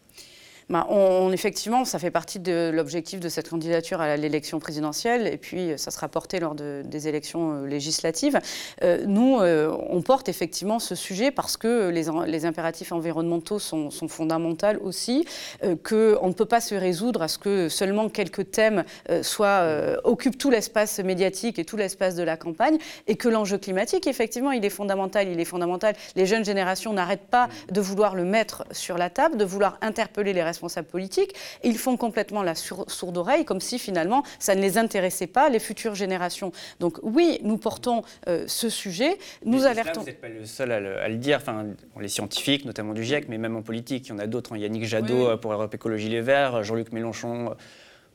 Bah, 0.71 0.87
on, 0.89 1.33
effectivement, 1.33 1.85
ça 1.85 1.99
fait 1.99 2.13
partie 2.13 2.39
de 2.39 2.71
l'objectif 2.73 3.19
de 3.19 3.29
cette 3.29 3.51
candidature 3.51 4.01
à 4.01 4.17
l'élection 4.17 4.61
présidentielle, 4.61 5.27
et 5.27 5.37
puis 5.37 5.73
ça 5.77 5.91
sera 5.91 6.07
porté 6.07 6.39
lors 6.39 6.55
des 6.55 7.09
élections 7.09 7.55
euh, 7.55 7.67
législatives. 7.67 8.39
Euh, 8.85 9.03
nous, 9.05 9.41
euh, 9.41 9.77
on 9.89 10.01
porte 10.01 10.29
effectivement 10.29 10.79
ce 10.79 10.95
sujet 10.95 11.33
parce 11.33 11.57
que 11.57 11.89
les, 11.89 12.47
impératifs 12.47 12.93
environnementaux 12.93 13.59
sont, 13.59 13.91
fondamentaux 13.91 14.79
aussi, 14.83 15.25
qu'on 15.61 16.29
ne 16.29 16.33
peut 16.33 16.45
pas 16.45 16.61
se 16.61 16.75
résoudre 16.75 17.23
à 17.23 17.29
ce 17.29 17.39
que 17.39 17.69
seulement 17.69 18.09
quelques 18.09 18.51
thèmes 18.53 18.85
soient, 19.23 19.67
occupent 20.05 20.39
tout 20.39 20.51
l'espace 20.51 20.99
médiatique 21.01 21.59
et 21.59 21.65
tout 21.65 21.77
l'espace 21.77 22.15
de 22.15 22.23
la 22.23 22.37
campagne, 22.37 22.79
et 23.07 23.17
que 23.17 23.29
l'enjeu 23.29 23.59
climatique, 23.59 24.07
effectivement, 24.07 24.53
il 24.53 24.65
est 24.65 24.71
fondamental. 24.71 25.29
Il 25.29 25.41
est 25.41 25.45
fondamental. 25.45 25.95
Les 26.17 26.27
jeunes 26.27 26.45
générations 26.45 26.93
n'arrêtent 26.93 27.29
pas 27.31 27.49
de 27.71 27.81
vouloir 27.81 28.15
le 28.15 28.25
mettre 28.25 28.65
sur 28.71 28.99
la 28.99 29.11
table, 29.11 29.37
de 29.37 29.45
vouloir 29.45 29.79
interpeller 29.83 30.33
les 30.33 30.43
responsables 30.43 30.60
responsables 30.61 30.89
politiques. 30.89 31.35
ils 31.65 31.79
font 31.79 31.97
complètement 31.97 32.43
la 32.43 32.55
sourde 32.55 33.17
oreille, 33.17 33.47
comme 33.47 33.61
si 33.61 33.79
finalement 33.79 34.23
ça 34.39 34.55
ne 34.55 34.61
les 34.61 34.77
intéressait 34.77 35.27
pas, 35.27 35.49
les 35.49 35.59
futures 35.59 35.95
générations. 35.95 36.53
Donc 36.81 36.99
oui, 37.03 37.41
nous 37.43 37.57
portons 37.57 38.03
euh, 38.29 38.45
ce 38.47 38.69
sujet. 38.69 39.17
Nous 39.45 39.65
alertons. 39.65 40.01
vous 40.01 40.07
n'êtes 40.07 40.21
pas 40.21 40.29
le 40.29 40.45
seul 40.45 40.71
à 40.73 41.09
le, 41.09 41.17
dire. 41.17 41.39
Enfin, 41.39 41.67
les 41.99 42.09
scientifiques, 42.09 42.67
notamment 42.67 42.93
du 42.93 43.03
GIEC, 43.03 43.29
mais 43.29 43.39
même 43.39 43.57
en 43.57 43.63
politique, 43.63 44.09
il 44.09 44.11
y 44.11 44.13
en 44.13 44.19
a 44.19 44.27
d'autres. 44.27 44.53
Hein. 44.53 44.59
Yannick 44.59 44.85
Jadot 44.85 45.29
euh, 45.29 45.37
pour 45.39 45.53
Europe 45.53 45.75
Écologie 45.75 46.11
Les 46.11 46.21
Verts, 46.21 46.63
Jean-Luc 46.63 46.93
Mélenchon 46.93 47.51
euh, 47.51 47.55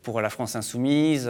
pour 0.04 0.22
la 0.22 0.30
France 0.30 0.56
insoumise, 0.56 1.28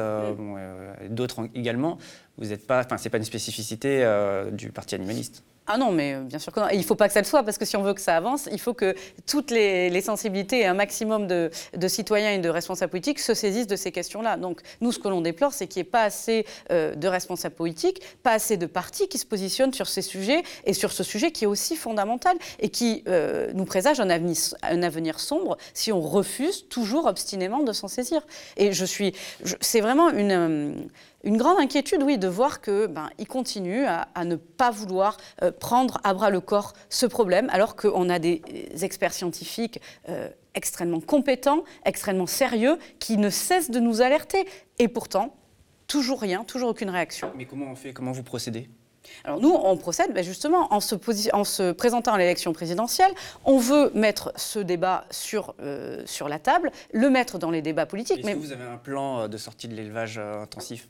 d'autres 1.10 1.48
également. 1.56 1.98
Vous 2.38 2.48
n'êtes 2.48 2.68
pas, 2.68 2.82
enfin, 2.84 2.98
c'est 2.98 3.10
pas 3.10 3.20
une 3.20 3.24
spécificité 3.24 4.06
du 4.52 4.74
parti 4.74 4.96
animaliste. 4.96 5.46
Ah 5.68 5.78
non, 5.78 5.92
mais 5.92 6.14
euh, 6.14 6.22
bien 6.22 6.38
sûr 6.38 6.52
que 6.54 6.60
non. 6.60 6.68
il 6.72 6.78
ne 6.78 6.84
faut 6.84 6.96
pas 6.96 7.08
que 7.08 7.14
ça 7.14 7.22
le 7.22 7.26
soit, 7.26 7.42
parce 7.42 7.58
que 7.58 7.66
si 7.66 7.76
on 7.76 7.82
veut 7.82 7.96
que 7.96 8.02
ça 8.02 8.16
avance, 8.16 8.48
il 8.52 8.60
faut 8.60 8.76
que 8.76 8.96
toutes 9.26 9.50
les, 9.50 10.02
sensibilités 10.02 10.60
et 10.60 10.66
un 10.68 10.76
maximum 10.76 11.26
de, 11.26 11.50
citoyens 11.88 12.32
et 12.32 12.38
de 12.38 12.50
responsables 12.50 12.92
politiques 12.92 13.20
se 13.20 13.34
saisissent 13.34 13.66
de 13.66 13.76
ces 13.76 13.92
questions-là. 13.92 14.38
Donc 14.38 14.62
nous, 14.82 14.92
ce 14.92 15.00
que 15.00 15.08
l'on 15.08 15.22
déplore, 15.22 15.54
c'est 15.54 15.68
qu'il 15.68 15.82
n'y 15.82 15.88
ait 15.88 15.92
pas 15.92 16.04
assez 16.04 16.46
euh, 16.72 16.94
de 16.94 17.08
responsables 17.08 17.56
politiques, 17.56 18.02
pas 18.22 18.34
assez 18.34 18.58
de 18.58 18.68
partis 18.68 19.08
qui 19.08 19.18
se 19.18 19.26
positionnent 19.26 19.74
sur 19.74 19.88
ces 19.88 20.04
sujets 20.04 20.44
et 20.66 20.74
sur 20.74 20.92
ce 20.92 21.04
sujet 21.04 21.32
qui 21.32 21.46
est 21.46 21.48
aussi 21.48 21.76
fondamental 21.76 22.38
et 22.60 22.70
qui 22.70 23.04
euh, 23.08 23.52
nous 23.56 23.66
présage 23.66 24.00
un 24.00 24.10
avenir, 24.10 24.38
un 24.62 24.84
avenir 24.84 25.20
sombre 25.20 25.58
si 25.74 25.92
on 25.92 26.02
refuse 26.02 26.68
toujours 26.70 27.08
obstinément 27.08 27.64
de 27.64 27.74
s'en 27.74 27.88
saisir. 27.88 28.22
Et 28.58 28.74
je 28.74 28.86
suis, 28.86 29.14
c'est 29.62 29.82
vraiment 29.82 30.12
une 30.12 30.90
une 31.26 31.38
grande 31.38 31.60
inquiétude, 31.60 32.04
oui, 32.04 32.18
de 32.18 32.28
voir 32.28 32.62
que 32.62 32.86
ben, 32.86 33.10
il 33.18 33.28
continue 33.28 33.86
à, 33.86 34.08
ne 34.24 34.36
pas 34.36 34.72
vouloir 34.72 35.18
euh, 35.42 35.52
prendre 35.52 36.00
à 36.04 36.14
bras 36.14 36.30
le 36.30 36.40
corps 36.40 36.74
ce 36.90 37.06
problème, 37.06 37.50
alors 37.50 37.76
qu'on 37.76 38.10
a 38.10 38.20
des 38.20 38.42
experts 38.82 39.14
scientifiques 39.14 39.82
euh, 40.08 40.30
extrêmement 40.54 41.02
compétents, 41.02 41.64
extrêmement 41.84 42.28
sérieux, 42.28 42.78
qui 43.00 43.18
ne 43.18 43.30
cessent 43.30 43.72
de 43.72 43.80
nous 43.80 44.02
alerter. 44.02 44.48
Et 44.78 44.88
pourtant, 44.88 45.36
toujours 45.88 46.22
rien, 46.22 46.44
toujours 46.44 46.70
aucune 46.70 46.92
réaction. 46.92 47.32
Mais 47.36 47.46
comment 47.46 47.72
on 47.72 47.76
fait? 47.76 47.92
Comment 47.92 48.12
vous 48.12 48.24
procédez? 48.24 48.70
Alors 49.24 49.40
nous, 49.40 49.52
on 49.52 49.78
procède 49.78 50.14
ben, 50.14 50.24
justement 50.24 50.74
en 50.74 50.80
se, 50.80 50.96
en 51.34 51.44
se, 51.44 51.72
présentant 51.72 52.14
à 52.14 52.18
l'élection 52.18 52.54
présidentielle. 52.54 53.12
On 53.46 53.58
veut 53.58 53.92
mettre 53.94 54.32
ce 54.36 54.60
débat 54.60 55.06
sur, 55.12 55.56
euh, 55.60 56.02
sur 56.06 56.28
la 56.28 56.40
table, 56.40 56.72
le 56.92 57.10
mettre 57.10 57.38
dans 57.38 57.52
les 57.52 57.62
débats 57.62 57.86
politiques. 57.86 58.20
Est-ce 58.20 58.26
mais... 58.26 58.34
que 58.34 58.40
vous 58.40 58.52
avez 58.52 58.64
un 58.64 58.78
plan 58.78 59.28
de 59.28 59.38
sortie 59.38 59.68
de 59.68 59.76
l'élevage 59.76 60.18
intensif? 60.18 60.88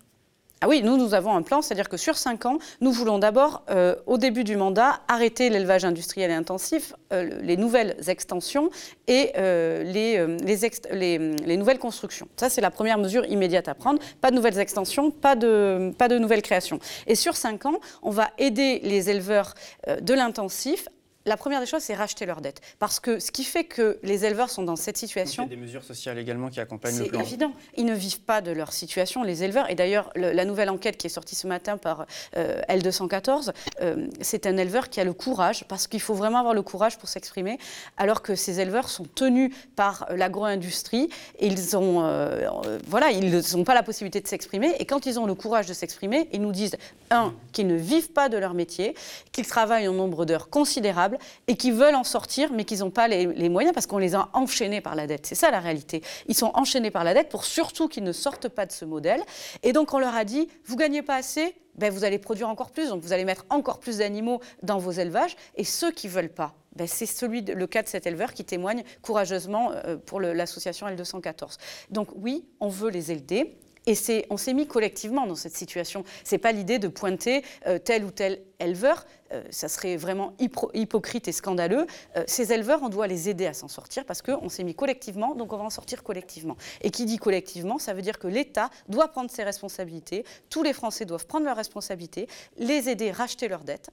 Ah 0.66 0.68
oui, 0.68 0.82
nous, 0.82 1.14
avons 1.14 1.36
un 1.36 1.44
plan, 1.44 1.62
c'est-à-dire 1.62 1.90
que 1.90 1.96
sur 1.96 2.18
cinq 2.18 2.48
ans, 2.48 2.58
nous 2.82 2.92
voulons 2.92 3.20
d'abord, 3.20 3.62
euh, 3.70 3.94
au 4.08 4.18
début 4.18 4.44
du 4.44 4.56
mandat, 4.56 5.00
arrêter 5.08 5.52
l'élevage 5.52 5.86
industriel 5.86 6.32
et 6.32 6.34
intensif, 6.34 6.96
euh, 7.14 7.40
les 7.44 7.56
nouvelles 7.56 7.96
extensions 8.08 8.72
et 9.06 9.32
euh, 9.38 9.84
les, 9.84 10.26
les, 11.46 11.58
nouvelles 11.58 11.78
constructions. 11.78 12.28
Ça, 12.36 12.50
c'est 12.50 12.62
la 12.62 12.72
première 12.72 12.98
mesure 12.98 13.28
immédiate 13.28 13.68
à 13.68 13.76
prendre. 13.76 14.00
Pas 14.22 14.32
de 14.32 14.36
nouvelles 14.36 14.58
extensions, 14.58 15.12
pas 15.12 15.36
de, 15.36 15.94
pas 16.00 16.08
de 16.08 16.18
nouvelles 16.18 16.42
créations. 16.42 16.80
Et 17.06 17.14
sur 17.14 17.36
cinq 17.36 17.68
ans, 17.68 17.80
on 18.02 18.10
va 18.10 18.32
aider 18.40 18.80
les 18.82 19.12
éleveurs 19.12 19.54
de 20.02 20.14
l'intensif 20.16 20.88
la 21.26 21.38
première 21.38 21.60
des 21.60 21.66
choses, 21.66 21.82
c'est 21.82 21.96
racheter 21.96 22.26
leurs 22.26 22.42
dettes. 22.42 22.62
Parce 22.78 23.00
que 23.00 23.20
ce 23.20 23.32
qui 23.32 23.44
fait 23.44 23.64
que 23.64 23.98
les 24.04 24.26
éleveurs 24.26 24.50
sont 24.50 24.64
dans 24.64 24.76
cette 24.76 24.98
situation. 24.98 25.46
il 25.46 25.50
y 25.50 25.54
a 25.54 25.56
des 25.56 25.62
mesures 25.62 25.84
sociales 25.84 26.20
également 26.20 26.50
qui 26.50 26.60
accompagnent 26.60 27.00
le 27.00 27.06
plan. 27.06 27.20
C'est 27.20 27.26
évident. 27.26 27.52
Ils 27.78 27.86
ne 27.86 27.96
vivent 27.96 28.22
pas 28.22 28.42
de 28.42 28.52
leur 28.52 28.74
situation, 28.74 29.24
les 29.24 29.44
éleveurs. 29.44 29.70
Et 29.70 29.76
d'ailleurs, 29.76 30.12
la 30.16 30.46
nouvelle 30.46 30.70
enquête 30.70 30.98
qui 30.98 31.08
est 31.08 31.10
sortie 31.10 31.36
ce 31.36 31.48
matin 31.48 31.78
par 31.78 32.06
euh, 32.38 32.62
L214, 32.70 33.52
euh, 33.82 34.08
c'est 34.22 34.46
un 34.46 34.58
éleveur 34.58 34.90
qui 34.90 35.00
a 35.00 35.04
le 35.04 35.14
courage, 35.14 35.66
parce 35.68 35.88
qu'il 35.88 36.02
faut 36.02 36.14
vraiment 36.14 36.40
avoir 36.40 36.54
le 36.54 36.62
courage 36.62 36.98
pour 36.98 37.10
s'exprimer, 37.10 37.58
alors 37.98 38.22
que 38.22 38.36
ces 38.36 38.60
éleveurs 38.60 38.90
sont 38.90 39.06
tenus 39.16 39.52
par 39.76 40.06
l'agro-industrie. 40.12 41.10
Ils 41.40 41.76
ont, 41.76 42.04
euh, 42.06 42.48
voilà, 42.88 43.10
ils 43.10 43.42
n'ont 43.56 43.64
pas 43.64 43.74
la 43.74 43.84
possibilité 43.84 44.22
de 44.22 44.28
s'exprimer. 44.28 44.76
Et 44.80 44.86
quand 44.86 45.08
ils 45.08 45.20
ont 45.20 45.26
le 45.26 45.34
courage 45.34 45.66
de 45.66 45.74
s'exprimer, 45.74 46.30
ils 46.34 46.42
nous 46.42 46.52
disent, 46.52 46.78
un, 47.10 47.34
qu'ils 47.52 47.68
ne 47.68 47.76
vivent 47.76 48.12
pas 48.12 48.30
de 48.30 48.38
leur 48.38 48.54
métier, 48.54 48.96
qu'ils 49.32 49.48
travaillent 49.48 49.88
en 49.88 49.94
nombre 49.94 50.26
d'heures 50.26 50.50
considérables 50.50 51.15
et 51.48 51.56
qui 51.56 51.72
veulent 51.72 51.96
en 51.96 52.04
sortir, 52.04 52.52
mais 52.54 52.66
qui 52.66 52.78
n'ont 52.78 52.92
pas 52.92 53.08
les, 53.08 53.50
moyens 53.50 53.74
parce 53.74 53.86
qu'on 53.86 53.98
les 53.98 54.16
a 54.16 54.30
enchaînés 54.34 54.82
par 54.82 54.96
la 54.96 55.08
dette. 55.08 55.26
C'est 55.26 55.36
ça 55.36 55.52
la 55.52 55.60
réalité. 55.60 56.02
Ils 56.28 56.36
sont 56.36 56.52
enchaînés 56.54 56.92
par 56.92 57.04
la 57.04 57.14
dette 57.14 57.30
pour 57.30 57.46
surtout 57.46 57.88
qu'ils 57.88 58.04
ne 58.04 58.12
sortent 58.12 58.50
pas 58.50 58.66
de 58.66 58.72
ce 58.72 58.86
modèle. 58.86 59.22
Et 59.64 59.74
donc 59.74 59.94
on 59.94 60.00
leur 60.00 60.16
a 60.16 60.24
dit, 60.24 60.48
vous 60.66 60.76
gagnez 60.76 61.02
pas 61.02 61.16
assez, 61.16 61.56
ben, 61.76 61.92
vous 61.92 62.04
allez 62.04 62.20
produire 62.20 62.50
encore 62.50 62.72
plus, 62.72 62.90
donc 62.90 63.02
vous 63.02 63.14
allez 63.14 63.26
mettre 63.26 63.46
encore 63.50 63.80
plus 63.80 63.98
d'animaux 63.98 64.40
dans 64.64 64.78
vos 64.78 64.92
élevages. 64.92 65.36
Et 65.56 65.64
ceux 65.64 65.92
qui 65.92 66.08
veulent 66.08 66.30
pas, 66.30 66.56
ben, 66.76 66.88
c'est 66.88 67.06
celui 67.06 67.42
le 67.42 67.68
cas 67.68 67.84
de 67.84 67.88
cet 67.88 68.08
éleveur 68.08 68.34
qui 68.34 68.46
témoigne 68.46 68.84
courageusement 69.02 69.72
euh, 69.72 69.98
pour 69.98 70.20
l'association 70.20 70.88
L214. 70.88 71.58
Donc 71.90 72.10
oui, 72.16 72.46
on 72.60 72.70
veut 72.70 72.90
les 72.90 73.12
aider. 73.12 73.58
Et 73.88 74.26
on 74.30 74.38
s'est 74.38 74.54
mis 74.54 74.68
collectivement 74.68 75.28
dans 75.28 75.36
cette 75.36 75.56
situation. 75.56 76.04
Ce 76.24 76.36
n'est 76.36 76.40
pas 76.40 76.52
l'idée 76.52 76.80
de 76.80 76.88
pointer 76.88 77.44
euh, 77.68 77.78
tel 77.78 78.04
ou 78.04 78.12
tel 78.12 78.42
éleveur, 78.60 79.06
euh, 79.32 79.44
ça 79.50 79.68
serait 79.68 79.98
vraiment 79.98 80.34
hypocrite 80.74 81.28
et 81.28 81.32
scandaleux. 81.32 81.86
Euh, 82.16 82.24
ces 82.28 82.54
éleveurs, 82.54 82.82
on 82.84 82.90
doit 82.90 83.08
les 83.08 83.30
aider 83.30 83.46
à 83.46 83.54
s'en 83.54 83.68
sortir 83.68 84.06
parce 84.06 84.22
qu'on 84.22 84.50
s'est 84.50 84.64
mis 84.64 84.76
collectivement, 84.76 85.36
donc 85.36 85.54
on 85.54 85.58
va 85.58 85.64
en 85.64 85.70
sortir 85.70 86.04
collectivement. 86.04 86.58
Et 86.82 86.92
qui 86.92 87.06
dit 87.06 87.18
collectivement, 87.18 87.80
ça 87.80 87.94
veut 87.94 88.02
dire 88.02 88.20
que 88.20 88.28
l'État 88.28 88.70
doit 88.88 89.08
prendre 89.08 89.30
ses 89.30 89.44
responsabilités, 89.44 90.26
tous 90.50 90.64
les 90.64 90.74
Français 90.74 91.06
doivent 91.06 91.28
prendre 91.28 91.46
leurs 91.46 91.58
responsabilités, 91.58 92.28
les 92.58 92.90
aider, 92.90 93.12
racheter 93.12 93.48
leurs 93.48 93.64
dettes 93.64 93.90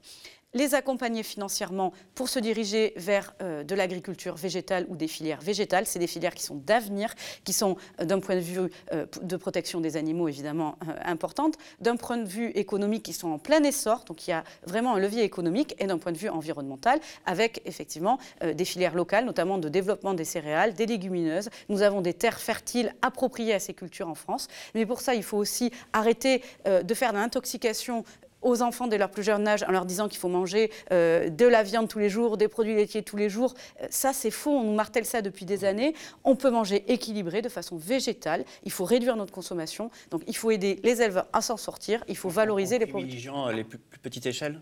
les 0.53 0.75
accompagner 0.75 1.23
financièrement 1.23 1.93
pour 2.15 2.29
se 2.29 2.39
diriger 2.39 2.93
vers 2.95 3.33
euh, 3.41 3.63
de 3.63 3.75
l'agriculture 3.75 4.35
végétale 4.35 4.85
ou 4.89 4.95
des 4.95 5.07
filières 5.07 5.41
végétales. 5.41 5.85
C'est 5.85 5.99
des 5.99 6.07
filières 6.07 6.35
qui 6.35 6.43
sont 6.43 6.55
d'avenir, 6.55 7.13
qui 7.43 7.53
sont 7.53 7.75
euh, 7.99 8.05
d'un 8.05 8.19
point 8.19 8.35
de 8.35 8.41
vue 8.41 8.59
euh, 8.91 9.05
de 9.21 9.37
protection 9.37 9.81
des 9.81 9.97
animaux 9.97 10.27
évidemment 10.27 10.77
importantes, 11.05 11.57
d'un 11.79 11.95
point 11.95 12.17
de 12.17 12.27
vue 12.27 12.49
économique 12.49 13.03
qui 13.03 13.13
sont 13.13 13.29
en 13.29 13.39
plein 13.39 13.63
essor, 13.63 14.03
donc 14.05 14.27
il 14.27 14.31
y 14.31 14.33
a 14.33 14.43
vraiment 14.65 14.95
un 14.95 14.99
levier 14.99 15.23
économique, 15.23 15.75
et 15.79 15.87
d'un 15.87 15.97
point 15.97 16.11
de 16.11 16.17
vue 16.17 16.29
environnemental, 16.29 16.99
avec 17.25 17.61
effectivement 17.65 18.19
des 18.41 18.65
filières 18.65 18.95
locales, 18.95 19.25
notamment 19.25 19.57
de 19.57 19.69
développement 19.69 20.13
des 20.13 20.25
céréales, 20.25 20.73
des 20.73 20.85
légumineuses. 20.85 21.49
Nous 21.69 21.81
avons 21.81 22.01
des 22.01 22.13
terres 22.13 22.39
fertiles 22.39 22.93
appropriées 23.01 23.53
à 23.53 23.59
ces 23.59 23.73
cultures 23.73 24.07
en 24.07 24.15
France, 24.15 24.47
mais 24.75 24.85
pour 24.85 25.01
ça 25.01 25.15
il 25.15 25.23
faut 25.23 25.37
aussi 25.37 25.71
arrêter 25.93 26.41
de 26.65 26.93
faire 26.93 27.11
de 27.13 27.17
l'intoxication 27.17 28.03
aux 28.43 28.61
enfants 28.61 28.87
dès 28.87 28.97
leur 28.97 29.09
plus 29.09 29.23
jeune 29.23 29.47
âge 29.47 29.63
en 29.67 29.71
leur 29.71 29.85
disant 29.85 30.07
qu'il 30.07 30.19
faut 30.19 30.27
manger 30.27 30.71
de 30.91 31.45
la 31.45 31.63
viande 31.63 31.87
tous 31.87 31.99
les 31.99 32.09
jours, 32.09 32.37
des 32.37 32.47
produits 32.47 32.75
laitiers 32.75 33.03
tous 33.03 33.17
les 33.17 33.29
jours. 33.29 33.53
ça, 33.89 34.13
c'est 34.13 34.31
faux. 34.31 34.51
On 34.51 34.63
nous 34.63 34.75
martèle 34.75 35.05
ça 35.05 35.21
depuis 35.21 35.45
des 35.45 35.65
années. 35.65 35.93
On 36.23 36.35
peut 36.35 36.49
manger 36.49 36.83
équilibré 36.91 37.41
de 37.41 37.49
façon 37.49 37.77
végétale. 37.77 38.45
Il 38.63 38.71
faut 38.71 38.85
réduire 38.85 39.15
notre 39.15 39.33
consommation. 39.33 39.89
Donc, 40.11 40.23
il 40.27 40.35
faut 40.35 40.51
aider 40.51 40.79
les 40.83 41.01
éleveurs 41.01 41.27
à 41.33 41.41
s'en 41.41 41.57
sortir. 41.57 42.03
Il 42.07 42.17
faut 42.17 42.29
valoriser 42.29 42.79
les 42.79 42.85
produits. 42.85 43.07
Privilégiant 43.07 43.49
les 43.49 43.63
plus, 43.63 43.79
petites 44.01 44.25
échelles? 44.25 44.61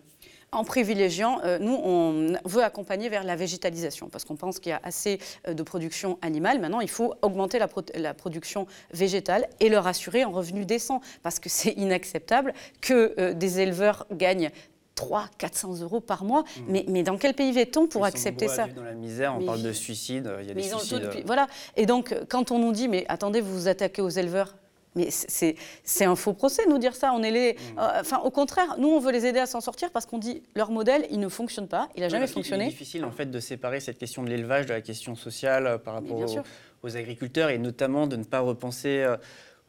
En 0.53 0.63
privilégiant, 0.63 1.39
nous, 1.59 1.79
on 1.83 2.33
veut 2.45 2.63
accompagner 2.63 3.07
vers 3.07 3.23
la 3.23 3.35
végétalisation, 3.35 4.09
parce 4.09 4.25
qu'on 4.25 4.35
pense 4.35 4.59
qu'il 4.59 4.71
y 4.71 4.73
a 4.73 4.81
assez 4.83 5.19
de 5.47 5.63
production 5.63 6.17
animale. 6.21 6.59
Maintenant, 6.59 6.81
il 6.81 6.89
faut 6.89 7.13
augmenter 7.21 7.57
la, 7.57 7.69
la, 7.95 8.13
production 8.13 8.67
végétale 8.93 9.47
et 9.61 9.69
leur 9.69 9.87
assurer 9.87 10.23
un 10.23 10.27
revenu 10.27 10.65
décent, 10.65 10.99
parce 11.23 11.39
que 11.39 11.47
c'est 11.49 11.71
inacceptable 11.71 12.53
que 12.81 13.31
des 13.33 13.61
éleveurs 13.61 14.05
gagnent 14.11 14.51
300, 14.95 15.29
400 15.37 15.81
euros 15.81 15.99
par 15.99 16.23
mois. 16.23 16.41
Mmh. 16.41 16.61
Mais, 16.67 16.85
mais, 16.87 17.03
dans 17.03 17.17
quel 17.17 17.33
pays 17.33 17.51
vit-on 17.51 17.87
pour 17.87 18.05
accepter 18.05 18.47
ça 18.47 18.67
Dans 18.67 18.83
la 18.83 18.93
misère, 18.93 19.35
on 19.37 19.45
parle 19.45 19.61
de 19.61 19.73
suicide, 19.73 20.31
il 20.41 20.47
y 20.47 20.51
a 20.51 20.53
des 20.53 20.61
suicides. 20.63 21.03
Euh. 21.03 21.21
voilà. 21.25 21.47
Et 21.75 21.85
donc, 21.85 22.15
quand 22.29 22.51
on 22.51 22.59
nous 22.59 22.71
dit, 22.71 22.87
mais 22.87 23.05
attendez, 23.07 23.41
vous 23.41 23.53
vous 23.53 23.67
attaquez 23.67 24.01
aux 24.01 24.09
éleveurs, 24.09 24.55
mais 24.95 25.09
c'est 25.09 26.05
un 26.05 26.15
faux 26.15 26.33
procès, 26.33 26.63
nous 26.67 26.77
dire 26.77 26.95
ça. 26.95 27.13
On 27.13 27.23
est 27.23 27.31
les, 27.31 27.53
mmh. 27.53 27.79
euh, 27.79 28.01
enfin, 28.01 28.19
au 28.19 28.29
contraire, 28.29 28.75
nous, 28.77 28.89
on 28.89 28.99
veut 28.99 29.11
les 29.11 29.25
aider 29.25 29.39
à 29.39 29.45
s'en 29.45 29.61
sortir 29.61 29.89
parce 29.91 30.05
qu'on 30.05 30.17
dit 30.17 30.43
leur 30.55 30.71
modèle, 30.71 31.05
il 31.09 31.19
ne 31.19 31.29
fonctionne 31.29 31.67
pas, 31.67 31.89
il 31.95 32.01
n'a 32.01 32.09
jamais 32.09 32.27
fonctionné. 32.27 32.65
C'est 32.65 32.71
difficile 32.71 33.05
en 33.05 33.11
fait 33.11 33.27
de 33.27 33.39
séparer 33.39 33.79
cette 33.79 33.97
question 33.97 34.23
de 34.23 34.29
l'élevage 34.29 34.65
de 34.65 34.73
la 34.73 34.81
question 34.81 35.15
sociale 35.15 35.67
euh, 35.67 35.77
par 35.77 35.93
rapport 35.93 36.17
aux, 36.17 36.87
aux, 36.87 36.97
agriculteurs 36.97 37.49
et 37.49 37.57
notamment 37.57 38.07
de 38.07 38.15
ne 38.15 38.23
pas 38.23 38.39
repenser 38.39 39.05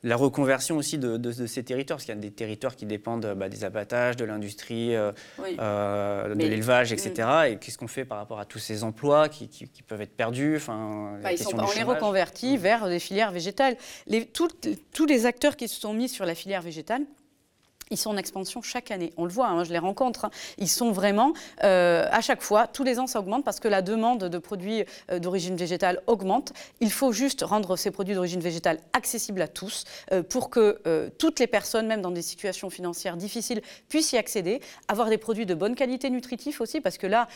la 0.02 0.16
reconversion 0.16 0.76
aussi 0.76 0.98
de, 0.98 1.32
ces 1.46 1.62
territoires, 1.62 1.98
parce 1.98 2.06
qu'il 2.06 2.14
y 2.14 2.18
a 2.18 2.20
des 2.20 2.32
territoires 2.32 2.74
qui 2.74 2.86
dépendent 2.86 3.34
bah, 3.36 3.48
des 3.48 3.64
abattages, 3.64 4.16
de 4.16 4.24
l'industrie, 4.24 4.96
euh, 4.96 5.12
euh, 5.40 6.34
de 6.34 6.38
l'élevage, 6.38 6.92
etc. 6.92 7.12
Mm. 7.18 7.52
Et 7.52 7.56
qu'est-ce 7.56 7.78
qu'on 7.78 7.88
fait 7.88 8.04
par 8.04 8.18
rapport 8.18 8.40
à 8.40 8.44
tous 8.44 8.58
ces 8.58 8.82
emplois 8.82 9.28
qui, 9.28 9.48
peuvent 9.86 10.00
être 10.00 10.16
perdus 10.16 10.56
enfin, 10.56 11.18
bah, 11.22 11.30
On 11.54 11.72
les 11.72 11.82
reconvertit 11.84 12.56
vers 12.56 12.88
des 12.88 12.98
filières 12.98 13.30
végétales. 13.30 13.76
Les, 14.06 14.26
tous 14.26 15.06
les 15.06 15.26
acteurs 15.26 15.56
qui 15.56 15.68
se 15.68 15.80
sont 15.80 15.94
mis 15.94 16.08
sur 16.08 16.26
la 16.26 16.34
filière 16.34 16.62
végétale, 16.62 17.02
ils 17.92 17.96
sont 17.98 18.10
en 18.10 18.16
expansion 18.16 18.62
chaque 18.62 18.90
année. 18.90 19.12
On 19.16 19.24
le 19.24 19.30
voit, 19.30 19.48
hein, 19.48 19.64
je 19.64 19.70
les 19.70 19.78
rencontre. 19.78 20.24
Hein. 20.24 20.30
Ils 20.58 20.68
sont 20.68 20.90
vraiment, 20.90 21.34
euh, 21.62 22.06
à 22.10 22.20
chaque 22.20 22.42
fois, 22.42 22.66
tous 22.66 22.84
les 22.84 22.98
ans, 22.98 23.06
ça 23.06 23.20
augmente 23.20 23.44
parce 23.44 23.60
que 23.60 23.68
la 23.68 23.82
demande 23.82 24.24
de 24.24 24.38
produits 24.38 24.84
euh, 25.10 25.18
d'origine 25.18 25.56
végétale 25.56 26.00
augmente. 26.06 26.52
Il 26.80 26.90
faut 26.90 27.12
juste 27.12 27.42
rendre 27.42 27.76
ces 27.76 27.90
produits 27.90 28.14
d'origine 28.14 28.40
végétale 28.40 28.78
accessibles 28.94 29.42
à 29.42 29.48
tous 29.48 29.84
euh, 30.10 30.22
pour 30.22 30.48
que 30.50 31.10
toutes 31.18 31.38
les 31.38 31.46
personnes, 31.46 31.86
même 31.86 32.00
dans 32.00 32.10
des 32.10 32.22
situations 32.22 32.70
financières 32.70 33.16
difficiles, 33.16 33.60
puissent 33.88 34.12
y 34.12 34.16
accéder. 34.16 34.60
Avoir 34.88 35.10
des 35.10 35.18
produits 35.18 35.46
de 35.46 35.54
bonne 35.54 35.74
qualité 35.74 36.08
nutritive 36.08 36.60
aussi, 36.60 36.80
parce 36.80 36.96
que 36.96 37.06
là, 37.06 37.28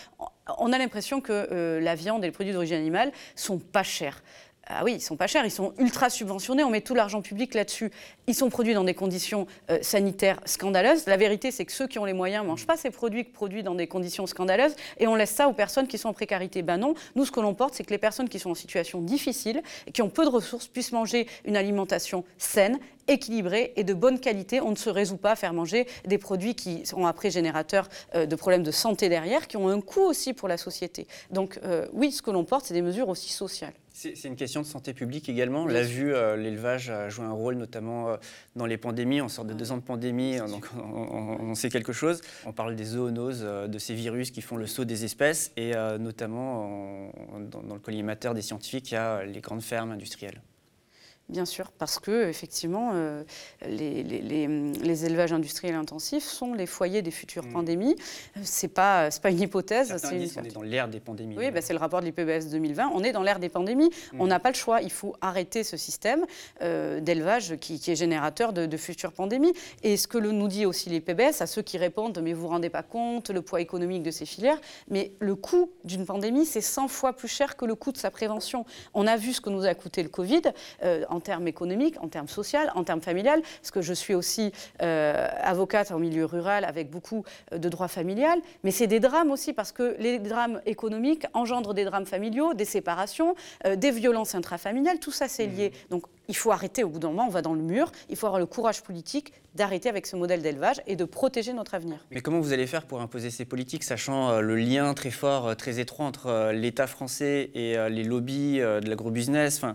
on 0.58 0.72
a 0.72 0.78
l'impression 0.78 1.20
que 1.20 1.78
la 1.82 1.94
viande 1.94 2.24
et 2.24 2.28
les 2.28 2.32
produits 2.32 2.54
d'origine 2.54 2.76
animale 2.76 3.12
sont 3.34 3.58
pas 3.58 3.82
chers. 3.82 4.22
Ah 4.68 4.82
oui, 4.82 4.94
ils 4.94 5.00
sont 5.00 5.16
pas 5.16 5.28
chers, 5.28 5.44
ils 5.44 5.50
sont 5.50 5.72
ultra 5.78 6.10
subventionnés, 6.10 6.64
on 6.64 6.70
met 6.70 6.80
tout 6.80 6.94
l'argent 6.94 7.22
public 7.22 7.54
là-dessus. 7.54 7.92
Ils 8.26 8.34
sont 8.34 8.50
produits 8.50 8.74
dans 8.74 8.82
des 8.82 8.94
conditions 8.94 9.46
euh, 9.70 9.78
sanitaires 9.80 10.40
scandaleuses. 10.44 11.06
La 11.06 11.16
vérité, 11.16 11.52
c'est 11.52 11.64
que 11.64 11.70
ceux 11.70 11.86
qui 11.86 12.00
ont 12.00 12.04
les 12.04 12.12
moyens 12.12 12.42
ne 12.42 12.48
mangent 12.48 12.66
pas 12.66 12.76
ces 12.76 12.90
produits 12.90 13.22
produits 13.22 13.62
dans 13.62 13.76
des 13.76 13.86
conditions 13.86 14.26
scandaleuses 14.26 14.74
et 14.98 15.06
on 15.06 15.14
laisse 15.14 15.30
ça 15.30 15.48
aux 15.48 15.52
personnes 15.52 15.86
qui 15.86 15.98
sont 15.98 16.08
en 16.08 16.12
précarité. 16.12 16.62
Ben 16.62 16.78
non, 16.78 16.94
nous, 17.14 17.24
ce 17.24 17.30
que 17.30 17.38
l'on 17.38 17.54
porte, 17.54 17.74
c'est 17.74 17.84
que 17.84 17.90
les 17.90 17.98
personnes 17.98 18.28
qui 18.28 18.40
sont 18.40 18.50
en 18.50 18.54
situation 18.56 19.00
difficile 19.00 19.62
et 19.86 19.92
qui 19.92 20.02
ont 20.02 20.08
peu 20.08 20.24
de 20.24 20.30
ressources 20.30 20.66
puissent 20.66 20.92
manger 20.92 21.28
une 21.44 21.56
alimentation 21.56 22.24
saine, 22.36 22.80
équilibrée 23.06 23.72
et 23.76 23.84
de 23.84 23.94
bonne 23.94 24.18
qualité. 24.18 24.60
On 24.60 24.70
ne 24.70 24.76
se 24.76 24.90
résout 24.90 25.16
pas 25.16 25.32
à 25.32 25.36
faire 25.36 25.52
manger 25.52 25.86
des 26.06 26.18
produits 26.18 26.56
qui 26.56 26.84
sont 26.86 27.06
après 27.06 27.30
générateurs 27.30 27.88
euh, 28.16 28.26
de 28.26 28.34
problèmes 28.34 28.64
de 28.64 28.72
santé 28.72 29.08
derrière, 29.08 29.46
qui 29.46 29.56
ont 29.56 29.68
un 29.68 29.80
coût 29.80 30.02
aussi 30.02 30.32
pour 30.32 30.48
la 30.48 30.56
société. 30.56 31.06
Donc 31.30 31.60
euh, 31.62 31.86
oui, 31.92 32.10
ce 32.10 32.20
que 32.20 32.32
l'on 32.32 32.44
porte, 32.44 32.66
c'est 32.66 32.74
des 32.74 32.82
mesures 32.82 33.08
aussi 33.08 33.30
sociales. 33.30 33.74
C'est 33.98 34.24
une 34.24 34.36
question 34.36 34.60
de 34.60 34.66
santé 34.66 34.92
publique 34.92 35.30
également. 35.30 35.62
On 35.62 35.66
l'a 35.66 35.82
vu, 35.82 36.12
euh, 36.12 36.36
l'élevage 36.36 36.90
a 36.90 37.08
joué 37.08 37.24
un 37.24 37.32
rôle 37.32 37.54
notamment 37.54 38.10
euh, 38.10 38.16
dans 38.54 38.66
les 38.66 38.76
pandémies. 38.76 39.22
On 39.22 39.28
sort 39.30 39.46
de 39.46 39.54
deux 39.54 39.72
ans 39.72 39.78
de 39.78 39.82
pandémie, 39.82 40.36
donc 40.36 40.66
on, 40.76 41.54
sait 41.54 41.70
quelque 41.70 41.94
chose. 41.94 42.20
On 42.44 42.52
parle 42.52 42.76
des 42.76 42.84
zoonoses, 42.84 43.40
euh, 43.42 43.68
de 43.68 43.78
ces 43.78 43.94
virus 43.94 44.30
qui 44.30 44.42
font 44.42 44.58
le 44.58 44.66
saut 44.66 44.84
des 44.84 45.06
espèces. 45.06 45.50
Et 45.56 45.72
notamment, 45.98 47.10
dans, 47.50 47.72
le 47.72 47.80
collimateur 47.80 48.34
des 48.34 48.42
scientifiques, 48.42 48.90
il 48.90 48.94
y 48.94 48.98
a 48.98 49.24
les 49.24 49.40
grandes 49.40 49.62
fermes 49.62 49.92
industrielles. 49.92 50.42
Bien 51.28 51.44
sûr, 51.44 51.72
parce 51.72 51.98
que 51.98 52.28
effectivement, 52.28 52.92
euh, 52.94 53.24
les, 53.68 54.04
les, 54.04 55.04
élevages 55.04 55.32
industriels 55.32 55.74
intensifs 55.74 56.22
sont 56.22 56.54
les 56.54 56.66
foyers 56.66 57.02
des 57.02 57.10
futures 57.10 57.44
mmh. 57.44 57.52
pandémies. 57.52 57.96
C'est 58.44 58.68
pas 58.68 59.08
pas 59.20 59.30
une 59.30 59.40
hypothèse. 59.40 59.96
C'est 59.96 60.38
on 60.38 60.44
est 60.44 60.54
dans 60.54 60.62
l'ère 60.62 60.86
des 60.86 61.00
pandémies. 61.00 61.36
Oui, 61.36 61.50
bah, 61.50 61.60
c'est 61.62 61.72
le 61.72 61.80
rapport 61.80 62.00
de 62.00 62.06
l'IPBS 62.06 62.48
2020. 62.48 62.92
On 62.94 63.02
est 63.02 63.10
dans 63.10 63.24
l'ère 63.24 63.40
des 63.40 63.48
pandémies. 63.48 63.90
Mmh. 64.12 64.20
On 64.20 64.28
n'a 64.28 64.38
pas 64.38 64.50
le 64.50 64.54
choix. 64.54 64.82
Il 64.82 64.92
faut 64.92 65.16
arrêter 65.20 65.64
ce 65.64 65.76
système 65.76 66.26
euh, 66.62 67.00
d'élevage 67.00 67.56
qui, 67.56 67.74
est 67.74 67.96
générateur 67.96 68.52
de, 68.52 68.76
futures 68.76 69.12
pandémies. 69.12 69.52
Et 69.82 69.96
ce 69.96 70.06
que 70.06 70.18
le, 70.18 70.30
nous 70.30 70.46
dit 70.46 70.64
aussi 70.64 70.90
l'IPBS 70.90 71.40
à 71.40 71.48
ceux 71.48 71.62
qui 71.62 71.76
répondent 71.76 72.20
mais 72.22 72.34
vous 72.34 72.42
vous 72.42 72.48
rendez 72.48 72.70
pas 72.70 72.84
compte 72.84 73.30
le 73.30 73.42
poids 73.42 73.60
économique 73.60 74.04
de 74.04 74.12
ces 74.12 74.26
filières. 74.26 74.60
Mais 74.88 75.10
le 75.18 75.34
coût 75.34 75.72
d'une 75.82 76.06
pandémie 76.06 76.46
c'est 76.46 76.60
100 76.60 76.86
fois 76.86 77.14
plus 77.14 77.26
cher 77.26 77.56
que 77.56 77.64
le 77.64 77.74
coût 77.74 77.90
de 77.90 77.98
sa 77.98 78.12
prévention. 78.12 78.64
On 78.94 79.08
a 79.08 79.16
vu 79.16 79.32
ce 79.32 79.40
que 79.40 79.50
nous 79.50 79.64
a 79.64 79.74
coûté 79.74 80.04
le 80.04 80.08
Covid. 80.08 80.42
Euh, 80.84 81.04
en 81.15 81.15
termes 81.20 81.48
économiques, 81.48 81.96
en 82.00 82.08
termes 82.08 82.28
sociaux, 82.28 82.46
en 82.74 82.84
termes 82.84 83.00
familiales, 83.00 83.42
parce 83.60 83.70
que 83.70 83.82
je 83.82 83.92
suis 83.92 84.14
aussi 84.14 84.52
euh, 84.82 85.28
avocate 85.40 85.90
en 85.90 85.98
milieu 85.98 86.24
rural 86.24 86.64
avec 86.64 86.90
beaucoup 86.90 87.24
euh, 87.52 87.58
de 87.58 87.68
droits 87.68 87.88
familiales, 87.88 88.40
mais 88.62 88.70
c'est 88.70 88.86
des 88.86 89.00
drames 89.00 89.30
aussi 89.30 89.52
parce 89.52 89.72
que 89.72 89.96
les 89.98 90.18
drames 90.18 90.60
économiques 90.66 91.26
engendrent 91.34 91.74
des 91.74 91.84
drames 91.84 92.06
familiaux, 92.06 92.54
des 92.54 92.64
séparations, 92.64 93.34
euh, 93.66 93.76
des 93.76 93.90
violences 93.90 94.34
intrafamiliales, 94.34 94.98
tout 94.98 95.12
ça 95.12 95.28
c'est 95.28 95.46
lié. 95.46 95.70
Mmh. 95.70 95.90
Donc 95.90 96.04
il 96.28 96.36
faut 96.36 96.52
arrêter 96.52 96.84
au 96.84 96.88
bout 96.88 96.98
d'un 96.98 97.08
moment, 97.08 97.26
on 97.26 97.30
va 97.30 97.42
dans 97.42 97.54
le 97.54 97.62
mur, 97.62 97.90
il 98.08 98.16
faut 98.16 98.26
avoir 98.26 98.40
le 98.40 98.46
courage 98.46 98.82
politique 98.82 99.32
d'arrêter 99.56 99.88
avec 99.88 100.06
ce 100.06 100.16
modèle 100.16 100.42
d'élevage 100.42 100.80
et 100.86 100.96
de 100.96 101.04
protéger 101.04 101.52
notre 101.52 101.74
avenir. 101.74 101.98
Mais 102.10 102.20
comment 102.20 102.40
vous 102.40 102.52
allez 102.52 102.66
faire 102.66 102.86
pour 102.86 103.00
imposer 103.00 103.30
ces 103.30 103.44
politiques, 103.44 103.84
sachant 103.84 104.40
le 104.40 104.56
lien 104.56 104.94
très 104.94 105.10
fort, 105.10 105.56
très 105.56 105.80
étroit 105.80 106.06
entre 106.06 106.52
l'État 106.52 106.86
français 106.86 107.50
et 107.54 107.76
les 107.88 108.04
lobbies 108.04 108.58
de 108.58 108.88
l'agrobusiness? 108.88 109.56
Enfin, 109.56 109.74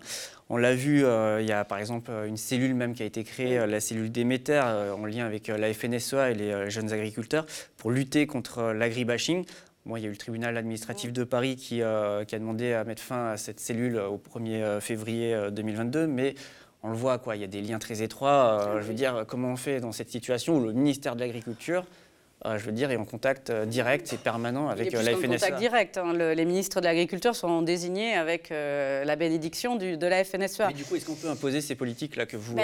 on 0.54 0.58
l'a 0.58 0.76
vu, 0.76 1.06
euh, 1.06 1.42
il 1.42 1.48
y 1.48 1.54
a 1.54 1.64
par 1.64 1.78
exemple 1.78 2.12
une 2.28 2.36
cellule 2.36 2.74
même 2.74 2.94
qui 2.94 3.04
a 3.04 3.06
été 3.06 3.24
créée, 3.24 3.58
euh, 3.58 3.68
la 3.68 3.80
cellule 3.80 4.12
Déméter, 4.12 4.60
euh, 4.66 4.94
en 4.94 5.06
lien 5.06 5.26
avec 5.26 5.48
la 5.48 5.74
FNSEA 5.74 6.32
et 6.32 6.34
les 6.34 6.70
jeunes 6.70 6.92
agriculteurs, 6.92 7.46
pour 7.78 7.90
lutter 7.90 8.28
contre 8.28 8.74
l'agribashing. 8.74 9.46
Bon, 9.86 9.96
il 9.96 10.02
y 10.02 10.06
a 10.06 10.08
eu 10.10 10.12
le 10.12 10.18
tribunal 10.18 10.58
administratif 10.58 11.14
de 11.14 11.24
Paris 11.24 11.56
qui, 11.56 11.82
a 11.82 12.26
demandé 12.26 12.74
à 12.74 12.84
mettre 12.84 13.02
fin 13.02 13.30
à 13.30 13.38
cette 13.38 13.62
cellule 13.62 13.98
au 13.98 14.18
1er 14.18 14.82
février 14.82 15.36
2022, 15.52 16.06
mais 16.06 16.36
on 16.84 16.90
le 16.90 16.96
voit, 16.96 17.20
quoi, 17.20 17.36
il 17.36 17.42
y 17.42 17.46
a 17.46 17.48
des 17.48 17.62
liens 17.62 17.80
très 17.80 18.02
étroits. 18.02 18.78
je 18.80 18.86
veux 18.86 18.94
dire, 18.94 19.26
comment 19.28 19.50
on 19.50 19.56
fait 19.56 19.80
dans 19.80 19.92
cette 19.92 20.10
situation 20.10 20.58
où 20.58 20.66
le 20.66 20.74
ministère 20.74 21.16
de 21.16 21.20
l'Agriculture 21.20 21.86
euh, 22.46 22.58
je 22.58 22.66
veux 22.66 22.72
dire, 22.72 22.90
est 22.90 22.98
en 22.98 23.06
contact 23.06 23.52
euh, 23.52 23.66
direct 23.66 24.12
et 24.14 24.18
permanent 24.18 24.68
avec 24.70 24.96
euh, 24.96 25.04
la 25.04 25.12
FNSEA. 25.16 25.28
Contact 25.28 25.60
direct. 25.60 25.98
Hein. 25.98 26.14
les 26.14 26.46
ministres 26.46 26.82
de 26.82 26.86
l'Agriculture 26.86 27.36
sont 27.36 27.62
désignés 27.62 28.16
avec 28.16 28.50
la 28.50 29.16
bénédiction 29.16 29.76
de 29.76 30.08
la 30.08 30.24
FNSEA. 30.24 30.68
Mais 30.68 30.74
du 30.74 30.84
coup, 30.84 30.96
est-ce 30.96 31.06
qu'on 31.06 31.16
peut 31.16 31.30
imposer 31.30 31.62
ces 31.62 31.76
politiques-là 31.76 32.26
que, 32.26 32.38
vous, 32.38 32.56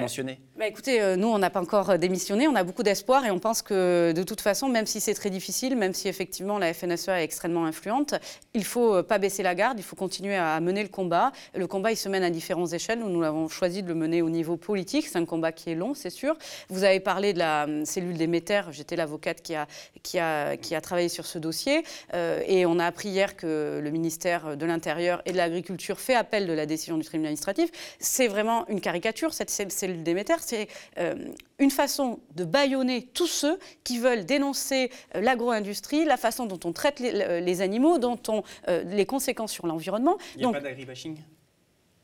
mentionnez? 0.00 0.38
bah, 0.58 0.66
Écoutez, 0.66 1.16
nous, 1.16 1.28
on 1.28 1.38
n'a 1.38 1.50
pas 1.50 1.60
encore 1.60 1.98
démissionné, 1.98 2.48
on 2.48 2.56
a 2.56 2.64
beaucoup 2.64 2.82
d'espoir 2.82 3.24
et 3.24 3.30
on 3.30 3.38
pense 3.38 3.62
que 3.62 4.12
de 4.12 4.22
toute 4.22 4.40
façon, 4.40 4.68
même 4.68 4.86
si 4.86 5.00
c'est 5.00 5.14
très 5.14 5.30
difficile, 5.30 5.76
même 5.76 5.94
si 5.94 6.08
effectivement 6.08 6.58
la 6.58 6.74
FNSEA 6.74 7.20
est 7.20 7.24
extrêmement 7.24 7.66
influente, 7.66 8.14
il 8.54 8.60
ne 8.60 8.66
faut 8.66 9.02
pas 9.02 9.18
baisser 9.18 9.42
la 9.42 9.54
garde, 9.54 9.78
il 9.78 9.84
faut 9.84 9.96
continuer 9.96 10.36
à 10.36 10.58
mener 10.60 10.82
le 10.82 10.88
combat. 10.88 11.32
Le 11.54 11.66
combat, 11.66 11.92
il 11.92 11.96
se 11.96 12.08
mène 12.08 12.22
à 12.22 12.30
différentes 12.30 12.72
échelles. 12.72 12.98
Nous, 12.98 13.08
nous 13.08 13.22
avons 13.22 13.48
choisi 13.48 13.82
de 13.82 13.88
le 13.88 13.94
mener 13.94 14.22
au 14.22 14.30
niveau 14.30 14.56
politique. 14.56 15.06
C'est 15.06 15.18
un 15.18 15.24
combat 15.24 15.52
qui 15.52 15.70
est 15.70 15.74
long, 15.74 15.94
c'est 15.94 16.10
sûr. 16.10 16.36
Vous 16.68 16.84
avez 16.84 17.00
parlé 17.00 17.32
de 17.32 17.38
la 17.38 17.66
cellule 17.84 18.16
des 18.16 18.26
métères. 18.26 18.72
J'étais 18.72 18.96
l'avocat 18.96 19.19
qui 19.20 19.54
a, 19.54 19.66
qui, 20.02 20.18
a, 20.18 20.56
qui 20.56 20.74
a 20.74 20.80
travaillé 20.80 21.08
sur 21.08 21.26
ce 21.26 21.38
dossier. 21.38 21.84
Euh, 22.14 22.42
et 22.46 22.66
on 22.66 22.78
a 22.78 22.86
appris 22.86 23.08
hier 23.08 23.36
que 23.36 23.80
le 23.82 23.90
ministère 23.90 24.56
de 24.56 24.66
l'Intérieur 24.66 25.22
et 25.26 25.32
de 25.32 25.36
l'Agriculture 25.36 25.98
fait 25.98 26.14
appel 26.14 26.46
de 26.46 26.52
la 26.52 26.66
décision 26.66 26.96
du 26.98 27.04
tribunal 27.04 27.28
administratif. 27.28 27.70
C'est 27.98 28.28
vraiment 28.28 28.66
une 28.68 28.80
caricature, 28.80 29.32
cette 29.32 29.50
cellule 29.50 30.02
d'émetteur. 30.02 30.38
C'est 30.40 30.68
euh, 30.98 31.14
une 31.58 31.70
façon 31.70 32.20
de 32.34 32.44
bâillonner 32.44 33.02
tous 33.02 33.26
ceux 33.26 33.58
qui 33.84 33.98
veulent 33.98 34.24
dénoncer 34.24 34.90
euh, 35.14 35.20
l'agro-industrie, 35.20 36.04
la 36.04 36.16
façon 36.16 36.46
dont 36.46 36.60
on 36.64 36.72
traite 36.72 37.00
les, 37.00 37.60
animaux, 37.60 37.98
dont 37.98 38.18
on, 38.28 38.42
les 38.68 39.06
conséquences 39.06 39.52
sur 39.52 39.66
l'environnement. 39.66 40.16
Il 40.36 40.46
n'y 40.46 40.46
a 40.46 40.52
pas 40.52 40.60
d'agribashing? 40.60 41.16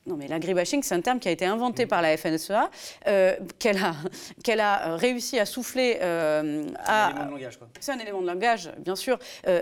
Non, 0.06 0.16
mais 0.16 0.28
l'agribashing, 0.28 0.82
c'est 0.82 0.94
un 0.94 1.00
terme 1.00 1.18
qui 1.18 1.28
a 1.28 1.32
été 1.32 1.44
inventé 1.44 1.84
mm. 1.84 1.88
par 1.88 2.02
la 2.02 2.16
FNSEA, 2.16 2.70
euh, 3.08 3.36
qu'elle 3.58 3.78
a, 4.60 4.88
euh, 4.88 4.96
réussi 4.96 5.38
à 5.38 5.46
souffler 5.46 5.98
euh, 6.00 6.66
à. 6.84 7.10
C'est 7.10 7.12
un 7.12 7.16
élément 7.16 7.26
de 7.26 7.32
langage, 7.32 7.58
quoi. 7.58 7.68
C'est 7.80 7.92
un 7.92 7.98
élément 7.98 8.20
de 8.22 8.26
langage, 8.26 8.70
bien 8.78 8.96
sûr. 8.96 9.18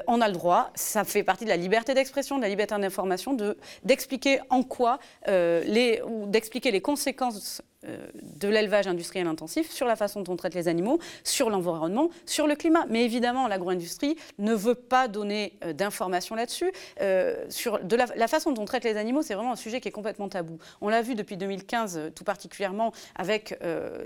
on 0.06 0.20
a 0.20 0.28
le 0.28 0.34
droit, 0.34 0.70
ça 0.74 1.04
fait 1.04 1.22
partie 1.22 1.44
de 1.44 1.50
la 1.50 1.56
liberté 1.56 1.94
d'expression, 1.94 2.36
de 2.36 2.42
la 2.42 2.48
liberté 2.48 2.74
d'information, 2.78 3.32
de, 3.32 3.56
d'expliquer 3.84 4.40
en 4.50 4.62
quoi, 4.62 4.98
les, 5.26 6.02
ou 6.06 6.26
d'expliquer 6.26 6.70
les 6.70 6.80
conséquences 6.80 7.62
de 7.84 8.48
l'élevage 8.48 8.86
industriel 8.86 9.26
intensif, 9.26 9.70
sur 9.70 9.86
la 9.86 9.96
façon 9.96 10.20
dont 10.20 10.32
on 10.32 10.36
traite 10.36 10.54
les 10.54 10.68
animaux, 10.68 10.98
sur 11.22 11.50
l'environnement, 11.50 12.10
sur 12.26 12.46
le 12.46 12.54
climat. 12.54 12.86
Mais 12.88 13.04
évidemment, 13.04 13.48
l'agro-industrie 13.48 14.16
ne 14.38 14.54
veut 14.54 14.74
pas 14.74 15.08
donner 15.08 15.54
d'informations 15.74 16.34
là-dessus. 16.34 16.72
sur 17.48 17.78
de 17.80 17.96
la, 17.96 18.28
façon 18.28 18.52
dont 18.52 18.62
on 18.62 18.64
traite 18.64 18.84
les 18.84 18.96
animaux, 18.96 19.22
c'est 19.22 19.34
vraiment 19.34 19.52
un 19.52 19.56
sujet 19.56 19.80
qui 19.80 19.88
est 19.88 19.92
complètement 19.92 20.28
tabou. 20.28 20.58
On 20.80 20.88
l'a 20.88 21.02
vu 21.02 21.14
depuis 21.14 21.36
2015, 21.36 22.12
tout 22.14 22.24
particulièrement 22.24 22.92
avec 23.14 23.58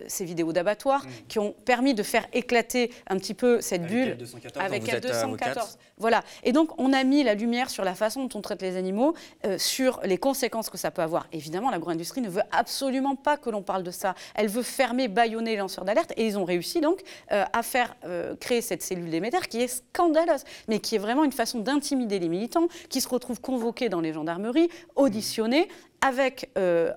ces 0.07 0.25
vidéos 0.25 0.53
d'abattoirs 0.53 1.05
mmh. 1.05 1.09
qui 1.29 1.39
ont 1.39 1.53
permis 1.65 1.95
de 1.95 2.03
faire 2.03 2.27
éclater 2.33 2.91
un 3.09 3.17
petit 3.17 3.35
peu 3.35 3.61
cette 3.61 3.87
bulle 3.87 4.17
avec 4.57 4.85
L214. 4.85 5.77
Voilà. 5.99 6.23
Et 6.45 6.53
donc, 6.53 6.71
on 6.79 6.93
a 6.93 7.03
mis 7.05 7.23
la 7.23 7.35
lumière 7.35 7.71
sur 7.71 7.85
la 7.85 7.95
façon 7.95 8.25
dont 8.25 8.39
on 8.39 8.43
traite 8.43 8.63
les 8.63 8.77
animaux, 8.77 9.15
euh, 9.45 9.59
sur 9.59 10.01
les 10.05 10.19
conséquences 10.19 10.71
que 10.71 10.79
ça 10.79 10.91
peut 10.91 11.03
avoir. 11.03 11.27
Évidemment, 11.33 11.71
l'agro-industrie 11.71 12.21
ne 12.21 12.29
veut 12.29 12.43
absolument 12.53 13.17
pas 13.17 13.37
que 13.37 13.51
l'on 13.51 13.63
parle 13.69 13.83
de 13.83 13.91
ça. 13.91 14.15
Elle 14.35 14.49
veut 14.49 14.63
fermer, 14.63 15.07
bâillonner 15.09 15.53
les 15.53 15.57
lanceurs 15.59 15.85
d'alerte. 15.85 16.13
Et 16.17 16.27
ils 16.27 16.39
ont 16.39 16.45
réussi 16.45 16.81
donc 16.81 17.03
euh, 17.33 17.45
à 17.53 17.63
faire 17.63 17.95
euh, 18.05 18.35
créer 18.37 18.63
cette 18.63 18.83
cellule 18.83 19.11
d'émetteurs 19.11 19.47
qui 19.47 19.61
est 19.61 19.69
scandaleuse, 19.69 20.45
mais 20.69 20.81
qui 20.81 20.97
est 20.97 20.99
vraiment 20.99 21.25
une 21.25 21.33
façon 21.33 21.61
d'intimider 21.61 22.19
les 22.19 22.29
militants 22.29 22.69
qui 22.89 23.01
se 23.01 23.09
retrouvent 23.09 23.41
convoqués 23.41 23.89
dans 23.89 24.01
les 24.01 24.13
gendarmeries, 24.13 24.71
auditionnés, 24.97 25.69
avec, 26.01 26.49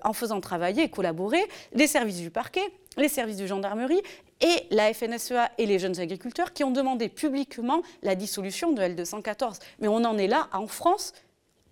en 0.04 0.12
faisant 0.12 0.40
travailler 0.40 0.88
collaborer 0.88 1.42
les 1.72 1.88
services 1.88 2.20
du 2.20 2.30
parquet, 2.30 2.62
les 2.96 3.08
services 3.08 3.36
de 3.36 3.46
gendarmerie 3.46 4.00
et 4.40 4.66
la 4.70 4.92
FNSEA 4.92 5.50
et 5.58 5.66
les 5.66 5.78
jeunes 5.78 5.98
agriculteurs 6.00 6.52
qui 6.52 6.64
ont 6.64 6.70
demandé 6.70 7.08
publiquement 7.08 7.82
la 8.02 8.14
dissolution 8.14 8.72
de 8.72 8.82
L214. 8.82 9.58
Mais 9.78 9.88
on 9.88 10.04
en 10.04 10.18
est 10.18 10.26
là 10.26 10.48
en 10.52 10.66
France. 10.66 11.12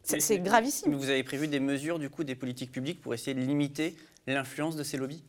C'est 0.02 0.38
gravissime. 0.38 0.94
Vous 0.94 1.10
avez 1.10 1.22
prévu 1.22 1.48
des 1.48 1.60
mesures, 1.60 1.98
du 1.98 2.10
coup, 2.10 2.24
des 2.24 2.34
politiques 2.34 2.72
publiques 2.72 3.00
pour 3.00 3.14
essayer 3.14 3.34
de 3.34 3.40
limiter 3.40 3.96
l'influence 4.26 4.76
de 4.76 4.82
ces 4.82 4.96
lobbies? 4.96 5.22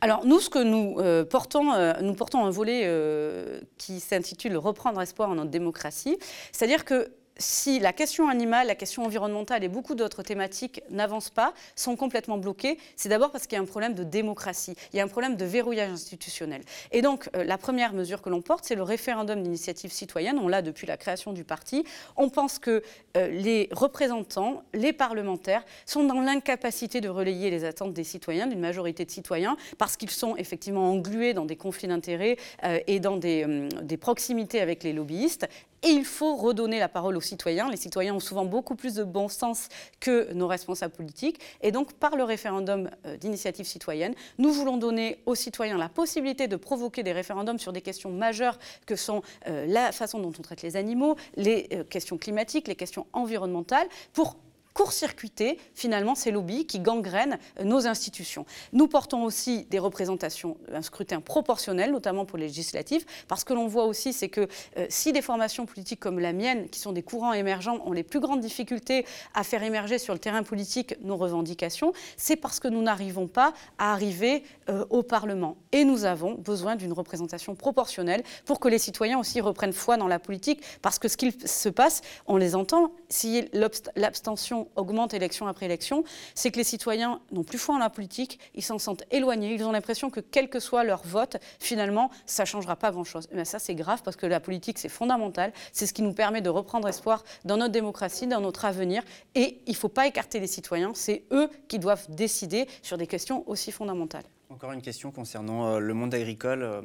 Alors 0.00 0.24
nous, 0.24 0.40
ce 0.40 0.48
que 0.48 0.62
nous 0.62 0.96
euh, 0.98 1.24
portons, 1.24 1.72
euh, 1.72 1.92
nous 2.00 2.14
portons 2.14 2.44
un 2.44 2.50
volet 2.50 2.82
euh, 2.84 3.60
qui 3.78 4.00
s'intitule 4.00 4.56
Reprendre 4.56 5.00
espoir 5.00 5.30
en 5.30 5.34
notre 5.34 5.50
démocratie, 5.50 6.18
c'est-à-dire 6.52 6.84
que 6.84 7.10
si 7.38 7.78
la 7.78 7.92
question 7.92 8.28
animale, 8.28 8.66
la 8.66 8.74
question 8.74 9.04
environnementale 9.04 9.64
et 9.64 9.68
beaucoup 9.68 9.94
d'autres 9.94 10.22
thématiques 10.22 10.82
n'avancent 10.90 11.30
pas, 11.30 11.52
sont 11.74 11.96
complètement 11.96 12.38
bloquées, 12.38 12.78
c'est 12.96 13.08
d'abord 13.08 13.30
parce 13.30 13.46
qu'il 13.46 13.56
y 13.56 13.58
a 13.58 13.62
un 13.62 13.66
problème 13.66 13.94
de 13.94 14.04
démocratie, 14.04 14.74
il 14.92 14.96
y 14.96 15.00
a 15.00 15.04
un 15.04 15.08
problème 15.08 15.36
de 15.36 15.44
verrouillage 15.44 15.90
institutionnel. 15.90 16.62
Et 16.92 17.02
donc, 17.02 17.28
euh, 17.36 17.44
la 17.44 17.58
première 17.58 17.92
mesure 17.92 18.22
que 18.22 18.30
l'on 18.30 18.42
porte, 18.42 18.64
c'est 18.64 18.74
le 18.74 18.82
référendum 18.82 19.42
d'initiative 19.42 19.92
citoyenne. 19.92 20.38
On 20.38 20.48
l'a 20.48 20.62
depuis 20.62 20.86
la 20.86 20.96
création 20.96 21.32
du 21.32 21.44
parti. 21.44 21.84
On 22.16 22.28
pense 22.28 22.58
que 22.58 22.82
euh, 23.16 23.28
les 23.28 23.68
représentants, 23.72 24.62
les 24.72 24.92
parlementaires, 24.92 25.64
sont 25.84 26.04
dans 26.04 26.20
l'incapacité 26.20 27.00
de 27.00 27.08
relayer 27.08 27.50
les 27.50 27.64
attentes 27.64 27.92
des 27.92 28.04
citoyens, 28.04 28.46
d'une 28.46 28.60
majorité 28.60 29.04
de 29.04 29.10
citoyens, 29.10 29.56
parce 29.78 29.96
qu'ils 29.96 30.10
sont 30.10 30.36
effectivement 30.36 30.90
englués 30.90 31.34
dans 31.34 31.44
des 31.44 31.56
conflits 31.56 31.88
d'intérêts 31.88 32.36
euh, 32.64 32.78
et 32.86 33.00
dans 33.00 33.16
des, 33.16 33.68
des 33.82 33.96
proximités 33.96 34.60
avec 34.60 34.82
les 34.82 34.92
lobbyistes 34.92 35.48
et 35.82 35.88
il 35.88 36.04
faut 36.04 36.36
redonner 36.36 36.78
la 36.78 36.88
parole 36.88 37.16
aux 37.16 37.20
citoyens. 37.20 37.70
Les 37.70 37.76
citoyens 37.76 38.14
ont 38.14 38.20
souvent 38.20 38.44
beaucoup 38.44 38.74
plus 38.74 38.94
de 38.94 39.04
bon 39.04 39.28
sens 39.28 39.68
que 40.00 40.32
nos 40.32 40.46
responsables 40.46 40.94
politiques. 40.94 41.40
Et 41.60 41.72
donc, 41.72 41.92
par 41.94 42.16
le 42.16 42.24
référendum 42.24 42.90
euh, 43.06 43.16
d'initiative 43.16 43.66
citoyenne, 43.66 44.14
nous 44.38 44.52
voulons 44.52 44.76
donner 44.76 45.22
aux 45.26 45.34
citoyens 45.34 45.78
la 45.78 45.88
possibilité 45.88 46.48
de 46.48 46.56
provoquer 46.56 47.02
des 47.02 47.12
référendums 47.12 47.58
sur 47.58 47.72
des 47.72 47.82
questions 47.82 48.10
majeures 48.10 48.58
que 48.86 48.96
sont 48.96 49.22
euh, 49.46 49.66
la 49.66 49.92
façon 49.92 50.18
dont 50.18 50.32
on 50.38 50.42
traite 50.42 50.62
les 50.62 50.76
animaux, 50.76 51.16
les 51.36 51.68
euh, 51.72 51.84
questions 51.84 52.18
climatiques, 52.18 52.68
les 52.68 52.76
questions 52.76 53.06
environnementales, 53.12 53.88
pour 54.12 54.36
court-circuiter 54.76 55.58
finalement 55.74 56.14
ces 56.14 56.30
lobbies 56.30 56.66
qui 56.66 56.80
gangrènent 56.80 57.38
nos 57.64 57.86
institutions. 57.86 58.44
Nous 58.74 58.88
portons 58.88 59.24
aussi 59.24 59.64
des 59.70 59.78
représentations, 59.78 60.58
un 60.70 60.82
scrutin 60.82 61.22
proportionnel, 61.22 61.90
notamment 61.90 62.26
pour 62.26 62.36
les 62.36 62.48
législatives, 62.48 63.06
parce 63.26 63.42
que 63.42 63.54
l'on 63.54 63.68
voit 63.68 63.86
aussi, 63.86 64.12
c'est 64.12 64.28
que 64.28 64.42
euh, 64.76 64.86
si 64.90 65.14
des 65.14 65.22
formations 65.22 65.64
politiques 65.64 66.00
comme 66.00 66.18
la 66.18 66.34
mienne, 66.34 66.68
qui 66.68 66.78
sont 66.78 66.92
des 66.92 67.02
courants 67.02 67.32
émergents, 67.32 67.78
ont 67.86 67.92
les 67.92 68.02
plus 68.02 68.20
grandes 68.20 68.40
difficultés 68.40 69.06
à 69.32 69.44
faire 69.44 69.62
émerger 69.62 69.98
sur 69.98 70.12
le 70.12 70.20
terrain 70.20 70.42
politique 70.42 70.94
nos 71.00 71.16
revendications, 71.16 71.94
c'est 72.18 72.36
parce 72.36 72.60
que 72.60 72.68
nous 72.68 72.82
n'arrivons 72.82 73.28
pas 73.28 73.54
à 73.78 73.94
arriver 73.94 74.44
euh, 74.68 74.84
au 74.90 75.02
Parlement. 75.02 75.56
Et 75.72 75.84
nous 75.84 76.04
avons 76.04 76.34
besoin 76.34 76.76
d'une 76.76 76.92
représentation 76.92 77.54
proportionnelle 77.54 78.22
pour 78.44 78.60
que 78.60 78.68
les 78.68 78.78
citoyens 78.78 79.18
aussi 79.18 79.40
reprennent 79.40 79.72
foi 79.72 79.96
dans 79.96 80.08
la 80.08 80.18
politique, 80.18 80.60
parce 80.82 80.98
que 80.98 81.08
ce 81.08 81.16
qu'il 81.16 81.32
se 81.48 81.70
passe, 81.70 82.02
on 82.26 82.36
les 82.36 82.54
entend, 82.54 82.92
si 83.08 83.48
l'abstention 83.94 84.65
augmente 84.76 85.14
élection 85.14 85.46
après 85.46 85.66
élection, 85.66 86.04
c'est 86.34 86.50
que 86.50 86.56
les 86.56 86.64
citoyens 86.64 87.20
n'ont 87.32 87.44
plus 87.44 87.58
foi 87.58 87.74
en 87.74 87.78
la 87.78 87.90
politique, 87.90 88.38
ils 88.54 88.62
s'en 88.62 88.78
sentent 88.78 89.04
éloignés, 89.10 89.54
ils 89.54 89.64
ont 89.64 89.72
l'impression 89.72 90.10
que 90.10 90.20
quel 90.20 90.48
que 90.48 90.60
soit 90.60 90.84
leur 90.84 91.02
vote, 91.04 91.36
finalement, 91.60 92.10
ça 92.26 92.42
ne 92.42 92.46
changera 92.46 92.76
pas 92.76 92.90
grand-chose. 92.90 93.28
Mais 93.32 93.44
ça, 93.44 93.58
c'est 93.58 93.74
grave 93.74 94.02
parce 94.04 94.16
que 94.16 94.26
la 94.26 94.40
politique, 94.40 94.78
c'est 94.78 94.88
fondamental, 94.88 95.52
c'est 95.72 95.86
ce 95.86 95.92
qui 95.92 96.02
nous 96.02 96.12
permet 96.12 96.40
de 96.40 96.50
reprendre 96.50 96.88
espoir 96.88 97.24
dans 97.44 97.56
notre 97.56 97.72
démocratie, 97.72 98.26
dans 98.26 98.40
notre 98.40 98.64
avenir, 98.64 99.02
et 99.34 99.60
il 99.66 99.72
ne 99.72 99.76
faut 99.76 99.88
pas 99.88 100.06
écarter 100.06 100.40
les 100.40 100.46
citoyens, 100.46 100.92
c'est 100.94 101.24
eux 101.32 101.48
qui 101.68 101.78
doivent 101.78 102.06
décider 102.08 102.66
sur 102.82 102.98
des 102.98 103.06
questions 103.06 103.48
aussi 103.48 103.72
fondamentales. 103.72 104.24
Encore 104.48 104.72
une 104.72 104.82
question 104.82 105.10
concernant 105.10 105.66
euh, 105.66 105.78
le 105.80 105.92
monde 105.92 106.14
agricole, 106.14 106.62
euh, 106.62 106.82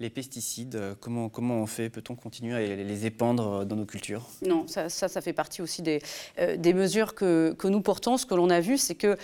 les 0.00 0.10
pesticides, 0.10 0.74
euh, 0.74 0.94
comment, 1.00 1.28
comment 1.28 1.56
on 1.56 1.66
fait? 1.66 1.88
Peut-on 1.88 2.16
continuer 2.16 2.54
à 2.54 2.60
les 2.60 3.06
épandre 3.06 3.64
dans 3.64 3.76
nos 3.76 3.86
cultures? 3.86 4.26
Non, 4.46 4.66
ça, 4.66 4.88
ça, 4.88 5.20
fait 5.20 5.32
partie 5.32 5.62
aussi 5.62 5.82
des, 5.82 6.00
des 6.56 6.74
mesures 6.74 7.14
que, 7.14 7.54
que, 7.58 7.68
nous 7.68 7.80
portons. 7.80 8.16
Ce 8.16 8.26
que 8.26 8.34
l'on 8.34 8.50
a 8.50 8.60
vu, 8.60 8.78
c'est 8.78 8.94
que 8.94 9.16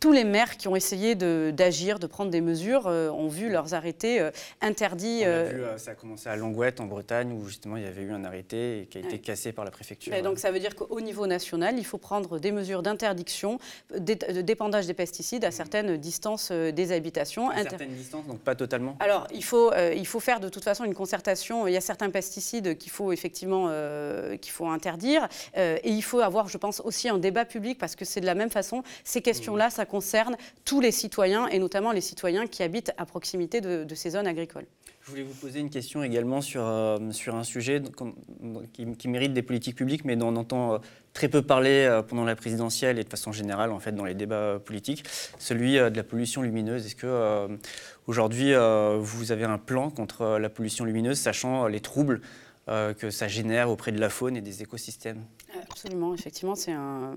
tous 0.00 0.12
les 0.12 0.24
maires 0.24 0.56
qui 0.56 0.68
ont 0.68 0.76
essayé 0.76 1.14
d'agir, 1.14 1.98
de, 1.98 2.06
prendre 2.06 2.30
des 2.30 2.40
mesures, 2.40 2.86
ont 2.86 3.28
vu 3.28 3.50
leurs 3.50 3.74
arrêtés 3.74 4.28
interdits. 4.60 5.22
On 5.22 5.28
a 5.28 5.44
vu, 5.44 5.62
ça 5.76 5.92
a 5.92 5.94
commencé 5.94 6.28
à 6.28 6.36
Longouette, 6.36 6.80
en 6.80 6.86
Bretagne, 6.86 7.32
où 7.32 7.46
justement 7.46 7.76
il 7.76 7.84
y 7.84 7.86
avait 7.86 8.02
eu 8.02 8.12
un 8.12 8.24
arrêté 8.24 8.88
qui 8.90 8.98
a 8.98 9.00
été 9.00 9.18
cassé 9.18 9.52
par 9.52 9.64
la 9.64 9.70
préfecture. 9.70 10.12
Et 10.14 10.22
donc 10.22 10.38
ça 10.38 10.50
veut 10.50 10.60
dire 10.60 10.74
qu'au 10.74 11.00
niveau 11.00 11.26
national, 11.26 11.78
il 11.78 11.84
faut 11.84 11.98
prendre 11.98 12.38
des 12.38 12.52
mesures 12.52 12.82
d'interdiction, 12.82 13.58
de 13.96 14.40
dépendage 14.40 14.86
des 14.86 14.94
pesticides 14.94 15.44
à 15.44 15.50
certaines 15.50 15.96
distances 15.96 16.50
des 16.50 16.92
habitations. 16.92 17.50
À 17.50 17.62
certaines 17.62 17.94
distances, 17.94 18.26
donc 18.26 18.40
pas 18.40 18.54
totalement? 18.54 18.96
Alors, 19.00 19.26
il 19.32 19.44
faut, 19.44 19.67
euh, 19.72 19.94
il 19.94 20.06
faut 20.06 20.20
faire 20.20 20.40
de 20.40 20.48
toute 20.48 20.64
façon 20.64 20.84
une 20.84 20.94
concertation. 20.94 21.66
Il 21.66 21.72
y 21.72 21.76
a 21.76 21.80
certains 21.80 22.10
pesticides 22.10 22.76
qu'il 22.78 22.90
faut 22.90 23.12
effectivement 23.12 23.66
euh, 23.68 24.36
qu'il 24.36 24.52
faut 24.52 24.66
interdire. 24.66 25.28
Euh, 25.56 25.78
et 25.82 25.90
il 25.90 26.02
faut 26.02 26.20
avoir, 26.20 26.48
je 26.48 26.58
pense, 26.58 26.80
aussi 26.84 27.08
un 27.08 27.18
débat 27.18 27.44
public 27.44 27.78
parce 27.78 27.96
que 27.96 28.04
c'est 28.04 28.20
de 28.20 28.26
la 28.26 28.34
même 28.34 28.50
façon. 28.50 28.82
Ces 29.04 29.22
questions-là, 29.22 29.70
ça 29.70 29.86
concerne 29.86 30.36
tous 30.64 30.80
les 30.80 30.92
citoyens 30.92 31.46
et 31.48 31.58
notamment 31.58 31.92
les 31.92 32.00
citoyens 32.00 32.46
qui 32.46 32.62
habitent 32.62 32.92
à 32.96 33.06
proximité 33.06 33.60
de, 33.60 33.84
de 33.84 33.94
ces 33.94 34.10
zones 34.10 34.26
agricoles. 34.26 34.66
Je 35.02 35.10
voulais 35.10 35.22
vous 35.22 35.34
poser 35.34 35.60
une 35.60 35.70
question 35.70 36.02
également 36.02 36.42
sur, 36.42 36.70
sur 37.12 37.34
un 37.34 37.44
sujet 37.44 37.80
qui, 38.74 38.86
qui, 38.92 39.08
mérite 39.08 39.32
des 39.32 39.40
politiques 39.40 39.76
publiques, 39.76 40.04
mais 40.04 40.16
dont 40.16 40.28
on 40.28 40.36
entend 40.36 40.80
très 41.18 41.28
peu 41.28 41.42
parlé 41.42 41.70
euh, 41.70 42.02
pendant 42.02 42.24
la 42.24 42.36
présidentielle 42.36 42.98
et 42.98 43.04
de 43.04 43.08
façon 43.08 43.32
générale 43.32 43.72
en 43.72 43.80
fait 43.80 43.92
dans 43.92 44.04
les 44.04 44.14
débats 44.14 44.60
politiques, 44.64 45.04
celui 45.38 45.74
de 45.74 45.96
la 45.96 46.04
pollution 46.04 46.42
lumineuse. 46.42 46.86
Est-ce 46.86 46.94
que 46.94 47.06
euh, 47.06 47.48
aujourd'hui 48.08 48.52
vous 48.98 49.30
avez 49.30 49.44
un 49.44 49.58
plan 49.58 49.90
contre 49.90 50.38
la 50.38 50.48
pollution 50.48 50.84
lumineuse, 50.84 51.18
sachant 51.18 51.68
les 51.68 51.80
troubles 51.80 52.20
que 52.66 53.10
ça 53.10 53.28
génère 53.28 53.70
auprès 53.70 53.92
de 53.92 54.00
la 54.00 54.10
faune 54.10 54.36
et 54.36 54.40
des 54.40 54.62
écosystèmes 54.62 55.22
Absolument, 55.56 56.12
effectivement, 56.12 56.54
c'est 56.54 56.72
un, 56.72 57.14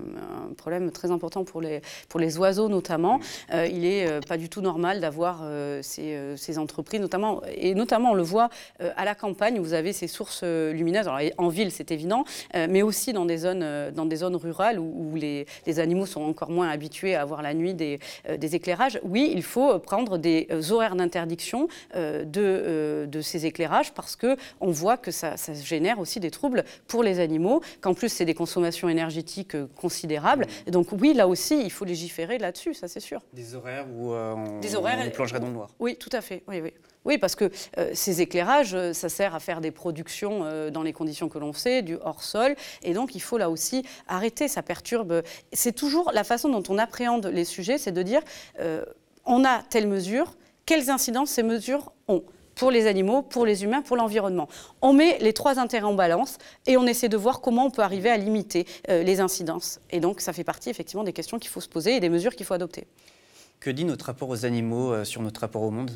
problème 0.56 0.90
très 0.90 1.10
important 1.10 1.44
pour 1.44 1.60
les, 1.60 1.82
pour 2.08 2.18
les 2.18 2.38
oiseaux 2.38 2.68
notamment. 2.68 3.20
Euh, 3.52 3.66
il 3.66 3.80
n'est 3.80 4.08
euh, 4.08 4.20
pas 4.20 4.38
du 4.38 4.48
tout 4.48 4.62
normal 4.62 5.00
d'avoir 5.00 5.40
euh, 5.42 5.80
ces, 5.82 6.18
ces, 6.36 6.58
entreprises, 6.58 7.00
notamment, 7.00 7.42
et 7.54 7.74
notamment 7.74 8.12
on 8.12 8.14
le 8.14 8.22
voit 8.22 8.48
à 8.96 9.04
la 9.04 9.14
campagne 9.14 9.58
vous 9.60 9.74
avez 9.74 9.92
ces 9.92 10.06
sources 10.06 10.44
lumineuses. 10.44 11.08
Alors, 11.08 11.20
en 11.38 11.48
ville, 11.48 11.70
c'est 11.70 11.90
évident, 11.90 12.24
mais 12.54 12.82
aussi 12.82 13.12
dans 13.12 13.24
des 13.26 13.38
zones, 13.38 13.90
dans 13.90 14.06
des 14.06 14.16
zones 14.16 14.36
rurales 14.36 14.78
où, 14.78 15.14
les, 15.14 15.46
les, 15.66 15.78
animaux 15.78 16.06
sont 16.06 16.22
encore 16.22 16.50
moins 16.50 16.68
habitués 16.68 17.14
à 17.14 17.22
avoir 17.22 17.42
la 17.42 17.54
nuit 17.54 17.74
des, 17.74 17.98
des 18.36 18.54
éclairages. 18.54 18.98
Oui, 19.02 19.30
il 19.34 19.42
faut 19.42 19.78
prendre 19.78 20.18
des 20.18 20.48
horaires 20.70 20.96
d'interdiction 20.96 21.68
de, 21.94 23.06
de 23.06 23.20
ces 23.20 23.46
éclairages 23.46 23.92
parce 23.92 24.16
qu'on 24.16 24.70
voit 24.70 24.96
que 24.96 25.10
ça, 25.10 25.36
ça 25.36 25.54
génère 25.54 25.98
aussi 25.98 26.20
des 26.20 26.30
troubles 26.30 26.64
pour 26.86 27.02
les 27.02 27.20
animaux, 27.20 27.62
qu'en 27.80 27.94
plus 27.94 28.21
c'est 28.22 28.26
des 28.26 28.34
consommation 28.34 28.88
énergétique 28.88 29.56
euh, 29.56 29.66
considérable. 29.74 30.46
donc 30.68 30.92
oui, 30.92 31.12
là 31.12 31.26
aussi, 31.26 31.60
il 31.60 31.72
faut 31.72 31.84
légiférer 31.84 32.38
là-dessus, 32.38 32.72
ça 32.72 32.86
c'est 32.86 33.00
sûr. 33.00 33.20
Des 33.32 33.56
horaires 33.56 33.86
où 33.92 34.12
euh, 34.12 34.34
on, 34.34 34.60
Des 34.60 34.76
horaires, 34.76 35.02
on 35.04 35.10
plongerait 35.10 35.40
dans 35.40 35.48
le 35.48 35.54
noir. 35.54 35.70
Oui, 35.80 35.96
tout 35.96 36.10
à 36.12 36.20
fait. 36.20 36.44
Oui, 36.46 36.60
oui. 36.60 36.72
Oui, 37.04 37.18
parce 37.18 37.34
que 37.34 37.50
euh, 37.78 37.90
ces 37.94 38.20
éclairages, 38.20 38.76
ça 38.92 39.08
sert 39.08 39.34
à 39.34 39.40
faire 39.40 39.60
des 39.60 39.72
productions 39.72 40.70
dans 40.70 40.84
les 40.84 40.92
conditions 40.92 41.28
que 41.28 41.38
l'on 41.40 41.52
sait, 41.52 41.82
du 41.82 41.96
hors-sol. 41.96 42.54
Et 42.84 42.94
donc, 42.94 43.16
il 43.16 43.20
faut 43.20 43.38
là 43.38 43.50
aussi 43.50 43.84
arrêter, 44.06 44.46
ça 44.46 44.62
perturbe. 44.62 45.22
C'est 45.52 45.72
toujours 45.72 46.12
la 46.14 46.22
façon 46.22 46.48
dont 46.48 46.62
on 46.68 46.78
appréhende 46.78 47.26
les 47.26 47.44
sujets, 47.44 47.76
c'est 47.76 47.90
de 47.90 48.02
dire 48.02 48.20
on 49.24 49.44
a 49.44 49.62
telle 49.64 49.88
mesure, 49.88 50.36
quelles 50.64 50.90
incidences 50.90 51.30
ces 51.30 51.42
mesures 51.42 51.90
ont? 52.06 52.22
Pour 52.54 52.70
les 52.70 52.86
animaux, 52.86 53.22
pour 53.22 53.46
les 53.46 53.64
humains, 53.64 53.82
pour 53.82 53.96
l'environnement. 53.96 54.48
On 54.80 54.92
met 54.92 55.18
les 55.18 55.32
trois 55.32 55.58
intérêts 55.58 55.86
en 55.86 55.94
balance 55.94 56.38
et 56.66 56.76
on 56.76 56.86
essaie 56.86 57.08
de 57.08 57.16
voir 57.16 57.40
comment 57.40 57.66
on 57.66 57.70
peut 57.70 57.82
arriver 57.82 58.10
à 58.10 58.16
limiter 58.16 58.66
euh, 58.88 59.02
les 59.02 59.20
incidences. 59.20 59.80
Et 59.90 60.00
donc 60.00 60.20
ça 60.20 60.32
fait 60.32 60.44
partie 60.44 60.70
effectivement 60.70 61.04
des 61.04 61.12
questions 61.12 61.38
qu'il 61.38 61.50
faut 61.50 61.60
se 61.60 61.68
poser 61.68 61.96
et 61.96 62.00
des 62.00 62.08
mesures 62.08 62.34
qu'il 62.34 62.46
faut 62.46 62.54
adopter. 62.54 62.86
Que 63.60 63.70
dit 63.70 63.84
notre 63.84 64.06
rapport 64.06 64.28
aux 64.28 64.44
animaux 64.44 64.92
euh, 64.92 65.04
sur 65.04 65.22
notre 65.22 65.40
rapport 65.40 65.62
au 65.62 65.70
monde? 65.70 65.92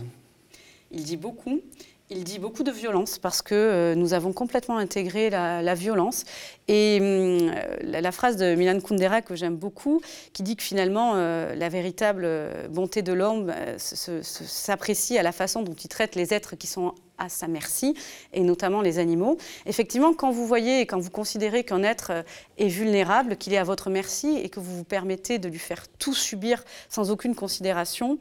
Il 0.93 1.03
dit 1.03 1.17
beaucoup. 1.17 1.61
Il 2.09 2.23
dit 2.23 2.39
beaucoup 2.39 2.63
de 2.63 2.71
violence 2.71 3.19
parce 3.19 3.43
que 3.43 3.55
euh, 3.55 3.95
nous 3.97 4.15
avons 4.15 4.33
complètement 4.33 4.79
intégré 4.79 5.29
la, 5.29 5.75
violence. 5.75 6.25
Et 6.69 6.99
hum, 7.01 7.53
la, 7.83 8.13
phrase 8.13 8.37
de 8.37 8.55
Milan 8.55 8.79
Kundera 8.81 9.23
que 9.23 9.35
j'aime 9.35 9.57
beaucoup, 9.57 10.01
qui 10.33 10.45
dit 10.45 10.55
que 10.55 10.63
finalement 10.63 11.15
euh, 11.17 11.55
la 11.57 11.69
véritable 11.69 12.29
bonté 12.71 13.03
de 13.03 13.13
l'homme 13.13 13.53
s'apprécie 13.79 15.19
à 15.19 15.25
la 15.25 15.33
façon 15.33 15.63
dont 15.63 15.75
il 15.75 15.89
traite 15.89 16.15
les 16.15 16.33
êtres 16.33 16.55
qui 16.55 16.69
sont 16.69 16.95
à 17.19 17.29
sa 17.29 17.49
merci, 17.49 17.95
et 18.33 18.41
notamment 18.41 18.83
les 18.83 18.99
animaux. 18.99 19.39
Effectivement, 19.65 20.13
quand 20.13 20.31
vous 20.31 20.47
voyez 20.47 20.81
et 20.81 20.87
quand 20.87 20.99
vous 20.99 21.11
considérez 21.11 21.65
qu'un 21.65 21.83
être 21.83 22.11
euh, 22.11 22.23
est 22.59 22.69
vulnérable, 22.69 23.37
qu'il 23.37 23.53
est 23.55 23.59
à 23.59 23.65
votre 23.65 23.91
merci 23.91 24.39
et 24.39 24.49
que 24.49 24.61
vous 24.61 24.77
vous 24.77 24.85
permettez 24.85 25.39
de 25.39 25.49
lui 25.49 25.59
faire 25.59 25.89
tout 25.99 26.15
subir 26.15 26.63
sans 26.89 27.11
aucune 27.11 27.35
considération, 27.35 28.19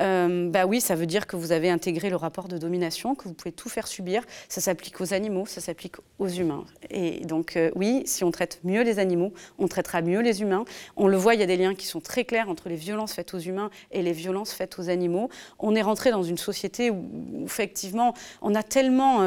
euh, 0.00 0.50
bah 0.50 0.66
oui, 0.66 0.80
ça 0.80 0.94
veut 0.94 1.06
dire 1.06 1.26
que 1.26 1.36
vous 1.36 1.52
avez 1.52 1.70
intégré 1.70 2.10
le 2.10 2.16
rapport 2.16 2.48
de 2.48 2.58
domination, 2.58 3.14
que 3.14 3.28
vous 3.28 3.34
pouvez 3.34 3.52
tout 3.52 3.68
faire 3.68 3.86
subir. 3.86 4.22
Ça 4.48 4.60
s'applique 4.60 5.00
aux 5.00 5.14
animaux, 5.14 5.46
ça 5.46 5.60
s'applique 5.60 5.96
aux 6.18 6.28
humains. 6.28 6.64
Et 6.90 7.24
donc 7.24 7.56
euh, 7.56 7.70
oui, 7.74 8.02
si 8.06 8.24
on 8.24 8.30
traite 8.30 8.60
mieux 8.64 8.82
les 8.82 8.98
animaux, 8.98 9.32
on 9.58 9.68
traitera 9.68 10.02
mieux 10.02 10.20
les 10.20 10.42
humains. 10.42 10.64
On 10.96 11.06
le 11.06 11.16
voit, 11.16 11.34
il 11.34 11.40
y 11.40 11.42
a 11.42 11.46
des 11.46 11.56
liens 11.56 11.74
qui 11.74 11.86
sont 11.86 12.00
très 12.00 12.24
clairs 12.24 12.48
entre 12.48 12.68
les 12.68 12.76
violences 12.76 13.12
faites 13.12 13.34
aux 13.34 13.38
humains 13.38 13.70
et 13.90 14.02
les 14.02 14.12
violences 14.12 14.52
faites 14.52 14.78
aux 14.78 14.88
animaux. 14.88 15.28
On 15.58 15.74
est 15.74 15.82
rentré 15.82 16.10
dans 16.10 16.22
une 16.22 16.38
société 16.38 16.90
où, 16.90 17.04
effectivement, 17.44 18.14
on 18.42 18.54
a 18.54 18.62
tellement 18.62 19.22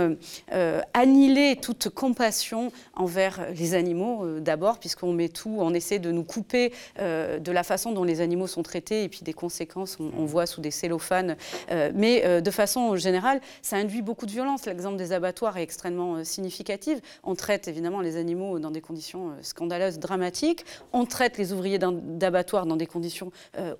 euh, 0.53 0.81
annihilé 0.93 1.57
toute 1.61 1.89
compassion 1.89 2.71
envers 2.95 3.47
les 3.55 3.73
animaux, 3.73 4.39
d'abord, 4.39 4.79
puisqu'on 4.79 5.13
met 5.13 5.29
tout, 5.29 5.57
on 5.59 5.73
essaie 5.73 5.99
de 5.99 6.11
nous 6.11 6.23
couper 6.23 6.73
de 6.99 7.51
la 7.51 7.63
façon 7.63 7.91
dont 7.91 8.03
les 8.03 8.21
animaux 8.21 8.47
sont 8.47 8.63
traités 8.63 9.03
et 9.03 9.09
puis 9.09 9.21
des 9.23 9.33
conséquences, 9.33 9.97
on, 9.99 10.11
on 10.17 10.25
voit 10.25 10.45
ou 10.57 10.61
des 10.61 10.71
cellophanes. 10.71 11.35
Euh, 11.71 11.91
mais 11.93 12.23
euh, 12.25 12.41
de 12.41 12.51
façon 12.51 12.95
générale, 12.95 13.41
ça 13.61 13.77
induit 13.77 14.01
beaucoup 14.01 14.25
de 14.25 14.31
violence. 14.31 14.65
L'exemple 14.65 14.97
des 14.97 15.11
abattoirs 15.11 15.57
est 15.57 15.63
extrêmement 15.63 16.15
euh, 16.15 16.23
significatif. 16.23 16.99
On 17.23 17.35
traite 17.35 17.67
évidemment 17.67 18.01
les 18.01 18.17
animaux 18.17 18.59
dans 18.59 18.71
des 18.71 18.81
conditions 18.81 19.31
scandaleuses, 19.41 19.99
dramatiques. 19.99 20.65
On 20.93 21.05
traite 21.05 21.37
les 21.37 21.53
ouvriers 21.53 21.79
d'abattoirs 21.79 22.65
dans 22.65 22.75
des 22.75 22.85
conditions 22.85 23.31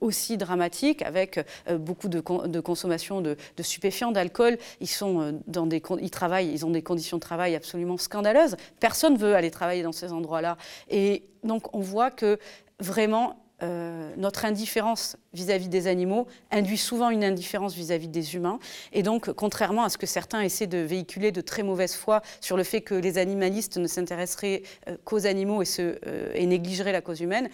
aussi 0.01 0.37
dramatiques, 0.37 1.01
avec 1.01 1.39
beaucoup 1.79 2.09
de, 2.09 2.19
consommation 2.59 3.21
de, 3.21 3.37
stupéfiants, 3.61 4.11
d'alcool. 4.11 4.57
Ils 4.81 4.87
sont 4.87 5.39
dans 5.47 5.65
des, 5.65 5.81
ils 6.01 6.11
travaillent, 6.11 6.51
ils 6.51 6.65
ont 6.65 6.69
des 6.69 6.81
conditions 6.81 7.17
de 7.17 7.21
travail 7.21 7.55
absolument 7.55 7.97
scandaleuses. 7.97 8.55
Personne 8.79 9.13
ne 9.13 9.19
veut 9.19 9.35
aller 9.35 9.51
travailler 9.51 9.83
dans 9.83 9.91
ces 9.91 10.11
endroits-là. 10.11 10.57
Et 10.89 11.23
donc 11.43 11.75
on 11.75 11.79
voit 11.79 12.11
que 12.11 12.39
vraiment 12.79 13.46
euh, 13.63 14.13
notre 14.17 14.45
indifférence 14.45 15.17
vis-à-vis 15.33 15.67
des 15.67 15.87
animaux 15.87 16.27
induit 16.51 16.77
souvent 16.77 17.09
une 17.09 17.23
indifférence 17.23 17.73
vis-à-vis 17.73 18.07
des 18.07 18.35
humains. 18.35 18.59
Et 18.93 19.01
donc, 19.01 19.31
contrairement 19.31 19.83
à 19.83 19.89
ce 19.89 19.97
que 19.97 20.05
certains 20.05 20.41
essaient 20.41 20.67
de 20.67 20.77
véhiculer 20.77 21.31
de 21.31 21.41
très 21.41 21.63
mauvaise 21.63 21.95
foi 21.95 22.21
sur 22.39 22.55
le 22.55 22.63
fait 22.63 22.81
que 22.81 22.93
les 22.93 23.17
animalistes 23.17 23.77
ne 23.77 23.87
s'intéresseraient 23.87 24.61
euh, 24.87 24.95
qu'aux 25.05 25.25
animaux 25.25 25.63
et, 25.63 25.67
euh, 25.79 26.31
et, 26.35 26.45
négligeraient 26.45 26.91
la 26.91 27.01
cause 27.01 27.19
humaine, 27.21 27.49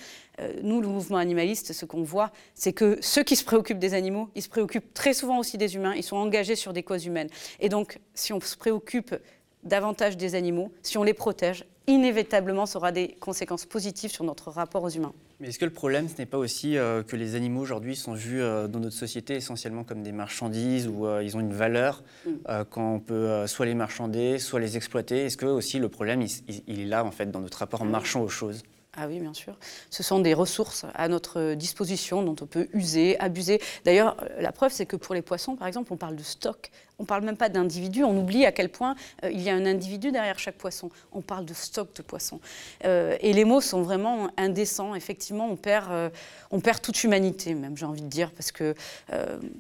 nous, 0.64 0.82
le 0.82 0.88
mouvement 0.88 1.18
animaliste, 1.18 1.74
ce 1.74 1.86
qu'on 1.86 2.01
voit, 2.01 2.32
c'est 2.56 2.74
que 2.74 2.97
ceux 3.01 3.22
qui 3.22 3.36
se 3.36 3.43
préoccupent 3.43 3.78
des 3.78 3.93
animaux, 3.93 4.30
ils 4.34 4.41
se 4.41 4.49
préoccupent 4.49 4.91
très 4.95 5.14
souvent 5.14 5.38
aussi 5.38 5.60
des 5.60 5.76
humains, 5.76 5.93
ils 5.95 6.01
sont 6.01 6.18
engagés 6.18 6.56
sur 6.56 6.74
des 6.74 6.82
causes 6.82 7.06
humaines. 7.06 7.30
Et 7.60 7.70
donc, 7.70 7.99
si 8.16 8.34
on 8.34 8.41
se 8.41 8.58
préoccupe 8.58 9.16
davantage 9.64 10.18
des 10.18 10.34
animaux, 10.34 10.72
si 10.82 10.97
on 10.97 11.04
les 11.04 11.14
protège, 11.14 11.66
inévitablement, 11.88 12.66
ça 12.66 12.80
aura 12.80 12.91
des 12.91 13.10
conséquences 13.20 13.66
positives 13.66 14.12
sur 14.12 14.24
notre 14.24 14.49
rapport 14.49 14.84
aux 14.84 14.89
humains. 14.89 15.14
Mais 15.44 15.50
est-ce 15.50 15.60
que 15.60 15.66
le 15.66 15.72
problème, 15.72 16.08
ce 16.08 16.18
n'est 16.20 16.26
pas 16.26 16.38
aussi 16.38 16.78
euh, 16.78 17.04
que 17.04 17.18
les 17.18 17.36
animaux 17.36 17.60
aujourd'hui 17.60 17.98
sont 17.98 18.14
vus 18.14 18.41
euh, 18.41 18.70
dans 18.70 18.80
notre 18.80 18.96
société 18.96 19.36
essentiellement 19.36 19.84
comme 19.84 20.02
des 20.02 20.14
marchandises 20.14 20.88
où 20.88 21.06
euh, 21.06 21.22
ils 21.22 21.36
ont 21.36 21.41
une 21.41 21.52
valeur 21.52 22.02
mm. 22.26 22.32
quand 22.70 22.94
on 22.94 23.02
peut 23.02 23.46
soit 23.46 23.66
les 23.66 23.76
marchander, 23.76 24.39
soit 24.39 24.62
les 24.62 24.78
exploiter? 24.78 25.26
Est-ce 25.26 25.36
que 25.36 25.46
aussi 25.46 25.80
le 25.80 25.89
problème, 25.89 26.26
il, 26.68 26.80
est 26.80 26.86
là 26.86 27.04
en 27.04 27.12
fait 27.12 27.30
dans 27.30 27.41
notre 27.41 27.58
rapport 27.58 27.84
marchand 27.84 28.22
aux 28.22 28.30
choses? 28.30 28.64
Ah 28.96 29.08
oui, 29.08 29.20
bien 29.20 29.34
sûr. 29.34 29.58
Ce 29.89 30.04
sont 30.04 30.20
des 30.20 30.36
ressources 30.36 30.86
à 30.94 31.08
notre 31.08 31.56
disposition 31.56 32.22
dont 32.22 32.36
on 32.41 32.46
peut 32.46 32.68
user, 32.74 33.20
abuser. 33.20 33.60
D'ailleurs, 33.86 34.18
la 34.39 34.52
preuve, 34.52 34.72
c'est 34.72 34.86
que 34.86 34.96
pour 34.96 35.16
les 35.16 35.24
poissons, 35.24 35.56
par 35.56 35.68
exemple, 35.68 35.91
on 35.91 35.98
parle 35.98 36.16
de 36.16 36.22
stock. 36.22 36.70
On 37.00 37.04
ne 37.04 37.08
parle 37.08 37.24
même 37.24 37.38
pas 37.38 37.50
d'individu. 37.50 38.04
On 38.04 38.16
oublie 38.16 38.46
à 38.46 38.52
quel 38.52 38.70
point 38.70 38.96
euh, 39.24 39.32
il 39.32 39.41
y 39.41 39.50
a 39.50 39.56
un 39.56 39.66
individu 39.66 40.12
derrière 40.12 40.38
chaque 40.38 40.58
poisson. 40.58 40.91
On 41.12 41.22
parle 41.22 41.46
de 41.46 41.56
stock 41.56 41.94
de 41.96 42.04
poissons. 42.04 42.39
Euh, 42.86 43.18
et 43.20 43.34
les 43.34 43.46
mots 43.46 43.62
sont 43.62 43.82
vraiment 43.82 44.30
indécents. 44.38 44.94
Effectivement, 44.94 45.48
on 45.50 45.56
perd, 45.56 45.91
euh, 45.91 46.10
on 46.52 46.60
perd 46.60 46.80
toute 46.82 47.04
humanité, 47.04 47.56
même, 47.56 47.76
j'ai 47.76 47.86
envie 47.86 48.04
de 48.04 48.08
dire, 48.08 48.32
parce 48.32 48.52
que 48.52 48.76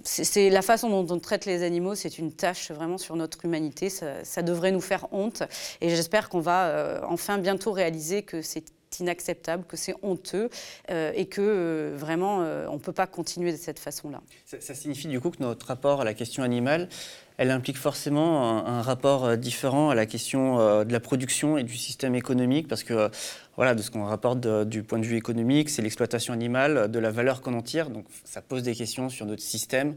c'est 0.03 0.49
la 0.49 0.61
façon 0.61 0.89
dont 0.89 1.15
on 1.15 1.19
traite 1.19 1.45
les 1.45 1.63
animaux, 1.63 1.95
c'est 1.95 2.19
une 2.19 2.31
tâche 2.31 2.71
vraiment 2.71 2.97
sur 2.99 3.15
notre 3.15 3.43
humanité. 3.45 3.89
Ça, 3.89 4.23
ça 4.23 4.43
devrait 4.43 4.71
nous 4.71 4.81
faire 4.81 5.07
honte. 5.11 5.41
Et 5.81 5.89
j'espère 5.89 6.29
qu'on 6.29 6.39
va 6.39 7.01
enfin 7.07 7.39
bientôt 7.39 7.71
réaliser 7.71 8.21
que 8.21 8.41
c'est 8.41 8.65
inacceptable, 8.99 9.63
que 9.65 9.77
c'est 9.77 9.95
honteux 10.01 10.49
euh, 10.89 11.11
et 11.15 11.25
que 11.25 11.41
euh, 11.41 11.95
vraiment 11.95 12.41
euh, 12.41 12.67
on 12.69 12.75
ne 12.75 12.79
peut 12.79 12.91
pas 12.91 13.07
continuer 13.07 13.51
de 13.51 13.57
cette 13.57 13.79
façon-là. 13.79 14.21
Ça, 14.45 14.73
signifie 14.73 15.07
du 15.07 15.19
coup 15.19 15.31
que 15.31 15.41
notre 15.41 15.67
rapport 15.67 16.01
à 16.01 16.03
la 16.03 16.13
question 16.13 16.43
animale, 16.43 16.89
elle 17.37 17.51
implique 17.51 17.77
forcément 17.77 18.65
un, 18.67 18.81
rapport 18.81 19.37
différent 19.37 19.89
à 19.89 19.95
la 19.95 20.05
question 20.05 20.83
de 20.83 20.91
la 20.91 20.99
production 20.99 21.57
et 21.57 21.63
du 21.63 21.75
système 21.77 22.13
économique 22.13 22.67
parce 22.67 22.83
que 22.83 23.09
voilà, 23.55 23.73
de 23.73 23.81
ce 23.81 23.89
qu'on 23.89 24.05
rapporte 24.05 24.45
du 24.67 24.83
point 24.83 24.99
de 24.99 25.05
vue 25.05 25.17
économique, 25.17 25.69
c'est 25.69 25.81
l'exploitation 25.81 26.33
animale, 26.33 26.91
de 26.91 26.99
la 26.99 27.09
valeur 27.09 27.41
qu'on 27.41 27.55
en 27.55 27.63
tire. 27.63 27.89
Donc 27.89 28.05
ça 28.23 28.41
pose 28.43 28.61
des 28.61 28.75
questions 28.75 29.09
sur 29.09 29.25
notre 29.25 29.41
système, 29.41 29.95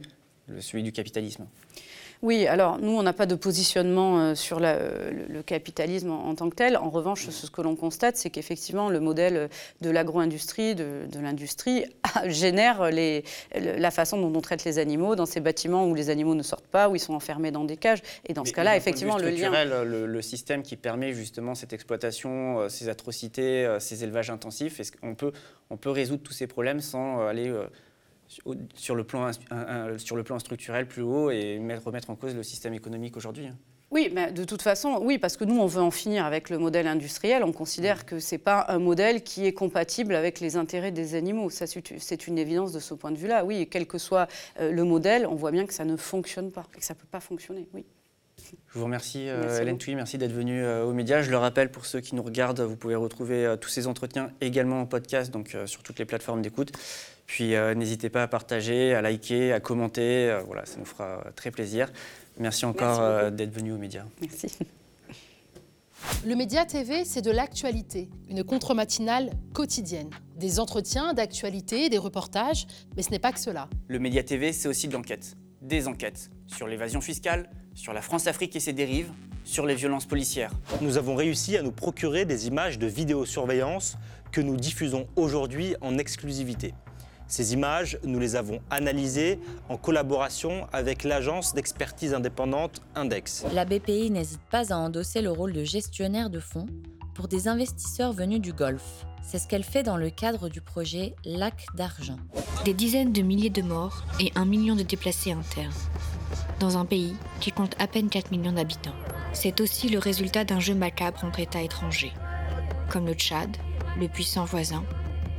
celui 0.61 0.83
du 0.83 0.93
capitalisme. 0.93 1.47
Oui, 2.23 2.47
alors 2.47 2.79
nous, 2.79 2.93
on 2.93 3.03
n'a 3.03 3.13
pas 3.13 3.27
de 3.27 3.35
positionnement 3.35 4.19
euh, 4.19 4.35
sur 4.35 4.61
le, 4.61 5.43
capitalisme 5.45 6.11
en, 6.11 6.35
tant 6.35 6.49
que 6.51 6.55
tel. 6.55 6.77
En 6.77 6.91
revanche, 6.91 7.29
ce 7.29 7.51
que 7.51 7.61
l'on 7.61 7.77
constate, 7.77 8.17
c'est 8.17 8.31
qu'effectivement, 8.31 8.89
le 8.89 9.01
modèle 9.01 9.49
de 9.81 9.91
l'agro-industrie, 9.91 10.75
de, 10.75 11.07
l'industrie, 11.21 11.85
génère 12.27 12.91
la 12.91 13.91
façon 13.91 14.21
dont 14.21 14.37
on 14.37 14.41
traite 14.41 14.65
les 14.65 14.79
animaux 14.79 15.15
dans 15.15 15.27
ces 15.27 15.41
bâtiments 15.41 15.87
où 15.87 15.95
les 15.95 16.11
animaux 16.11 16.35
ne 16.35 16.43
sortent 16.43 16.67
pas, 16.67 16.89
où 16.89 16.97
ils 16.97 17.01
sont 17.01 17.15
enfermés 17.15 17.51
dans 17.51 17.65
des 17.65 17.77
cages. 17.77 18.03
Et 18.27 18.33
dans 18.33 18.45
ce 18.45 18.53
cas-là, 18.53 18.77
effectivement, 18.77 19.19
le 19.19 19.31
lien. 19.31 19.65
Le, 19.65 20.07
le, 20.07 20.23
système 20.23 20.63
qui 20.63 20.77
permet 20.77 21.13
justement 21.13 21.55
cette 21.55 21.73
exploitation, 21.73 22.61
euh, 22.61 22.69
ces 22.69 22.89
atrocités, 22.89 23.65
euh, 23.65 23.79
ces 23.79 24.03
élevages 24.03 24.31
intensifs, 24.31 24.81
est-ce 24.81 24.93
qu'on 24.93 25.15
peut, 25.15 25.33
on 25.71 25.77
peut 25.77 25.91
résoudre 25.91 26.23
tous 26.23 26.33
ces 26.33 26.47
problèmes 26.47 26.81
sans 26.81 27.27
aller 27.27 27.53
sur 28.75 28.95
le, 28.95 29.05
plan, 29.05 29.31
sur 29.99 30.17
le 30.17 30.23
plan 30.23 30.39
structurel 30.39 30.87
plus 30.87 31.03
haut 31.03 31.31
et 31.31 31.59
remettre 31.85 32.11
en 32.11 32.17
cause 32.17 32.35
le 32.35 32.43
système 32.43 32.75
économique 32.75 33.17
aujourd'hui 33.17 33.47
hein. 33.47 33.57
oui, 33.91 34.11
mais 34.13 34.33
de 34.33 34.45
toute 34.45 34.63
façon, 34.63 34.99
oui, 35.01 35.19
parce 35.19 35.37
que 35.37 35.45
nous, 35.45 35.59
on 35.59 35.67
veut 35.67 35.83
en 35.83 35.91
finir 35.91 36.25
avec 36.25 36.51
le 36.51 36.59
modèle 36.59 36.87
industriel. 36.87 37.45
On 37.45 37.53
considère 37.53 38.05
que 38.05 38.19
ce 38.19 38.35
n'est 38.35 38.39
pas 38.41 38.67
un 38.69 38.79
modèle 38.79 39.23
qui 39.23 39.47
est 39.47 39.53
compatible 39.53 40.15
avec 40.15 40.41
les 40.41 40.57
intérêts 40.57 40.91
des 40.91 41.15
animaux. 41.15 41.51
C'est 41.51 42.27
une 42.27 42.39
évidence 42.39 42.73
de 42.73 42.81
ce 42.81 42.95
point 42.95 43.13
de 43.13 43.17
vue-là. 43.17 43.45
Oui, 43.45 43.69
quel 43.71 43.87
que 43.87 43.99
soit 43.99 44.29
euh, 44.61 44.73
le 44.73 44.85
modèle, 44.85 45.27
on 45.27 45.35
voit 45.35 45.53
bien 45.53 45.67
que 45.67 45.75
ça 45.75 45.85
ne 45.85 45.97
fonctionne 45.97 46.51
pas 46.51 46.65
et 46.75 46.79
que 46.79 46.85
ça 46.85 46.95
ne 46.95 46.99
peut 46.99 47.09
pas 47.11 47.21
fonctionner. 47.21 47.69
Oui. 47.75 47.85
Je 48.69 48.79
vous 48.79 48.85
remercie, 48.85 49.29
euh, 49.29 49.61
Hélène 49.61 49.79
Thuy, 49.79 49.95
merci 49.95 50.19
d'être 50.19 50.33
venue 50.33 50.63
euh, 50.63 50.85
aux 50.85 50.93
médias. 50.93 51.23
Je 51.23 51.31
le 51.31 51.39
rappelle, 51.39 51.71
pour 51.71 51.87
ceux 51.87 52.01
qui 52.01 52.15
nous 52.15 52.23
regardent, 52.23 52.61
vous 52.61 52.77
pouvez 52.77 52.95
retrouver 52.95 53.57
tous 53.61 53.71
ces 53.71 53.87
entretiens 53.87 54.31
également 54.41 54.83
en 54.83 54.87
podcast, 54.87 55.33
donc 55.33 55.57
sur 55.67 55.83
toutes 55.83 55.99
les 55.99 56.05
plateformes 56.05 56.43
d'écoute. 56.43 56.73
Puis 57.27 57.55
euh, 57.55 57.75
n'hésitez 57.75 58.09
pas 58.09 58.23
à 58.23 58.29
partager, 58.29 58.95
à 58.95 59.03
liker, 59.03 59.53
à 59.53 59.61
commenter. 59.61 60.31
Euh, 60.31 60.41
voilà, 60.47 60.65
ça 60.65 60.79
nous 60.79 60.85
fera 60.85 61.25
très 61.35 61.51
plaisir. 61.51 61.93
Merci 62.39 62.65
encore 62.67 63.01
euh, 63.01 63.31
d'être 63.31 63.53
venu 63.53 63.73
aux 63.73 63.79
médias. 63.79 64.05
Merci. 64.21 64.49
Le 66.25 66.37
Média 66.37 66.65
TV, 66.65 67.05
c'est 67.05 67.23
de 67.23 67.31
l'actualité, 67.31 68.09
une 68.29 68.45
contre-matinale 68.45 69.31
quotidienne. 69.55 70.11
Des 70.37 70.61
entretiens, 70.61 71.15
d'actualité, 71.15 71.89
des 71.89 71.99
reportages, 71.99 72.67
mais 72.97 73.03
ce 73.03 73.11
n'est 73.11 73.19
pas 73.19 73.33
que 73.33 73.41
cela. 73.41 73.69
Le 73.89 73.99
Média 73.99 74.23
TV, 74.23 74.53
c'est 74.53 74.69
aussi 74.69 74.87
de 74.87 74.93
l'enquête. 74.93 75.37
Des 75.63 75.89
enquêtes 75.89 76.31
sur 76.47 76.69
l'évasion 76.69 77.01
fiscale, 77.01 77.51
sur 77.75 77.93
la 77.93 78.03
France-Afrique 78.03 78.55
et 78.55 78.61
ses 78.61 78.73
dérives, 78.73 79.11
sur 79.43 79.67
les 79.67 79.75
violences 79.75 80.07
policières. 80.07 80.53
Nous 80.81 80.97
avons 80.97 81.17
réussi 81.17 81.57
à 81.57 81.63
nous 81.63 81.73
procurer 81.73 82.25
des 82.25 82.47
images 82.47 82.79
de 82.79 82.87
vidéosurveillance 82.87 83.97
que 84.33 84.41
nous 84.41 84.57
diffusons 84.57 85.07
aujourd'hui 85.17 85.75
en 85.81 85.99
exclusivité. 85.99 86.75
Ces 87.29 87.55
images, 87.55 87.99
nous 88.05 88.21
les 88.21 88.37
avons 88.37 88.61
analysées 88.71 89.41
en 89.69 89.77
collaboration 89.77 90.67
avec 90.73 91.03
l'agence 91.03 91.55
d'expertise 91.55 92.15
indépendante 92.15 92.83
Index. 92.95 93.45
La 93.53 93.65
BPI 93.65 94.11
n'hésite 94.11 94.41
pas 94.51 94.73
à 94.73 94.77
endosser 94.77 95.23
le 95.23 95.31
rôle 95.31 95.53
de 95.53 95.65
gestionnaire 95.65 96.31
de 96.31 96.39
fonds 96.39 96.67
pour 97.15 97.27
des 97.27 97.49
investisseurs 97.49 98.13
venus 98.13 98.41
du 98.41 98.53
Golfe. 98.53 99.07
C'est 99.23 99.39
ce 99.39 99.49
qu'elle 99.49 99.65
fait 99.65 99.83
dans 99.83 99.97
le 99.97 100.11
cadre 100.11 100.49
du 100.49 100.61
projet 100.61 101.17
Lac 101.25 101.67
d'argent. 101.75 102.19
Des 102.65 102.75
dizaines 102.75 103.13
de 103.13 103.23
milliers 103.23 103.51
de 103.51 103.63
morts 103.63 104.05
et 104.21 104.31
un 104.37 104.45
million 104.45 104.77
de 104.77 104.83
déplacés 104.83 105.33
internes. 105.33 105.73
Dans 106.61 106.79
un 106.79 106.85
pays 106.85 107.17
qui 107.41 107.51
compte 107.51 107.75
à 107.81 107.89
peine 107.89 108.09
4 108.09 108.31
millions 108.31 108.53
d'habitants. 108.53 108.95
C'est 109.33 109.61
aussi 109.61 109.89
le 109.89 109.99
résultat 109.99 110.45
d'un 110.45 110.61
jeu 110.61 110.75
macabre 110.75 111.25
entre 111.25 111.41
États 111.41 111.61
étrangers, 111.61 112.13
comme 112.89 113.07
le 113.07 113.15
Tchad, 113.15 113.57
le 113.99 114.09
puissant 114.09 114.45
voisin, 114.45 114.85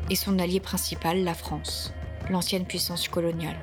et 0.10 0.16
son 0.16 0.39
allié 0.39 0.60
principal, 0.60 1.24
la 1.24 1.34
France. 1.34 1.93
l'ancienne 2.30 2.66
puissance 2.66 3.08
coloniale. 3.08 3.55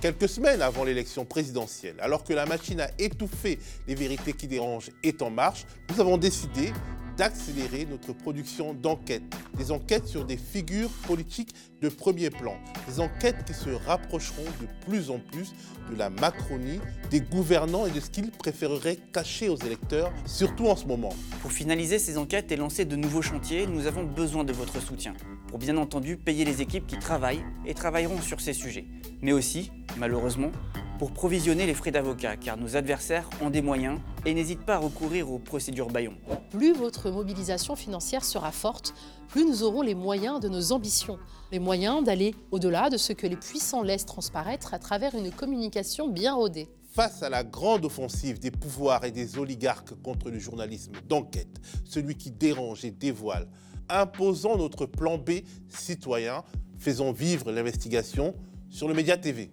Quelques 0.00 0.28
semaines 0.28 0.60
avant 0.60 0.84
l'élection 0.84 1.24
présidentielle, 1.24 1.96
alors 2.00 2.22
que 2.22 2.32
la 2.34 2.44
machine 2.44 2.80
à 2.80 2.90
étouffer 2.98 3.58
les 3.88 3.94
vérités 3.94 4.34
qui 4.34 4.46
dérangent 4.46 4.90
est 5.02 5.22
en 5.22 5.30
marche, 5.30 5.64
nous 5.90 6.00
avons 6.00 6.18
décidé 6.18 6.72
d'accélérer 7.16 7.86
notre 7.88 8.12
production 8.12 8.74
d'enquêtes. 8.74 9.22
Des 9.56 9.70
enquêtes 9.70 10.06
sur 10.06 10.24
des 10.24 10.36
figures 10.36 10.90
politiques 11.06 11.54
de 11.80 11.88
premier 11.88 12.30
plan. 12.30 12.56
Des 12.88 13.00
enquêtes 13.00 13.44
qui 13.46 13.54
se 13.54 13.70
rapprocheront 13.70 14.44
de 14.60 14.66
plus 14.86 15.10
en 15.10 15.18
plus 15.18 15.52
de 15.90 15.96
la 15.96 16.10
Macronie, 16.10 16.80
des 17.10 17.20
gouvernants 17.20 17.86
et 17.86 17.90
de 17.90 18.00
ce 18.00 18.10
qu'ils 18.10 18.30
préféreraient 18.30 18.98
cacher 19.12 19.48
aux 19.48 19.56
électeurs, 19.56 20.12
surtout 20.26 20.66
en 20.66 20.76
ce 20.76 20.86
moment. 20.86 21.14
Pour 21.42 21.52
finaliser 21.52 21.98
ces 21.98 22.18
enquêtes 22.18 22.50
et 22.52 22.56
lancer 22.56 22.84
de 22.84 22.96
nouveaux 22.96 23.22
chantiers, 23.22 23.66
nous 23.66 23.86
avons 23.86 24.04
besoin 24.04 24.44
de 24.44 24.52
votre 24.52 24.80
soutien. 24.80 25.14
Pour 25.48 25.58
bien 25.58 25.76
entendu 25.76 26.16
payer 26.16 26.44
les 26.44 26.62
équipes 26.62 26.86
qui 26.86 26.98
travaillent 26.98 27.44
et 27.66 27.74
travailleront 27.74 28.20
sur 28.20 28.40
ces 28.40 28.52
sujets. 28.52 28.86
Mais 29.22 29.32
aussi, 29.32 29.70
malheureusement, 29.98 30.50
pour 30.98 31.12
provisionner 31.12 31.66
les 31.66 31.74
frais 31.74 31.90
d'avocat, 31.90 32.36
car 32.36 32.56
nos 32.56 32.76
adversaires 32.76 33.28
ont 33.40 33.50
des 33.50 33.62
moyens 33.62 33.98
et 34.24 34.34
n'hésitent 34.34 34.64
pas 34.64 34.76
à 34.76 34.78
recourir 34.78 35.30
aux 35.30 35.38
procédures 35.38 35.88
Bayon. 35.88 36.14
Plus 36.50 36.72
votre 36.72 37.10
mobilisation 37.10 37.76
financière 37.76 38.24
sera 38.24 38.52
forte, 38.52 38.94
plus 39.28 39.44
nous 39.44 39.62
aurons 39.62 39.82
les 39.82 39.94
moyens 39.94 40.40
de 40.40 40.48
nos 40.48 40.72
ambitions, 40.72 41.18
les 41.50 41.58
moyens 41.58 42.04
d'aller 42.04 42.34
au-delà 42.52 42.90
de 42.90 42.96
ce 42.96 43.12
que 43.12 43.26
les 43.26 43.36
puissants 43.36 43.82
laissent 43.82 44.06
transparaître 44.06 44.72
à 44.74 44.78
travers 44.78 45.14
une 45.14 45.30
communication 45.30 46.08
bien 46.08 46.34
rodée. 46.34 46.68
Face 46.92 47.24
à 47.24 47.28
la 47.28 47.42
grande 47.42 47.84
offensive 47.84 48.38
des 48.38 48.52
pouvoirs 48.52 49.04
et 49.04 49.10
des 49.10 49.36
oligarques 49.36 50.00
contre 50.02 50.30
le 50.30 50.38
journalisme 50.38 50.92
d'enquête, 51.08 51.60
celui 51.84 52.14
qui 52.14 52.30
dérange 52.30 52.84
et 52.84 52.92
dévoile, 52.92 53.48
imposons 53.88 54.56
notre 54.56 54.86
plan 54.86 55.18
B 55.18 55.40
citoyen, 55.68 56.44
faisons 56.78 57.10
vivre 57.10 57.50
l'investigation 57.50 58.34
sur 58.70 58.86
le 58.86 58.94
Média 58.94 59.16
TV. 59.16 59.50